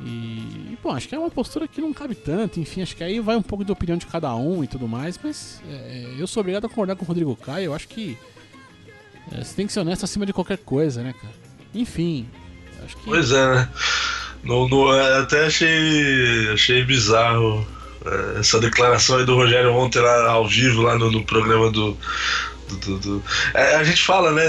E, 0.00 0.72
e, 0.72 0.78
bom, 0.82 0.90
acho 0.90 1.08
que 1.08 1.14
é 1.14 1.18
uma 1.18 1.30
postura 1.30 1.68
que 1.68 1.80
não 1.80 1.92
cabe 1.92 2.14
tanto, 2.14 2.60
enfim, 2.60 2.82
acho 2.82 2.96
que 2.96 3.02
aí 3.02 3.20
vai 3.20 3.36
um 3.36 3.42
pouco 3.42 3.64
de 3.64 3.72
opinião 3.72 3.96
de 3.96 4.06
cada 4.06 4.34
um 4.34 4.62
e 4.62 4.68
tudo 4.68 4.88
mais, 4.88 5.18
mas 5.22 5.60
é, 5.68 6.14
eu 6.18 6.26
sou 6.26 6.40
obrigado 6.40 6.66
a 6.66 6.68
concordar 6.68 6.96
com 6.96 7.04
o 7.04 7.08
Rodrigo 7.08 7.34
Caio, 7.36 7.66
eu 7.66 7.74
acho 7.74 7.88
que 7.88 8.16
é, 9.32 9.42
você 9.42 9.54
tem 9.54 9.66
que 9.66 9.72
ser 9.72 9.80
honesto 9.80 10.04
acima 10.04 10.24
de 10.24 10.32
qualquer 10.32 10.58
coisa, 10.58 11.02
né, 11.02 11.12
cara? 11.12 11.34
Enfim, 11.74 12.28
acho 12.84 12.96
que. 12.96 13.04
Pois 13.04 13.32
é, 13.32 13.54
né? 13.54 13.68
No, 14.44 14.68
no, 14.68 14.90
até 14.90 15.46
achei, 15.46 16.52
achei 16.52 16.84
bizarro 16.84 17.66
é, 17.66 17.73
essa 18.38 18.60
declaração 18.60 19.18
aí 19.18 19.24
do 19.24 19.34
Rogério 19.34 19.72
ontem 19.72 20.00
lá 20.00 20.30
ao 20.30 20.46
vivo, 20.46 20.82
lá 20.82 20.98
no, 20.98 21.10
no 21.10 21.24
programa 21.24 21.70
do, 21.70 21.96
do, 22.68 22.98
do. 22.98 23.24
É, 23.52 23.76
a 23.76 23.84
gente 23.84 24.02
fala, 24.02 24.32
né, 24.32 24.48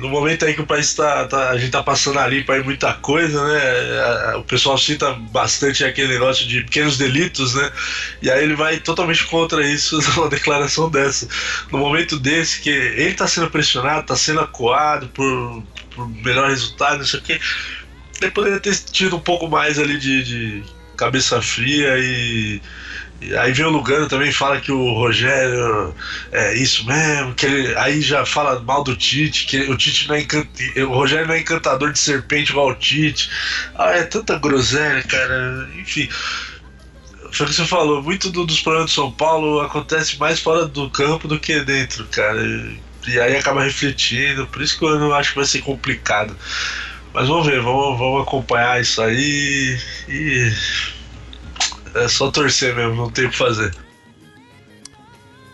no 0.00 0.08
momento 0.08 0.44
aí 0.44 0.54
que 0.54 0.60
o 0.60 0.66
país 0.66 0.94
tá, 0.94 1.24
tá, 1.26 1.50
a 1.50 1.58
gente 1.58 1.70
tá 1.70 1.82
passando 1.82 2.18
ali 2.18 2.44
para 2.44 2.62
muita 2.62 2.92
coisa, 2.94 3.42
né, 3.46 4.36
o 4.36 4.42
pessoal 4.42 4.76
cita 4.76 5.12
bastante 5.12 5.84
aquele 5.84 6.08
negócio 6.08 6.46
de 6.46 6.62
pequenos 6.62 6.98
delitos, 6.98 7.54
né, 7.54 7.70
e 8.22 8.30
aí 8.30 8.42
ele 8.42 8.54
vai 8.54 8.78
totalmente 8.78 9.24
contra 9.26 9.66
isso 9.66 9.98
numa 10.16 10.28
declaração 10.28 10.90
dessa. 10.90 11.28
No 11.70 11.78
momento 11.78 12.18
desse, 12.18 12.60
que 12.60 12.70
ele 12.70 13.14
tá 13.14 13.26
sendo 13.26 13.50
pressionado, 13.50 14.06
tá 14.06 14.16
sendo 14.16 14.40
acuado 14.40 15.08
por, 15.08 15.62
por 15.94 16.08
melhor 16.08 16.48
resultado, 16.50 16.98
não 16.98 17.06
sei 17.06 17.20
o 17.20 17.22
que, 17.22 17.40
ele 18.20 18.30
poderia 18.30 18.60
ter 18.60 18.76
tido 18.76 19.16
um 19.16 19.20
pouco 19.20 19.48
mais 19.48 19.78
ali 19.78 19.98
de, 19.98 20.22
de 20.22 20.62
cabeça 20.96 21.40
fria 21.40 21.98
e 21.98 22.60
Aí 23.38 23.52
vem 23.52 23.66
o 23.66 23.70
Lugano 23.70 24.08
também 24.08 24.32
fala 24.32 24.60
que 24.60 24.72
o 24.72 24.94
Rogério 24.94 25.94
é 26.32 26.54
isso 26.54 26.86
mesmo, 26.86 27.34
que 27.34 27.44
ele 27.44 27.76
aí 27.76 28.00
já 28.00 28.24
fala 28.24 28.58
mal 28.60 28.82
do 28.82 28.96
Tite, 28.96 29.44
que 29.44 29.60
o 29.70 29.76
Tite 29.76 30.08
não 30.08 30.14
é 30.14 30.82
o 30.82 30.92
Rogério 30.92 31.26
não 31.26 31.34
é 31.34 31.40
encantador 31.40 31.92
de 31.92 31.98
serpente 31.98 32.50
igual 32.50 32.70
o 32.70 32.74
Tite. 32.74 33.30
Ah, 33.74 33.90
é 33.90 34.04
tanta 34.04 34.38
groselha, 34.38 35.02
cara. 35.02 35.68
Enfim. 35.78 36.08
Foi 37.32 37.46
o 37.46 37.48
que 37.48 37.54
você 37.54 37.64
falou, 37.64 38.02
muito 38.02 38.30
do, 38.30 38.44
dos 38.44 38.60
problemas 38.60 38.90
do 38.90 38.94
São 38.94 39.12
Paulo 39.12 39.60
acontece 39.60 40.18
mais 40.18 40.40
fora 40.40 40.66
do 40.66 40.90
campo 40.90 41.28
do 41.28 41.38
que 41.38 41.60
dentro, 41.60 42.04
cara. 42.06 42.42
E 43.06 43.20
aí 43.20 43.36
acaba 43.36 43.62
refletindo, 43.62 44.46
por 44.46 44.62
isso 44.62 44.78
que 44.78 44.84
eu 44.84 44.98
não 44.98 45.14
acho 45.14 45.30
que 45.30 45.36
vai 45.36 45.44
ser 45.44 45.60
complicado. 45.60 46.36
Mas 47.12 47.28
vamos 47.28 47.46
ver, 47.46 47.60
vamos, 47.60 47.98
vamos 47.98 48.22
acompanhar 48.22 48.80
isso 48.80 49.02
aí 49.02 49.78
e 50.08 50.52
é 51.94 52.08
só 52.08 52.30
torcer 52.30 52.74
mesmo, 52.74 52.94
não 52.94 53.10
tem 53.10 53.26
o 53.26 53.30
que 53.30 53.36
fazer. 53.36 53.74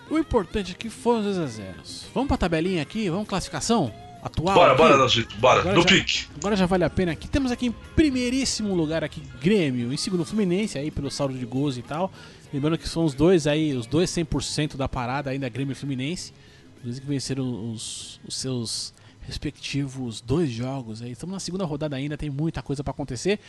O 0.08 0.18
importante 0.18 0.72
aqui 0.72 0.88
foram 0.88 1.20
os 1.20 1.24
2 1.36 1.38
a 1.38 1.46
0 1.46 1.74
Vamos 2.14 2.28
pra 2.28 2.36
tabelinha 2.36 2.80
aqui, 2.80 3.10
vamos 3.10 3.28
classificação 3.28 3.92
atual. 4.22 4.54
Bora, 4.54 4.72
aqui? 4.72 4.82
bora, 4.82 4.98
Dalcito, 4.98 5.36
bora, 5.36 5.60
agora 5.60 5.76
no 5.76 5.82
já, 5.82 5.88
pique. 5.88 6.26
Agora 6.36 6.56
já 6.56 6.66
vale 6.66 6.84
a 6.84 6.90
pena 6.90 7.12
aqui. 7.12 7.28
Temos 7.28 7.50
aqui 7.50 7.66
em 7.66 7.72
primeiríssimo 7.72 8.74
lugar 8.74 9.02
aqui 9.02 9.20
Grêmio, 9.40 9.92
em 9.92 9.96
segundo 9.96 10.24
Fluminense, 10.24 10.78
aí 10.78 10.90
pelo 10.90 11.10
saldo 11.10 11.36
de 11.36 11.44
gols 11.44 11.76
e 11.76 11.82
tal. 11.82 12.12
Lembrando 12.52 12.78
que 12.78 12.88
são 12.88 13.04
os 13.04 13.14
dois 13.14 13.46
aí, 13.46 13.74
os 13.74 13.86
dois 13.86 14.10
100% 14.10 14.76
da 14.76 14.88
parada 14.88 15.30
ainda 15.30 15.48
Grêmio 15.48 15.72
e 15.72 15.74
Fluminense. 15.74 16.32
Os 16.78 16.84
dois 16.84 16.98
que 16.98 17.06
venceram 17.06 17.72
os, 17.72 18.20
os 18.26 18.36
seus 18.36 18.94
respectivos 19.26 20.20
dois 20.20 20.50
jogos 20.50 21.02
aí. 21.02 21.12
Estamos 21.12 21.32
na 21.32 21.40
segunda 21.40 21.64
rodada 21.64 21.96
ainda, 21.96 22.16
tem 22.16 22.30
muita 22.30 22.62
coisa 22.62 22.84
para 22.84 22.92
acontecer. 22.92 23.40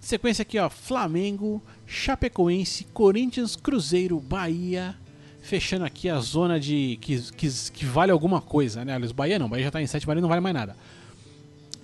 Sequência 0.00 0.42
aqui, 0.42 0.58
ó. 0.58 0.70
Flamengo, 0.70 1.62
Chapecoense, 1.86 2.84
Corinthians, 2.92 3.54
Cruzeiro, 3.54 4.18
Bahia. 4.18 4.96
Fechando 5.42 5.84
aqui 5.84 6.08
a 6.08 6.18
zona 6.18 6.58
de. 6.58 6.98
que, 7.00 7.20
que, 7.32 7.48
que 7.72 7.84
vale 7.84 8.10
alguma 8.10 8.40
coisa, 8.40 8.84
né? 8.84 8.94
Aliás, 8.94 9.12
Bahia 9.12 9.38
não, 9.38 9.48
Bahia 9.48 9.64
já 9.64 9.70
tá 9.70 9.80
em 9.80 9.86
sétimo 9.86 10.12
ali, 10.12 10.20
não 10.20 10.28
vale 10.28 10.40
mais 10.40 10.54
nada. 10.54 10.76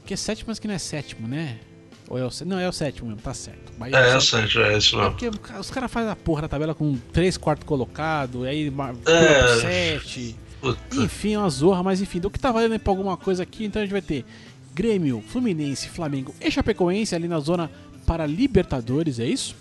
Que 0.04 0.14
é 0.14 0.16
sétimo, 0.16 0.48
mas 0.48 0.58
que 0.58 0.66
não 0.66 0.74
é 0.74 0.78
sétimo, 0.78 1.26
né? 1.28 1.58
Ou 2.08 2.18
é 2.18 2.24
o, 2.24 2.30
não, 2.44 2.58
é 2.58 2.68
o 2.68 2.72
sétimo 2.72 3.08
mesmo, 3.08 3.22
tá 3.22 3.34
certo. 3.34 3.72
Bahia 3.76 3.96
é, 3.96 4.10
é 4.10 4.16
o 4.16 4.20
sétimo, 4.20 4.62
é 4.64 4.78
isso 4.78 4.96
mesmo. 4.96 5.08
É 5.08 5.10
porque 5.10 5.28
os 5.58 5.70
caras 5.70 5.90
fazem 5.90 6.10
a 6.10 6.16
porra 6.16 6.42
da 6.42 6.48
tabela 6.48 6.74
com 6.74 6.96
3 7.12 7.36
quartos 7.36 7.66
colocado, 7.66 8.44
aí 8.44 8.72
é, 9.06 9.60
7. 9.60 10.36
Enfim, 10.96 11.34
é 11.34 11.38
uma 11.38 11.50
zorra, 11.50 11.82
mas 11.82 12.00
enfim, 12.00 12.20
do 12.20 12.30
que 12.30 12.38
tá 12.38 12.52
valendo 12.52 12.78
pra 12.78 12.92
alguma 12.92 13.16
coisa 13.16 13.42
aqui, 13.42 13.64
então 13.64 13.82
a 13.82 13.84
gente 13.84 13.92
vai 13.92 14.02
ter 14.02 14.24
Grêmio, 14.74 15.22
Fluminense, 15.26 15.88
Flamengo 15.88 16.34
e 16.40 16.50
Chapecoense 16.50 17.14
ali 17.14 17.26
na 17.26 17.40
zona 17.40 17.70
para 18.06 18.24
Libertadores, 18.26 19.18
é 19.18 19.26
isso? 19.26 19.56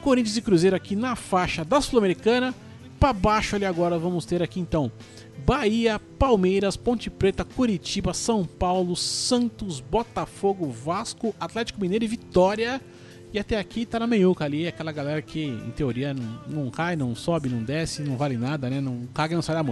Corinthians 0.00 0.36
e 0.36 0.42
Cruzeiro 0.42 0.76
aqui 0.76 0.94
na 0.94 1.16
faixa 1.16 1.64
da 1.64 1.80
Sul-Americana. 1.80 2.54
Para 2.98 3.12
baixo 3.12 3.56
ali 3.56 3.64
agora 3.64 3.98
vamos 3.98 4.24
ter 4.24 4.42
aqui 4.42 4.58
então 4.58 4.90
Bahia, 5.44 6.00
Palmeiras, 6.18 6.76
Ponte 6.76 7.08
Preta, 7.08 7.44
Curitiba, 7.44 8.12
São 8.12 8.44
Paulo, 8.44 8.94
Santos, 8.96 9.80
Botafogo, 9.80 10.70
Vasco, 10.70 11.34
Atlético 11.38 11.80
Mineiro 11.80 12.04
e 12.04 12.08
Vitória. 12.08 12.80
E 13.32 13.38
até 13.38 13.58
aqui 13.58 13.84
tá 13.84 13.98
na 13.98 14.06
meiuca 14.06 14.44
ali, 14.44 14.66
aquela 14.66 14.90
galera 14.90 15.20
que 15.20 15.44
em 15.44 15.70
teoria 15.70 16.14
não, 16.14 16.40
não 16.46 16.70
cai, 16.70 16.96
não 16.96 17.14
sobe, 17.14 17.48
não 17.48 17.62
desce, 17.62 18.02
não 18.02 18.16
vale 18.16 18.36
nada, 18.36 18.70
né? 18.70 18.80
Não 18.80 19.06
caga 19.12 19.34
e 19.34 19.36
não 19.36 19.42
sai 19.42 19.56
da. 19.56 19.64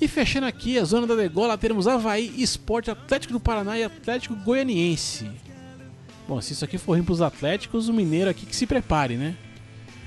E 0.00 0.06
fechando 0.06 0.46
aqui 0.46 0.78
a 0.78 0.84
zona 0.84 1.06
da 1.06 1.14
degola, 1.14 1.58
teremos 1.58 1.88
Havaí, 1.88 2.32
Esporte, 2.36 2.90
Atlético 2.90 3.32
do 3.32 3.40
Paraná 3.40 3.78
e 3.78 3.84
Atlético 3.84 4.36
Goianiense. 4.36 5.28
Bom, 6.28 6.42
se 6.42 6.52
isso 6.52 6.62
aqui 6.62 6.76
for 6.76 6.92
ruim 6.92 7.02
pros 7.02 7.22
Atléticos, 7.22 7.88
o 7.88 7.92
Mineiro 7.92 8.28
aqui 8.28 8.44
que 8.44 8.54
se 8.54 8.66
prepare, 8.66 9.16
né? 9.16 9.34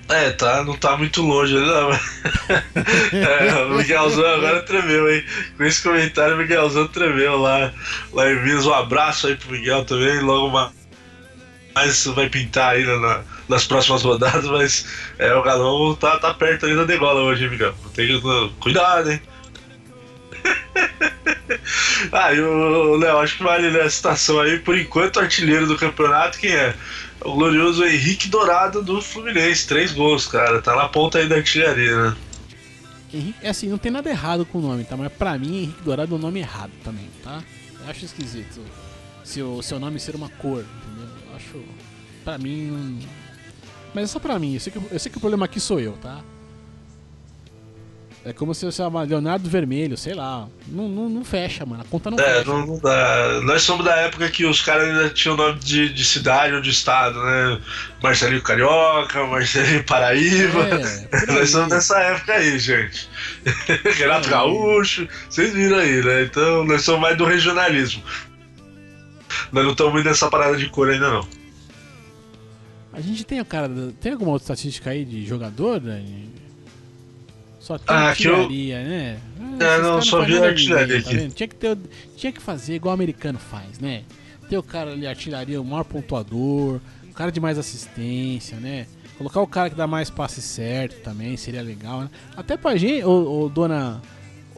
É, 0.08 0.30
tá, 0.30 0.64
não 0.64 0.78
tá 0.78 0.96
muito 0.96 1.20
longe, 1.24 1.56
não. 1.56 1.92
é, 3.18 3.64
o 3.66 3.78
Miguelzão 3.78 4.36
agora 4.36 4.62
tremeu, 4.62 5.12
hein? 5.12 5.24
Com 5.58 5.64
esse 5.64 5.82
comentário, 5.82 6.36
o 6.36 6.38
Miguelzão 6.38 6.88
tremeu 6.88 7.38
lá, 7.38 7.74
lá 8.14 8.32
em 8.32 8.44
Minas. 8.44 8.68
Um 8.68 8.74
abraço 8.74 9.26
aí 9.26 9.36
pro 9.36 9.52
Miguel 9.52 9.84
também, 9.84 10.20
logo 10.20 10.50
mais, 10.52 10.72
mais 11.74 12.06
vai 12.06 12.30
pintar 12.30 12.76
aí 12.76 12.86
na, 12.86 13.24
nas 13.50 13.66
próximas 13.66 14.04
rodadas, 14.04 14.46
mas 14.46 14.86
é, 15.18 15.34
o 15.34 15.42
Galão 15.42 15.96
tá, 15.96 16.20
tá 16.20 16.34
perto 16.36 16.68
ali 16.68 16.76
da 16.76 16.84
degola 16.84 17.22
hoje, 17.22 17.46
hein, 17.46 17.50
Miguel? 17.50 17.74
Tem 17.96 18.08
que, 18.08 18.22
cuidado, 18.60 19.12
hein? 19.12 19.22
ah, 22.12 22.32
o 22.32 22.98
Léo, 22.98 23.18
acho 23.18 23.38
que 23.38 23.44
vale 23.44 23.72
nessa 23.72 23.90
citação 23.90 24.40
aí, 24.40 24.60
por 24.60 24.78
enquanto, 24.78 25.20
artilheiro 25.20 25.68
do 25.68 25.78
campeonato, 25.78 26.40
quem 26.40 26.52
é? 26.52 26.76
O 27.22 27.34
glorioso 27.34 27.84
Henrique 27.86 28.28
Dourado 28.28 28.82
do 28.82 29.02
Fluminense, 29.02 29.68
três 29.68 29.92
gols, 29.92 30.28
cara. 30.28 30.62
Tá 30.62 30.76
na 30.76 30.88
ponta 30.88 31.20
aí 31.20 31.28
da 31.28 31.36
artilharia, 31.36 31.96
né? 31.96 32.16
Henrique, 33.14 33.40
é 33.42 33.50
assim, 33.50 33.68
não 33.68 33.78
tem 33.78 33.92
nada 33.92 34.10
errado 34.10 34.46
com 34.46 34.58
o 34.58 34.62
nome, 34.62 34.84
tá? 34.84 34.96
Mas 34.98 35.12
pra 35.12 35.38
mim, 35.38 35.64
Henrique 35.64 35.84
Dourado 35.84 36.16
é 36.16 36.18
um 36.18 36.22
nome 36.22 36.40
errado 36.40 36.72
também, 36.84 37.10
tá? 37.24 37.44
Eu 37.84 37.90
acho 37.90 38.06
esquisito 38.06 38.62
se 39.24 39.42
o 39.42 39.62
seu 39.62 39.80
nome 39.80 40.00
ser 40.00 40.16
uma 40.16 40.30
cor, 40.30 40.66
entendeu? 40.84 41.10
Eu 41.30 41.36
acho. 41.36 41.64
Pra 42.24 42.38
mim. 42.38 43.00
Mas 43.94 44.06
é 44.06 44.08
só 44.08 44.20
pra 44.20 44.40
mim, 44.40 44.54
eu 44.54 44.60
sei 44.60 44.72
que, 44.72 44.80
eu 44.92 45.00
sei 45.00 45.12
que 45.12 45.18
o 45.18 45.22
problema 45.22 45.46
aqui 45.46 45.60
sou 45.60 45.80
eu, 45.80 45.94
tá? 45.94 46.24
É 48.24 48.32
como 48.32 48.54
se 48.54 48.64
eu 48.64 48.72
chamasse 48.72 49.10
Leonardo 49.10 49.50
Vermelho, 49.50 49.98
sei 49.98 50.14
lá. 50.14 50.48
Não, 50.68 50.88
não, 50.88 51.10
não, 51.10 51.26
fecha, 51.26 51.66
mano. 51.66 51.82
A 51.82 51.86
conta 51.86 52.12
não 52.12 52.20
é, 52.20 52.24
fecha. 52.24 52.46
Não, 52.46 52.68
não 52.68 52.80
dá. 52.80 53.42
Nós 53.42 53.64
somos 53.64 53.84
da 53.84 53.96
época 53.96 54.30
que 54.30 54.46
os 54.46 54.62
caras 54.62 54.88
ainda 54.88 55.10
tinham 55.10 55.36
nome 55.36 55.60
de, 55.60 55.92
de 55.92 56.06
cidade 56.06 56.54
ou 56.54 56.62
de 56.62 56.70
estado, 56.70 57.20
né? 57.20 57.60
Marcelinho 58.02 58.44
Carioca, 58.44 59.26
Marcelinho 59.26 59.84
Paraíba. 59.86 60.60
É, 61.12 61.26
Nós 61.34 61.50
somos 61.50 61.70
dessa 61.70 62.00
época 62.00 62.34
aí, 62.34 62.60
gente. 62.60 63.10
Renato 63.98 64.28
é. 64.28 64.32
Gaúcho, 64.32 65.08
vocês 65.28 65.52
viram 65.52 65.78
aí, 65.78 66.04
né? 66.04 66.24
Então 66.24 66.64
nós 66.64 66.84
somos 66.84 67.02
mais 67.02 67.18
do 67.18 67.26
regionalismo. 67.26 68.04
Nós 69.52 69.64
não 69.64 69.72
estamos 69.72 69.94
muito 69.94 70.06
nessa 70.06 70.30
parada 70.30 70.56
de 70.58 70.70
cor 70.70 70.92
ainda 70.92 71.10
não. 71.10 71.28
A 72.94 73.02
gente 73.02 73.24
tem 73.24 73.42
o 73.42 73.46
cara. 73.46 73.68
Tem 74.00 74.12
alguma 74.12 74.32
outra 74.32 74.54
estatística 74.54 74.92
aí 74.92 75.04
de 75.04 75.26
jogador, 75.26 75.80
Dani? 75.80 76.41
Só 77.72 77.78
tem 77.78 77.96
ah, 77.96 78.10
artilharia, 78.10 78.82
eu... 78.82 78.90
né? 78.90 79.20
Ah, 79.40 79.64
é, 79.64 79.82
não, 79.82 80.02
só 80.02 80.26
vi 80.26 80.38
artilharia 80.38 81.02
tá 81.02 81.10
aqui. 81.10 81.30
tinha, 81.30 81.48
que 81.48 81.56
ter, 81.56 81.78
tinha 82.18 82.32
que 82.34 82.42
fazer 82.42 82.76
igual 82.76 82.92
o 82.92 82.96
americano 82.96 83.40
faz, 83.40 83.80
né? 83.80 84.04
Ter 84.50 84.58
o 84.58 84.64
cara 84.64 84.92
ali, 84.92 85.08
artilharia, 85.08 85.62
o 85.62 85.64
maior 85.64 85.86
pontuador, 85.86 86.82
o 87.10 87.14
cara 87.14 87.32
de 87.32 87.40
mais 87.40 87.58
assistência, 87.58 88.58
né? 88.58 88.88
Colocar 89.18 89.40
o 89.40 89.48
cara 89.48 89.70
que 89.70 89.76
dá 89.76 89.88
mais 89.88 90.10
passe 90.10 90.42
certo 90.42 91.02
também 91.02 91.38
seria 91.38 91.62
legal, 91.62 92.02
né? 92.02 92.10
Até 92.36 92.58
pra 92.58 92.76
gente, 92.76 93.06
o, 93.06 93.44
o 93.44 93.50
dona. 93.50 94.02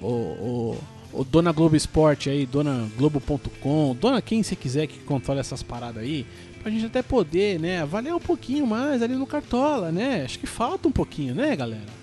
O, 0.02 0.08
o, 0.08 0.84
o, 1.14 1.24
dona 1.24 1.52
Globo 1.52 1.76
Esporte 1.76 2.30
aí, 2.30 2.48
dona 2.48 2.90
Globo.com, 2.98 3.96
dona 4.00 4.22
quem 4.22 4.42
você 4.42 4.56
quiser 4.56 4.88
que 4.88 5.00
controle 5.00 5.40
essas 5.40 5.62
paradas 5.62 6.02
aí, 6.02 6.26
pra 6.62 6.72
gente 6.72 6.88
até 6.88 7.04
poder, 7.04 7.60
né, 7.60 7.82
avaliar 7.82 8.16
um 8.16 8.20
pouquinho 8.20 8.66
mais 8.66 9.02
ali 9.04 9.16
no 9.16 9.28
Cartola, 9.28 9.92
né? 9.92 10.24
Acho 10.26 10.40
que 10.40 10.48
falta 10.48 10.88
um 10.88 10.92
pouquinho, 10.92 11.36
né, 11.36 11.56
galera? 11.56 12.03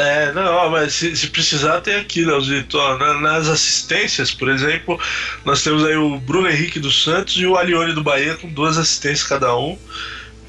É, 0.00 0.32
não, 0.32 0.70
mas 0.70 0.94
se, 0.94 1.14
se, 1.14 1.26
precisar 1.26 1.82
tem 1.82 1.96
aqui, 1.96 2.24
Leozito. 2.24 2.78
Ó, 2.78 2.96
nas 3.20 3.48
assistências, 3.48 4.32
por 4.32 4.48
exemplo, 4.48 4.98
nós 5.44 5.62
temos 5.62 5.84
aí 5.84 5.94
o 5.94 6.18
Bruno 6.18 6.48
Henrique 6.48 6.80
dos 6.80 7.04
Santos 7.04 7.36
e 7.36 7.44
o 7.44 7.54
Alione 7.54 7.92
do 7.92 8.02
Bahia 8.02 8.34
com 8.34 8.48
duas 8.48 8.78
assistências 8.78 9.28
cada 9.28 9.54
um. 9.54 9.78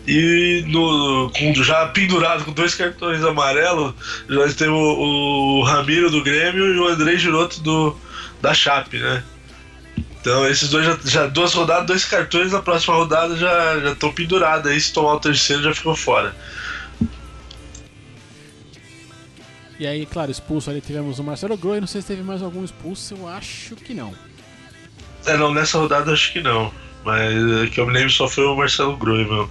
E 0.07 0.63
no, 0.67 1.29
com, 1.37 1.53
já 1.61 1.85
pendurado 1.87 2.45
com 2.45 2.53
dois 2.53 2.73
cartões 2.75 3.21
amarelos, 3.25 3.93
nós 4.29 4.55
temos 4.55 4.79
o, 4.79 5.59
o 5.59 5.63
Ramiro 5.63 6.09
do 6.09 6.23
Grêmio 6.23 6.73
e 6.73 6.79
o 6.79 6.87
André 6.87 7.17
Giroto 7.17 7.59
do, 7.59 7.97
da 8.41 8.53
Chape, 8.53 8.99
né? 8.99 9.21
Então 10.21 10.47
esses 10.47 10.69
dois 10.69 10.85
já, 10.85 10.97
já 11.03 11.27
duas 11.27 11.53
rodadas, 11.53 11.87
dois 11.87 12.05
cartões, 12.05 12.53
na 12.53 12.61
próxima 12.61 12.95
rodada 12.95 13.35
já 13.35 13.91
estão 13.91 14.13
pendurados 14.13 14.71
aí, 14.71 14.79
se 14.79 14.93
tomar 14.93 15.15
o 15.15 15.19
terceiro 15.19 15.61
já 15.61 15.73
ficou 15.73 15.93
fora. 15.93 16.33
E 19.81 19.87
aí, 19.87 20.05
claro, 20.05 20.29
expulso 20.29 20.69
ali 20.69 20.79
tivemos 20.79 21.17
o 21.17 21.23
Marcelo 21.23 21.57
Groi, 21.57 21.79
não 21.79 21.87
sei 21.87 22.03
se 22.03 22.07
teve 22.09 22.21
mais 22.21 22.43
algum 22.43 22.63
expulso, 22.63 23.15
eu 23.15 23.27
acho 23.27 23.75
que 23.75 23.95
não. 23.95 24.13
É, 25.25 25.35
não, 25.35 25.51
nessa 25.51 25.79
rodada 25.79 26.13
acho 26.13 26.31
que 26.33 26.39
não. 26.39 26.71
Mas 27.03 27.33
é 27.63 27.65
que 27.65 27.79
eu 27.79 27.87
me 27.87 27.93
lembro 27.93 28.11
só 28.11 28.27
foi 28.27 28.45
o 28.45 28.55
Marcelo 28.55 28.95
Groi, 28.95 29.25
meu. 29.25 29.49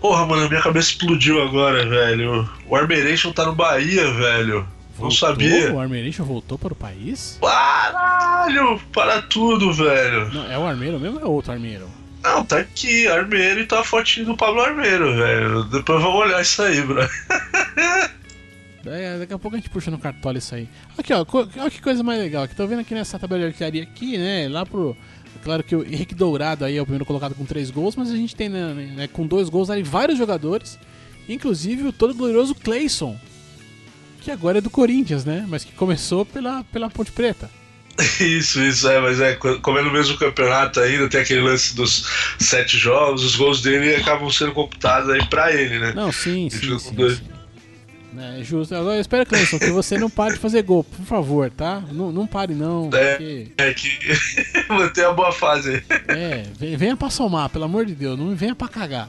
Porra, 0.00 0.24
mano, 0.26 0.48
minha 0.48 0.62
cabeça 0.62 0.90
explodiu 0.90 1.42
agora, 1.42 1.84
velho. 1.84 2.48
O 2.68 2.76
Armeration 2.76 3.32
tá 3.32 3.44
no 3.44 3.52
Bahia, 3.52 4.08
velho. 4.12 4.60
Não 4.60 5.10
Voltou? 5.10 5.10
sabia. 5.10 5.74
O 5.74 5.80
Armeiration 5.80 6.22
voltou 6.24 6.56
para 6.56 6.72
o 6.72 6.76
país? 6.76 7.40
Caralho, 7.42 8.80
para 8.92 9.22
tudo, 9.22 9.72
velho. 9.72 10.32
Não, 10.32 10.52
é 10.52 10.56
o 10.56 10.64
Armeiro 10.64 11.00
mesmo 11.00 11.16
ou 11.18 11.22
é 11.24 11.26
outro 11.26 11.50
Armeiro? 11.50 11.88
Não, 12.22 12.44
tá 12.44 12.58
aqui, 12.58 13.08
Armeiro 13.08 13.58
e 13.58 13.66
tá 13.66 13.80
a 13.80 13.84
fotinho 13.84 14.26
do 14.26 14.36
Pablo 14.36 14.60
Armeiro, 14.60 15.16
velho. 15.16 15.64
Depois 15.64 16.00
vamos 16.00 16.20
olhar 16.20 16.40
isso 16.40 16.62
aí, 16.62 16.80
bro. 16.80 17.02
É, 18.86 19.18
daqui 19.18 19.32
a 19.32 19.38
pouco 19.38 19.56
a 19.56 19.60
gente 19.60 19.70
puxa 19.70 19.90
no 19.90 19.98
cartola 19.98 20.38
isso 20.38 20.54
aí. 20.54 20.68
Aqui, 20.98 21.12
ó, 21.12 21.24
olha 21.58 21.70
que 21.70 21.80
coisa 21.80 22.02
mais 22.02 22.20
legal. 22.20 22.48
Que 22.48 22.56
tô 22.56 22.66
vendo 22.66 22.80
aqui 22.80 22.94
nessa 22.94 23.18
tabela 23.18 23.40
de 23.40 23.46
artilharia 23.46 23.82
aqui, 23.82 24.18
né? 24.18 24.48
Lá 24.48 24.66
pro. 24.66 24.96
Claro 25.42 25.62
que 25.64 25.74
o 25.74 25.82
Henrique 25.82 26.14
Dourado 26.14 26.64
aí 26.64 26.76
é 26.76 26.80
o 26.80 26.84
primeiro 26.84 27.04
colocado 27.04 27.34
com 27.34 27.44
três 27.44 27.70
gols, 27.70 27.96
mas 27.96 28.10
a 28.10 28.16
gente 28.16 28.36
tem 28.36 28.48
né, 28.48 28.74
né, 28.74 29.08
com 29.08 29.26
dois 29.26 29.48
gols 29.48 29.70
ali 29.70 29.82
vários 29.82 30.16
jogadores, 30.16 30.78
inclusive 31.28 31.88
o 31.88 31.92
todo 31.92 32.14
glorioso 32.14 32.54
Clayson, 32.54 33.18
que 34.20 34.30
agora 34.30 34.58
é 34.58 34.60
do 34.60 34.70
Corinthians, 34.70 35.24
né? 35.24 35.44
Mas 35.48 35.64
que 35.64 35.72
começou 35.72 36.24
pela, 36.24 36.62
pela 36.64 36.90
Ponte 36.90 37.10
Preta. 37.10 37.50
Isso, 38.20 38.58
isso, 38.62 38.88
é, 38.88 38.98
mas 39.00 39.20
é, 39.20 39.34
como 39.34 39.78
é 39.78 39.82
no 39.82 39.92
mesmo 39.92 40.16
campeonato 40.16 40.80
ainda, 40.80 41.10
tem 41.10 41.20
aquele 41.20 41.42
lance 41.42 41.76
dos 41.76 42.06
sete 42.38 42.78
jogos, 42.78 43.22
os 43.22 43.36
gols 43.36 43.60
dele 43.60 43.94
acabam 43.94 44.30
sendo 44.30 44.52
computados 44.52 45.10
aí 45.10 45.22
pra 45.26 45.52
ele, 45.52 45.78
né? 45.78 45.92
Não, 45.94 46.10
sim, 46.10 46.46
Ele 46.46 46.50
sim, 46.50 46.78
sim. 46.78 46.94
dois. 46.94 47.18
sim. 47.18 47.41
É 48.18 48.42
justo. 48.44 48.74
Agora 48.74 48.96
eu 48.96 49.00
espero, 49.00 49.24
Clayson, 49.26 49.58
que 49.58 49.70
você 49.70 49.96
não 49.98 50.10
pare 50.10 50.34
de 50.34 50.40
fazer 50.40 50.62
gol, 50.62 50.84
por 50.84 51.04
favor, 51.06 51.50
tá? 51.50 51.82
Não, 51.92 52.12
não 52.12 52.26
pare, 52.26 52.54
não. 52.54 52.90
É. 52.92 53.12
Porque, 53.16 53.48
É 53.56 53.72
que 53.74 53.88
manter 54.68 55.04
a 55.06 55.12
boa 55.12 55.32
fase 55.32 55.70
aí. 55.70 55.82
é, 56.08 56.44
venha 56.76 56.96
pra 56.96 57.08
somar, 57.10 57.48
pelo 57.48 57.64
amor 57.64 57.86
de 57.86 57.94
Deus, 57.94 58.18
não 58.18 58.34
venha 58.34 58.54
pra 58.54 58.68
cagar. 58.68 59.08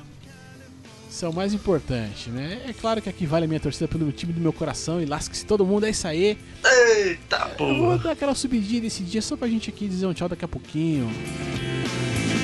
Isso 1.10 1.26
é 1.26 1.30
o 1.30 1.34
mais 1.34 1.54
importante, 1.54 2.32
né? 2.32 2.60
É 2.68 2.74
claro 2.74 3.00
que 3.00 3.08
aqui 3.08 3.24
vale 3.26 3.46
a 3.46 3.48
minha 3.48 3.60
torcida 3.60 3.88
pelo 3.88 4.12
time 4.12 4.34
do 4.34 4.42
meu 4.42 4.52
coração 4.52 5.00
e 5.00 5.06
lasque-se 5.06 5.46
todo 5.46 5.64
mundo, 5.64 5.86
é 5.86 5.92
isso 5.92 6.08
aí. 6.08 6.36
Eita 6.66 7.52
Eu 7.60 7.68
vou 7.68 7.78
porra. 7.86 7.98
dar 8.00 8.12
aquela 8.14 8.34
subidinha 8.34 8.82
desse 8.82 9.04
dia 9.04 9.22
só 9.22 9.38
pra 9.38 9.48
gente 9.48 9.70
aqui 9.70 9.88
dizer 9.88 10.08
um 10.08 10.14
tchau 10.14 10.28
daqui 10.28 10.44
a 10.44 10.48
pouquinho. 10.48 11.08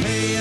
Hey, 0.06 0.38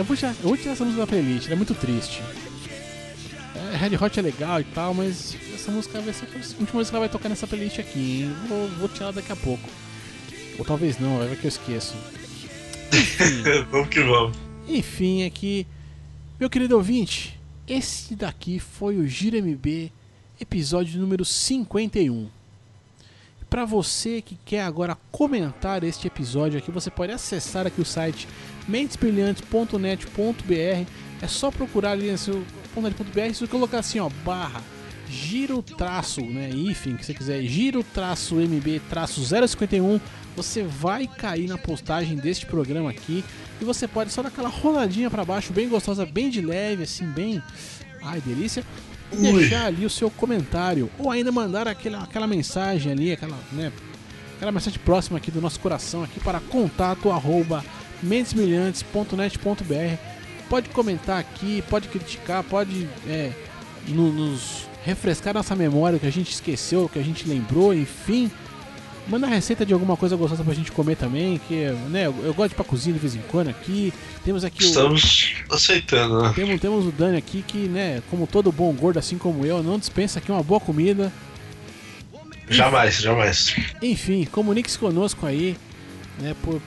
eu 0.00 0.04
vou 0.04 0.16
tirar, 0.16 0.34
eu 0.40 0.48
vou 0.48 0.56
tirar 0.56 0.72
essa 0.72 0.84
música 0.84 1.02
da 1.02 1.06
playlist, 1.06 1.46
ela 1.46 1.54
é 1.54 1.56
muito 1.56 1.74
triste. 1.74 2.22
É, 3.54 3.76
Red 3.76 3.96
Hot 3.96 4.18
é 4.18 4.22
legal 4.22 4.60
e 4.60 4.64
tal, 4.64 4.94
mas 4.94 5.36
essa 5.54 5.70
música 5.70 6.00
vai 6.00 6.14
ser 6.14 6.24
a 6.24 6.38
última 6.38 6.78
música 6.78 6.84
que 6.84 6.96
ela 6.96 7.00
vai 7.00 7.08
tocar 7.08 7.28
nessa 7.28 7.46
playlist 7.46 7.78
aqui, 7.78 8.22
hein? 8.22 8.36
Vou, 8.48 8.68
vou 8.68 8.88
tirar 8.88 9.12
daqui 9.12 9.30
a 9.30 9.36
pouco. 9.36 9.68
Ou 10.58 10.64
talvez 10.64 10.98
não, 10.98 11.18
vai 11.18 11.28
ver 11.28 11.38
que 11.38 11.44
eu 11.44 11.48
esqueço. 11.48 11.94
Vamos 13.70 13.88
que 13.88 14.00
vamos. 14.00 14.36
enfim, 14.66 15.24
aqui, 15.24 15.64
meu 16.40 16.50
querido 16.50 16.76
ouvinte, 16.76 17.38
esse 17.68 18.16
daqui 18.16 18.58
foi 18.58 18.96
o 18.96 19.06
Gira 19.06 19.38
MB, 19.40 19.92
episódio 20.40 21.00
número 21.00 21.24
51. 21.24 22.28
Para 23.48 23.64
você 23.64 24.22
que 24.22 24.38
quer 24.44 24.62
agora 24.62 24.96
comentar 25.10 25.84
este 25.84 26.06
episódio 26.06 26.58
aqui, 26.58 26.70
você 26.70 26.90
pode 26.90 27.12
acessar 27.12 27.66
aqui 27.66 27.80
o 27.80 27.84
site 27.84 28.26
mentesbrilhantes.net.br. 28.68 30.90
É 31.22 31.26
só 31.26 31.50
procurar 31.50 31.92
ali 31.92 32.10
nesse 32.10 32.30
.net.br, 32.30 33.34
se 33.34 33.40
você 33.40 33.46
colocar 33.46 33.80
assim, 33.80 33.98
ó, 33.98 34.08
barra 34.24 34.62
giro 35.10 35.60
traço, 35.60 36.20
né, 36.20 36.50
hífen, 36.50 36.96
que 36.96 37.04
você 37.04 37.12
quiser, 37.12 37.42
giro 37.42 37.82
traço 37.82 38.36
MB 38.36 38.80
traço 38.88 39.20
051, 39.20 40.00
você 40.36 40.62
vai 40.62 41.06
cair 41.06 41.48
na 41.48 41.58
postagem 41.58 42.16
deste 42.16 42.46
programa 42.46 42.90
aqui 42.90 43.24
e 43.60 43.64
você 43.64 43.88
pode 43.88 44.12
só 44.12 44.22
dar 44.22 44.28
aquela 44.28 44.48
roladinha 44.48 45.10
para 45.10 45.24
baixo, 45.24 45.52
bem 45.52 45.68
gostosa, 45.68 46.06
bem 46.06 46.30
de 46.30 46.40
leve, 46.40 46.84
assim, 46.84 47.06
bem, 47.06 47.42
ai, 48.00 48.20
delícia, 48.20 48.64
e 49.12 49.16
Ui. 49.16 49.40
deixar 49.40 49.66
ali 49.66 49.84
o 49.84 49.90
seu 49.90 50.08
comentário 50.10 50.88
ou 50.96 51.10
ainda 51.10 51.32
mandar 51.32 51.66
aquela, 51.66 52.04
aquela 52.04 52.28
mensagem 52.28 52.92
ali, 52.92 53.12
aquela, 53.12 53.36
né, 53.50 53.72
aquela 54.36 54.52
mensagem 54.52 54.78
próxima 54.84 55.18
aqui 55.18 55.32
do 55.32 55.40
nosso 55.40 55.58
coração 55.58 56.04
aqui 56.04 56.20
para 56.20 56.38
contato 56.38 57.10
arroba 57.10 57.64
mentesbrilhantes.net.br 58.02 59.96
pode 60.48 60.68
comentar 60.70 61.18
aqui, 61.18 61.62
pode 61.70 61.88
criticar, 61.88 62.42
pode 62.42 62.88
é, 63.06 63.30
no- 63.88 64.12
nos 64.12 64.68
refrescar 64.84 65.32
nossa 65.34 65.54
memória, 65.54 65.96
o 65.96 66.00
que 66.00 66.06
a 66.06 66.12
gente 66.12 66.32
esqueceu, 66.32 66.84
o 66.84 66.88
que 66.88 66.98
a 66.98 67.02
gente 67.02 67.28
lembrou, 67.28 67.72
enfim. 67.74 68.30
Manda 69.06 69.26
receita 69.26 69.64
de 69.66 69.72
alguma 69.72 69.96
coisa 69.96 70.14
gostosa 70.16 70.44
pra 70.44 70.54
gente 70.54 70.70
comer 70.72 70.96
também, 70.96 71.40
que 71.48 71.66
né, 71.88 72.06
eu, 72.06 72.14
eu 72.22 72.34
gosto 72.34 72.50
de 72.50 72.54
ir 72.54 72.56
pra 72.56 72.64
cozinha 72.64 72.92
de 72.94 72.98
vez 73.00 73.14
em 73.14 73.22
quando 73.28 73.48
aqui. 73.48 73.92
Temos 74.24 74.44
aqui 74.44 74.62
o, 74.64 74.66
Estamos 74.66 75.34
aceitando, 75.50 76.22
né? 76.22 76.32
temos, 76.34 76.60
temos 76.60 76.86
o 76.86 76.92
Dani 76.92 77.16
aqui 77.16 77.42
que, 77.46 77.58
né, 77.68 78.02
como 78.10 78.26
todo 78.26 78.52
bom 78.52 78.72
gordo 78.72 78.98
assim 78.98 79.18
como 79.18 79.44
eu, 79.44 79.62
não 79.62 79.78
dispensa 79.78 80.18
aqui 80.18 80.30
uma 80.30 80.42
boa 80.42 80.60
comida. 80.60 81.12
Jamais, 82.48 82.96
jamais. 83.00 83.54
Enfim, 83.80 84.24
comunique-se 84.30 84.78
conosco 84.78 85.24
aí, 85.26 85.56
né, 86.20 86.34
por, 86.42 86.60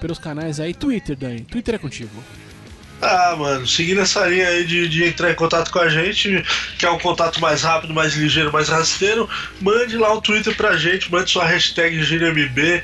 pelos 0.00 0.18
canais 0.18 0.58
aí. 0.58 0.74
Twitter, 0.74 1.16
Dani. 1.16 1.42
Twitter 1.42 1.74
é 1.74 1.78
contigo. 1.78 2.10
Ah, 3.02 3.34
mano, 3.38 3.66
seguindo 3.66 4.00
essa 4.00 4.26
linha 4.26 4.46
aí 4.46 4.64
de, 4.64 4.86
de 4.86 5.04
entrar 5.04 5.30
em 5.30 5.34
contato 5.34 5.70
com 5.70 5.78
a 5.78 5.88
gente, 5.88 6.44
que 6.78 6.84
é 6.84 6.90
um 6.90 6.98
contato 6.98 7.40
mais 7.40 7.62
rápido, 7.62 7.94
mais 7.94 8.14
ligeiro, 8.14 8.52
mais 8.52 8.68
rasteiro, 8.68 9.28
mande 9.60 9.96
lá 9.96 10.12
um 10.12 10.20
Twitter 10.20 10.54
pra 10.54 10.76
gente, 10.76 11.10
mande 11.10 11.30
sua 11.30 11.46
hashtag 11.46 12.02
GiroMB 12.02 12.82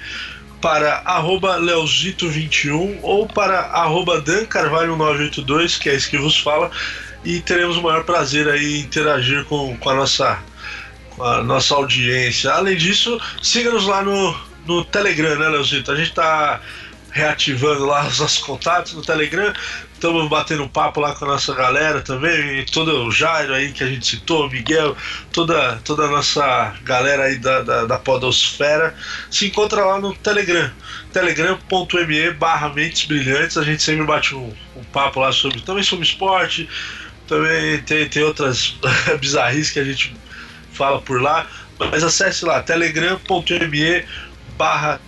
para 0.60 1.02
arroba 1.04 1.58
leozito21 1.58 2.98
ou 3.02 3.26
para 3.26 3.60
arroba 3.60 4.22
dancarvalho982, 4.22 5.78
que 5.78 5.90
é 5.90 5.94
isso 5.94 6.08
que 6.08 6.16
vos 6.16 6.38
fala, 6.38 6.70
e 7.22 7.40
teremos 7.40 7.76
o 7.76 7.82
maior 7.82 8.04
prazer 8.04 8.48
aí 8.48 8.78
em 8.78 8.80
interagir 8.80 9.44
com, 9.44 9.76
com 9.76 9.90
a 9.90 9.94
nossa 9.94 10.38
com 11.10 11.22
a 11.24 11.42
nossa 11.42 11.74
audiência. 11.74 12.52
Além 12.52 12.76
disso, 12.76 13.20
siga-nos 13.42 13.86
lá 13.86 14.02
no, 14.02 14.38
no 14.66 14.84
Telegram, 14.84 15.36
né, 15.38 15.48
Leozito? 15.48 15.90
A 15.90 15.96
gente 15.96 16.12
tá 16.12 16.60
reativando 17.16 17.86
lá 17.86 18.06
os 18.06 18.20
nossos 18.20 18.38
contatos 18.38 18.92
no 18.92 19.00
Telegram. 19.00 19.52
Estamos 19.94 20.28
batendo 20.28 20.68
papo 20.68 21.00
lá 21.00 21.14
com 21.14 21.24
a 21.24 21.28
nossa 21.28 21.54
galera 21.54 22.02
também, 22.02 22.58
e 22.58 22.66
todo 22.66 23.06
o 23.06 23.10
Jairo 23.10 23.54
aí 23.54 23.72
que 23.72 23.82
a 23.82 23.86
gente 23.86 24.06
citou, 24.06 24.46
o 24.46 24.50
Miguel, 24.50 24.94
toda, 25.32 25.80
toda 25.82 26.04
a 26.04 26.08
nossa 26.08 26.76
galera 26.84 27.24
aí 27.24 27.38
da, 27.38 27.62
da, 27.62 27.84
da 27.86 27.98
Podosfera. 27.98 28.94
Se 29.30 29.46
encontra 29.46 29.86
lá 29.86 29.98
no 29.98 30.14
Telegram, 30.14 30.70
telegram.me 31.14 32.30
barra 32.32 32.68
Mentes 32.68 33.06
Brilhantes. 33.06 33.56
A 33.56 33.64
gente 33.64 33.82
sempre 33.82 34.04
bate 34.04 34.34
um, 34.34 34.52
um 34.76 34.84
papo 34.92 35.20
lá 35.20 35.32
sobre 35.32 35.62
também 35.62 35.82
sobre 35.82 36.04
esporte, 36.04 36.68
também 37.26 37.80
tem, 37.82 38.06
tem 38.06 38.22
outras 38.22 38.76
bizarrices 39.18 39.72
que 39.72 39.78
a 39.78 39.84
gente 39.84 40.14
fala 40.72 41.00
por 41.00 41.22
lá. 41.22 41.46
Mas 41.78 42.04
acesse 42.04 42.44
lá, 42.44 42.62
telegram.me 42.62 44.04
barra 44.58 45.00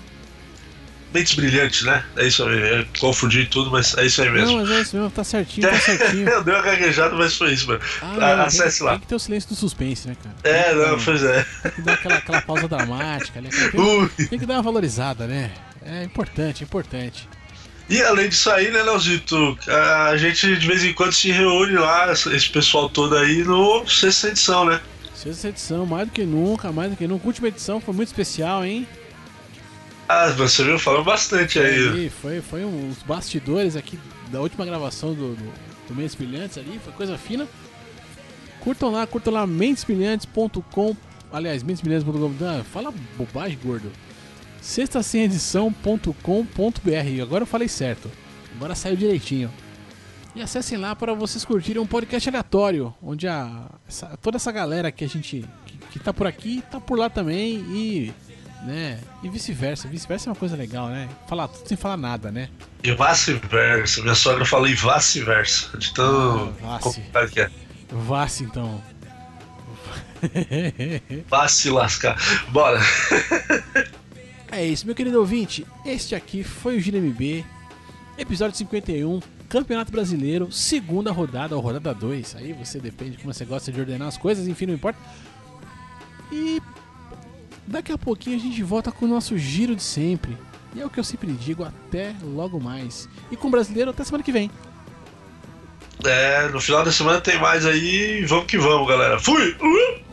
Mentes 1.12 1.34
Brilhantes, 1.34 1.82
né? 1.82 2.04
É 2.16 2.26
isso 2.26 2.44
aí, 2.44 2.80
eu 2.80 2.86
confundi 2.98 3.46
tudo, 3.46 3.70
mas 3.70 3.96
é 3.96 4.04
isso 4.04 4.20
aí 4.20 4.30
mesmo. 4.30 4.48
Não, 4.48 4.58
mas 4.58 4.70
é 4.70 4.80
isso 4.82 4.96
mesmo, 4.96 5.10
tá 5.10 5.24
certinho, 5.24 5.68
tá 5.68 5.76
certinho. 5.80 6.28
eu 6.28 6.44
dei 6.44 6.54
uma 6.54 6.62
gaguejada, 6.62 7.14
mas 7.16 7.34
foi 7.34 7.52
isso, 7.54 7.66
mano. 7.66 7.80
Ah, 8.02 8.44
acesse 8.44 8.78
tem, 8.78 8.86
lá. 8.86 8.92
Tem 8.92 9.00
que 9.00 9.06
ter 9.06 9.14
o 9.14 9.18
silêncio 9.18 9.48
do 9.48 9.56
suspense, 9.56 10.06
né, 10.06 10.16
cara? 10.22 10.36
É, 10.44 10.64
Tem 10.64 10.76
não, 10.76 10.98
pois 11.00 11.22
é. 11.22 11.46
Tem 11.62 11.70
que 11.72 11.82
dar 11.82 11.94
aquela, 11.94 12.14
aquela 12.16 12.42
pausa 12.42 12.68
dramática 12.68 13.38
ali. 13.38 13.48
Tem, 13.48 14.26
tem 14.26 14.38
que 14.38 14.46
dar 14.46 14.54
uma 14.54 14.62
valorizada, 14.62 15.26
né? 15.26 15.50
É 15.82 16.04
importante, 16.04 16.62
importante. 16.62 17.26
E 17.88 18.02
além 18.02 18.28
disso 18.28 18.50
aí, 18.50 18.70
né, 18.70 18.82
Leozito, 18.82 19.58
a 19.66 20.14
gente 20.18 20.56
de 20.58 20.66
vez 20.66 20.84
em 20.84 20.92
quando 20.92 21.12
se 21.12 21.30
reúne 21.30 21.72
lá, 21.72 22.12
esse 22.12 22.50
pessoal 22.50 22.90
todo 22.90 23.16
aí, 23.16 23.42
no 23.44 23.86
sexta 23.88 24.28
edição, 24.28 24.66
né? 24.66 24.78
Sexta 25.14 25.48
edição, 25.48 25.86
mais 25.86 26.06
do 26.06 26.12
que 26.12 26.24
nunca, 26.24 26.70
mais 26.70 26.90
do 26.90 26.96
que 26.96 27.06
nunca. 27.06 27.26
Última 27.26 27.48
edição 27.48 27.80
foi 27.80 27.94
muito 27.94 28.08
especial, 28.08 28.62
hein? 28.62 28.86
Ah, 30.08 30.28
você 30.30 30.64
viu 30.64 30.78
falando 30.78 31.04
bastante 31.04 31.58
aí. 31.58 32.06
E 32.06 32.10
foi, 32.10 32.40
foi 32.40 32.64
uns 32.64 33.02
bastidores 33.02 33.76
aqui 33.76 33.98
da 34.32 34.40
última 34.40 34.64
gravação 34.64 35.12
do, 35.14 35.34
do, 35.34 35.52
do 35.88 35.94
Mentes 35.94 36.14
Brilhantes 36.14 36.56
ali, 36.56 36.80
foi 36.82 36.92
coisa 36.94 37.18
fina. 37.18 37.46
Curtam 38.60 38.90
lá, 38.90 39.06
curtam 39.06 39.32
lá 39.32 39.46
mentesbrilhantes.com. 39.46 40.96
Aliás, 41.32 41.62
mentesbrilhantes.com. 41.62 42.64
Fala 42.72 42.92
bobagem, 43.16 43.58
gordo. 43.62 43.90
Sexta 44.60 45.02
sem 45.02 45.24
edição.com.br. 45.24 47.22
Agora 47.22 47.42
eu 47.42 47.46
falei 47.46 47.68
certo. 47.68 48.10
Agora 48.56 48.74
saiu 48.74 48.96
direitinho. 48.96 49.50
E 50.34 50.42
acessem 50.42 50.78
lá 50.78 50.94
para 50.94 51.14
vocês 51.14 51.44
curtirem 51.44 51.80
um 51.82 51.86
podcast 51.86 52.28
aleatório, 52.28 52.94
onde 53.02 53.26
a, 53.26 53.66
essa- 53.88 54.16
toda 54.22 54.36
essa 54.36 54.52
galera 54.52 54.90
que 54.92 55.04
a 55.04 55.08
gente 55.08 55.44
que, 55.66 55.78
que 55.92 55.98
tá 55.98 56.12
por 56.12 56.26
aqui 56.26 56.62
tá 56.70 56.80
por 56.80 56.98
lá 56.98 57.08
também 57.10 57.56
e 57.70 58.12
né, 58.64 58.98
e 59.22 59.28
vice-versa. 59.28 59.88
Vice-versa 59.88 60.28
é 60.28 60.32
uma 60.32 60.36
coisa 60.38 60.56
legal, 60.56 60.88
né? 60.88 61.08
Falar 61.28 61.48
tudo 61.48 61.66
sem 61.68 61.76
falar 61.76 61.96
nada, 61.96 62.30
né? 62.30 62.48
E 62.82 62.92
vice-versa. 62.92 64.02
Minha 64.02 64.14
sogra 64.14 64.44
falou 64.44 64.66
em 64.68 64.74
vice-versa. 64.74 65.76
De 65.78 65.92
tão 65.94 66.54
Ah, 66.64 66.78
complicado 66.80 67.30
que 67.30 67.40
é. 67.40 67.50
Vá-se 67.90 68.44
então. 68.44 68.82
Vá 71.28 71.48
se 71.48 71.70
lascar. 71.70 72.16
Bora. 72.50 72.80
É 74.50 74.64
isso, 74.64 74.86
meu 74.86 74.94
querido 74.94 75.18
ouvinte. 75.20 75.66
Este 75.84 76.14
aqui 76.14 76.42
foi 76.42 76.78
o 76.78 76.80
Gira 76.80 76.96
MB, 76.98 77.44
episódio 78.16 78.56
51, 78.56 79.20
Campeonato 79.46 79.92
Brasileiro, 79.92 80.50
segunda 80.50 81.12
rodada 81.12 81.54
ou 81.54 81.60
rodada 81.60 81.92
2. 81.92 82.34
Aí 82.36 82.54
você 82.54 82.80
depende 82.80 83.10
de 83.12 83.16
como 83.18 83.32
você 83.34 83.44
gosta 83.44 83.70
de 83.70 83.78
ordenar 83.78 84.08
as 84.08 84.16
coisas, 84.16 84.48
enfim, 84.48 84.64
não 84.64 84.72
importa. 84.72 84.98
E 86.32 86.62
daqui 87.68 87.92
a 87.92 87.98
pouquinho 87.98 88.36
a 88.36 88.40
gente 88.40 88.62
volta 88.62 88.90
com 88.90 89.04
o 89.04 89.08
nosso 89.08 89.36
giro 89.38 89.76
de 89.76 89.82
sempre. 89.82 90.36
E 90.74 90.80
é 90.80 90.86
o 90.86 90.90
que 90.90 91.00
eu 91.00 91.04
sempre 91.04 91.30
digo, 91.32 91.64
até 91.64 92.14
logo 92.22 92.60
mais. 92.60 93.08
E 93.30 93.36
com 93.36 93.48
o 93.48 93.50
brasileiro, 93.50 93.90
até 93.90 94.04
semana 94.04 94.24
que 94.24 94.32
vem. 94.32 94.50
É, 96.04 96.48
no 96.48 96.60
final 96.60 96.84
da 96.84 96.92
semana 96.92 97.20
tem 97.20 97.38
mais 97.38 97.66
aí. 97.66 98.24
Vamos 98.26 98.46
que 98.46 98.58
vamos, 98.58 98.88
galera. 98.88 99.18
Fui! 99.18 99.56
Uh! 99.60 100.07